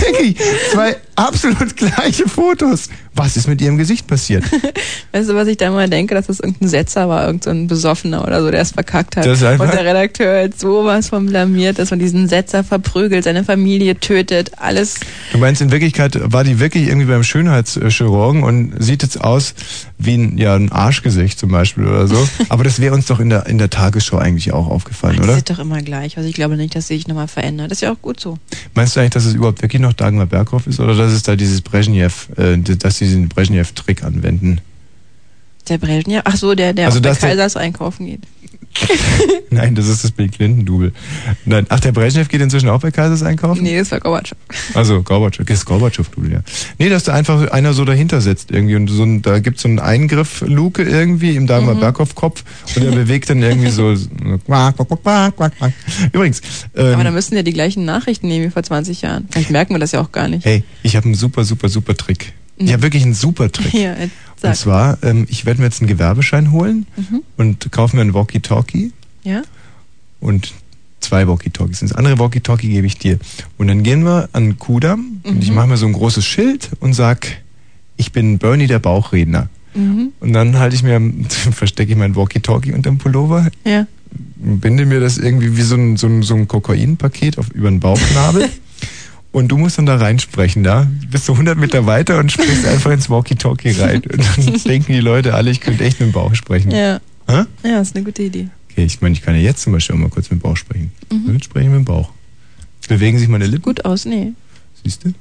wirklich, 0.00 0.36
zwei 0.72 0.96
absolut 1.16 1.76
gleiche 1.76 2.28
Fotos. 2.28 2.88
Was 3.14 3.36
ist 3.36 3.48
mit 3.48 3.60
ihrem 3.60 3.76
Gesicht 3.76 4.06
passiert? 4.06 4.44
Weißt 5.12 5.28
du, 5.28 5.34
was 5.34 5.48
ich 5.48 5.56
da 5.56 5.70
mal 5.70 5.88
denke, 5.90 6.14
dass 6.14 6.28
das 6.28 6.38
irgendein 6.40 6.68
Setzer 6.68 7.08
war, 7.08 7.26
irgendein 7.26 7.42
so 7.42 7.50
ein 7.50 7.66
Besoffener 7.66 8.22
oder 8.24 8.40
so, 8.40 8.50
der 8.50 8.60
es 8.60 8.70
verkackt 8.70 9.16
hat. 9.16 9.26
Das 9.26 9.42
einfach- 9.42 9.64
Und 9.64 9.74
der 9.74 9.84
Redakteur 9.84 10.44
hat 10.44 10.58
sowas 10.58 11.08
von 11.08 11.26
blamiert, 11.26 11.78
dass 11.80 11.90
man 11.90 11.98
diesen 11.98 12.28
Setzer 12.28 12.62
verprügelt, 12.62 13.24
seine 13.24 13.42
Familie 13.44 13.98
tötet, 13.98 14.52
alles. 14.58 14.94
Du 15.32 15.38
meinst, 15.38 15.60
in 15.60 15.72
Wirklichkeit 15.72 16.16
war 16.32 16.44
die 16.44 16.60
wirklich 16.60 16.86
irgendwie 16.86 17.06
beim 17.08 17.24
Schönheitschirurgen 17.24 18.42
und 18.44 18.74
sieht 18.78 19.02
jetzt 19.02 19.20
aus 19.20 19.54
wie 19.98 20.14
ein, 20.14 20.38
ja, 20.38 20.54
ein 20.54 20.70
Arschgesicht 20.72 21.38
zum 21.38 21.50
Beispiel 21.50 21.86
oder 21.86 22.06
so. 22.06 22.26
Aber 22.48 22.62
das 22.64 22.80
wäre 22.80 22.94
uns 22.94 23.06
doch 23.06 23.18
in 23.20 23.28
der, 23.28 23.46
in 23.46 23.58
der 23.58 23.70
Tagesschau 23.70 24.16
eigentlich 24.18 24.52
auch 24.52 24.68
aufgefallen, 24.68 25.16
Das 25.16 25.26
oder? 25.26 25.36
ist 25.36 25.50
doch 25.50 25.58
immer 25.58 25.82
gleich. 25.82 26.16
Also 26.16 26.28
ich 26.28 26.34
glaube 26.34 26.56
nicht, 26.60 26.74
dass 26.74 26.86
sie 26.88 26.94
sich 26.96 27.08
nochmal 27.08 27.28
verändert. 27.28 27.70
Das 27.70 27.78
ist 27.78 27.82
ja 27.82 27.92
auch 27.92 28.00
gut 28.00 28.20
so. 28.20 28.38
Meinst 28.74 28.94
du 28.96 29.00
eigentlich, 29.00 29.10
dass 29.10 29.24
es 29.24 29.34
überhaupt 29.34 29.60
wirklich 29.62 29.80
noch 29.82 29.92
Dagmar 29.92 30.26
Berghoff 30.26 30.66
ist 30.66 30.78
oder 30.80 30.94
dass 30.94 31.12
es 31.12 31.22
da 31.22 31.34
dieses 31.36 31.60
Brezhnev, 31.62 32.28
äh, 32.36 32.56
dass 32.58 32.98
sie 32.98 33.06
diesen 33.06 33.28
Brezhnev-Trick 33.28 34.04
anwenden? 34.04 34.60
Der 35.68 35.78
Brezhnev, 35.78 36.22
ach 36.24 36.36
so, 36.36 36.54
der, 36.54 36.72
der 36.72 36.86
Also 36.86 37.00
dass 37.00 37.18
der- 37.20 37.30
Kaisers 37.30 37.56
einkaufen 37.56 38.06
geht. 38.06 38.20
Nein, 39.50 39.74
das 39.74 39.88
ist 39.88 40.04
das 40.04 40.12
Bill 40.12 40.28
Clinton-Double. 40.28 40.92
Nein, 41.44 41.66
ach, 41.68 41.80
der 41.80 41.92
Brezhnev 41.92 42.28
geht 42.28 42.40
inzwischen 42.40 42.68
auch 42.68 42.80
bei 42.80 42.90
Kaisers 42.90 43.22
einkaufen? 43.22 43.62
Nee, 43.62 43.76
das 43.78 43.90
war 43.90 44.00
Gorbatschow. 44.00 44.38
Also 44.74 45.02
Gorbatschow, 45.02 45.44
das 45.44 45.58
ist 45.58 45.64
Gorbatschow-Double, 45.66 46.32
ja. 46.32 46.40
Nee, 46.78 46.88
dass 46.88 47.04
da 47.04 47.12
einfach 47.14 47.50
einer 47.50 47.72
so 47.74 47.84
dahinter 47.84 48.20
sitzt 48.20 48.50
irgendwie 48.52 48.76
und 48.76 48.86
so 48.88 49.02
ein, 49.02 49.22
da 49.22 49.38
gibt's 49.40 49.62
so 49.62 49.68
einen 49.68 49.78
Eingriff-Luke 49.80 50.82
irgendwie 50.82 51.34
im 51.36 51.46
Dagmar 51.46 51.74
Mhm. 51.74 51.80
Berghoff-Kopf 51.80 52.44
und 52.76 52.84
er 52.84 52.92
bewegt 52.92 53.28
dann 53.30 53.42
irgendwie 53.42 53.70
so 53.70 53.94
quack, 54.46 54.76
quack, 54.76 54.88
quack, 54.88 55.02
quack, 55.02 55.36
quack, 55.36 55.58
quack. 55.58 55.72
Übrigens, 56.12 56.40
ähm, 56.76 56.94
Aber 56.94 57.04
da 57.04 57.10
müssten 57.10 57.34
ja 57.36 57.42
die 57.42 57.52
gleichen 57.52 57.84
Nachrichten 57.84 58.28
nehmen 58.28 58.46
wie 58.46 58.50
vor 58.50 58.62
20 58.62 59.02
Jahren. 59.02 59.26
Vielleicht 59.30 59.50
merken 59.50 59.74
wir 59.74 59.78
das 59.80 59.92
ja 59.92 60.00
auch 60.00 60.12
gar 60.12 60.28
nicht. 60.28 60.44
hey, 60.44 60.62
ich 60.82 60.96
habe 60.96 61.06
einen 61.06 61.14
super, 61.14 61.44
super, 61.44 61.68
super 61.68 61.96
Trick. 61.96 62.32
Ich 62.60 62.66
Mhm. 62.68 62.72
habe 62.74 62.82
wirklich 62.82 63.04
einen 63.04 63.14
super 63.14 63.50
Trick. 63.50 63.72
Ja, 63.72 63.94
Und 64.42 64.54
zwar, 64.56 64.98
ähm, 65.02 65.26
ich 65.30 65.46
werde 65.46 65.60
mir 65.60 65.66
jetzt 65.66 65.80
einen 65.80 65.88
Gewerbeschein 65.88 66.52
holen 66.52 66.86
Mhm. 66.96 67.22
und 67.38 67.72
kaufe 67.72 67.96
mir 67.96 68.02
einen 68.02 68.12
Walkie-Talkie 68.14 68.92
Ja? 69.24 69.42
und 70.20 70.52
zwei 71.00 71.26
Walkie-Talkies. 71.26 71.80
Das 71.80 71.92
andere 71.92 72.18
Walkie-Talkie 72.18 72.68
gebe 72.68 72.86
ich 72.86 72.98
dir. 72.98 73.18
Und 73.56 73.68
dann 73.68 73.82
gehen 73.82 74.04
wir 74.04 74.28
an 74.32 74.44
den 74.44 74.58
Kudamm 74.58 75.20
und 75.24 75.42
ich 75.42 75.48
Mhm. 75.48 75.54
mache 75.56 75.68
mir 75.68 75.76
so 75.78 75.86
ein 75.86 75.94
großes 75.94 76.24
Schild 76.26 76.68
und 76.80 76.92
sag, 76.92 77.26
ich 77.96 78.12
bin 78.12 78.38
Bernie 78.38 78.66
der 78.66 78.78
Bauchredner. 78.78 79.48
Mhm. 79.74 80.12
Und 80.20 80.32
dann 80.34 80.58
halte 80.58 80.76
ich 80.76 80.82
mir, 80.82 81.00
verstecke 81.52 81.92
ich 81.92 81.98
mein 81.98 82.14
Walkie-Talkie 82.14 82.72
unterm 82.74 82.98
Pullover, 82.98 83.48
Ja. 83.64 83.86
binde 84.36 84.84
mir 84.84 85.00
das 85.00 85.16
irgendwie 85.16 85.56
wie 85.56 85.62
so 85.62 85.76
ein, 85.76 85.96
so 85.96 86.06
ein, 86.08 86.22
so 86.22 86.34
ein 86.34 86.46
Kokainpaket 86.46 87.38
auf, 87.38 87.48
über 87.54 87.70
den 87.70 87.80
Bauchnabel. 87.80 88.48
Und 89.32 89.48
du 89.48 89.58
musst 89.58 89.78
dann 89.78 89.86
da 89.86 89.96
reinsprechen, 89.96 90.64
da 90.64 90.90
bist 91.08 91.28
du 91.28 91.32
100 91.32 91.56
Meter 91.56 91.86
weiter 91.86 92.18
und 92.18 92.32
sprichst 92.32 92.66
einfach 92.66 92.90
ins 92.90 93.08
Walkie-Talkie 93.08 93.70
rein. 93.72 94.02
Und 94.02 94.18
dann 94.18 94.54
denken 94.64 94.92
die 94.92 95.00
Leute 95.00 95.34
alle, 95.34 95.50
ich 95.50 95.60
könnte 95.60 95.84
echt 95.84 96.00
mit 96.00 96.08
dem 96.08 96.12
Bauch 96.12 96.34
sprechen. 96.34 96.72
Ja. 96.72 97.00
Hä? 97.28 97.44
Ja, 97.62 97.80
ist 97.80 97.94
eine 97.94 98.04
gute 98.04 98.24
Idee. 98.24 98.48
Okay, 98.70 98.84
ich 98.84 99.00
meine, 99.00 99.12
ich 99.12 99.22
kann 99.22 99.34
ja 99.34 99.40
jetzt 99.40 99.62
zum 99.62 99.72
Beispiel 99.72 99.94
auch 99.94 100.00
mal 100.00 100.08
kurz 100.08 100.30
mit 100.30 100.40
dem 100.40 100.42
Bauch 100.42 100.56
sprechen. 100.56 100.90
Mhm. 101.12 101.34
Jetzt 101.34 101.44
spreche 101.44 101.66
ich 101.66 101.70
mit 101.70 101.78
dem 101.78 101.84
Bauch. 101.84 102.10
Bewegen 102.88 103.18
sich 103.20 103.28
meine 103.28 103.46
Lippen? 103.46 103.62
Gut 103.62 103.84
aus, 103.84 104.04
nee. 104.04 104.32
Siehst 104.82 105.04
du? 105.04 105.12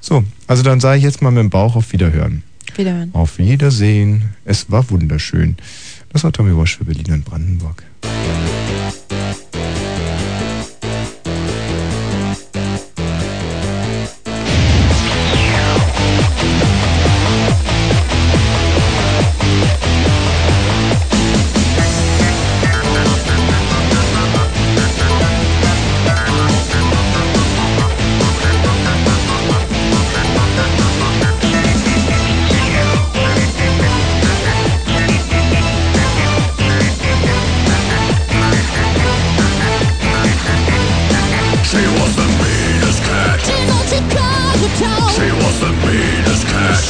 So, 0.00 0.24
also 0.48 0.64
dann 0.64 0.80
sage 0.80 0.98
ich 0.98 1.04
jetzt 1.04 1.22
mal 1.22 1.30
mit 1.30 1.40
dem 1.40 1.50
Bauch 1.50 1.76
auf 1.76 1.92
Wiederhören. 1.92 2.42
Wiederhören. 2.74 3.10
Auf 3.12 3.38
Wiedersehen. 3.38 4.30
Es 4.44 4.70
war 4.72 4.90
wunderschön. 4.90 5.56
Das 6.12 6.24
war 6.24 6.32
Tommy 6.32 6.56
Walsh 6.56 6.78
für 6.78 6.84
Berlin 6.84 7.12
und 7.12 7.24
Brandenburg. 7.24 7.84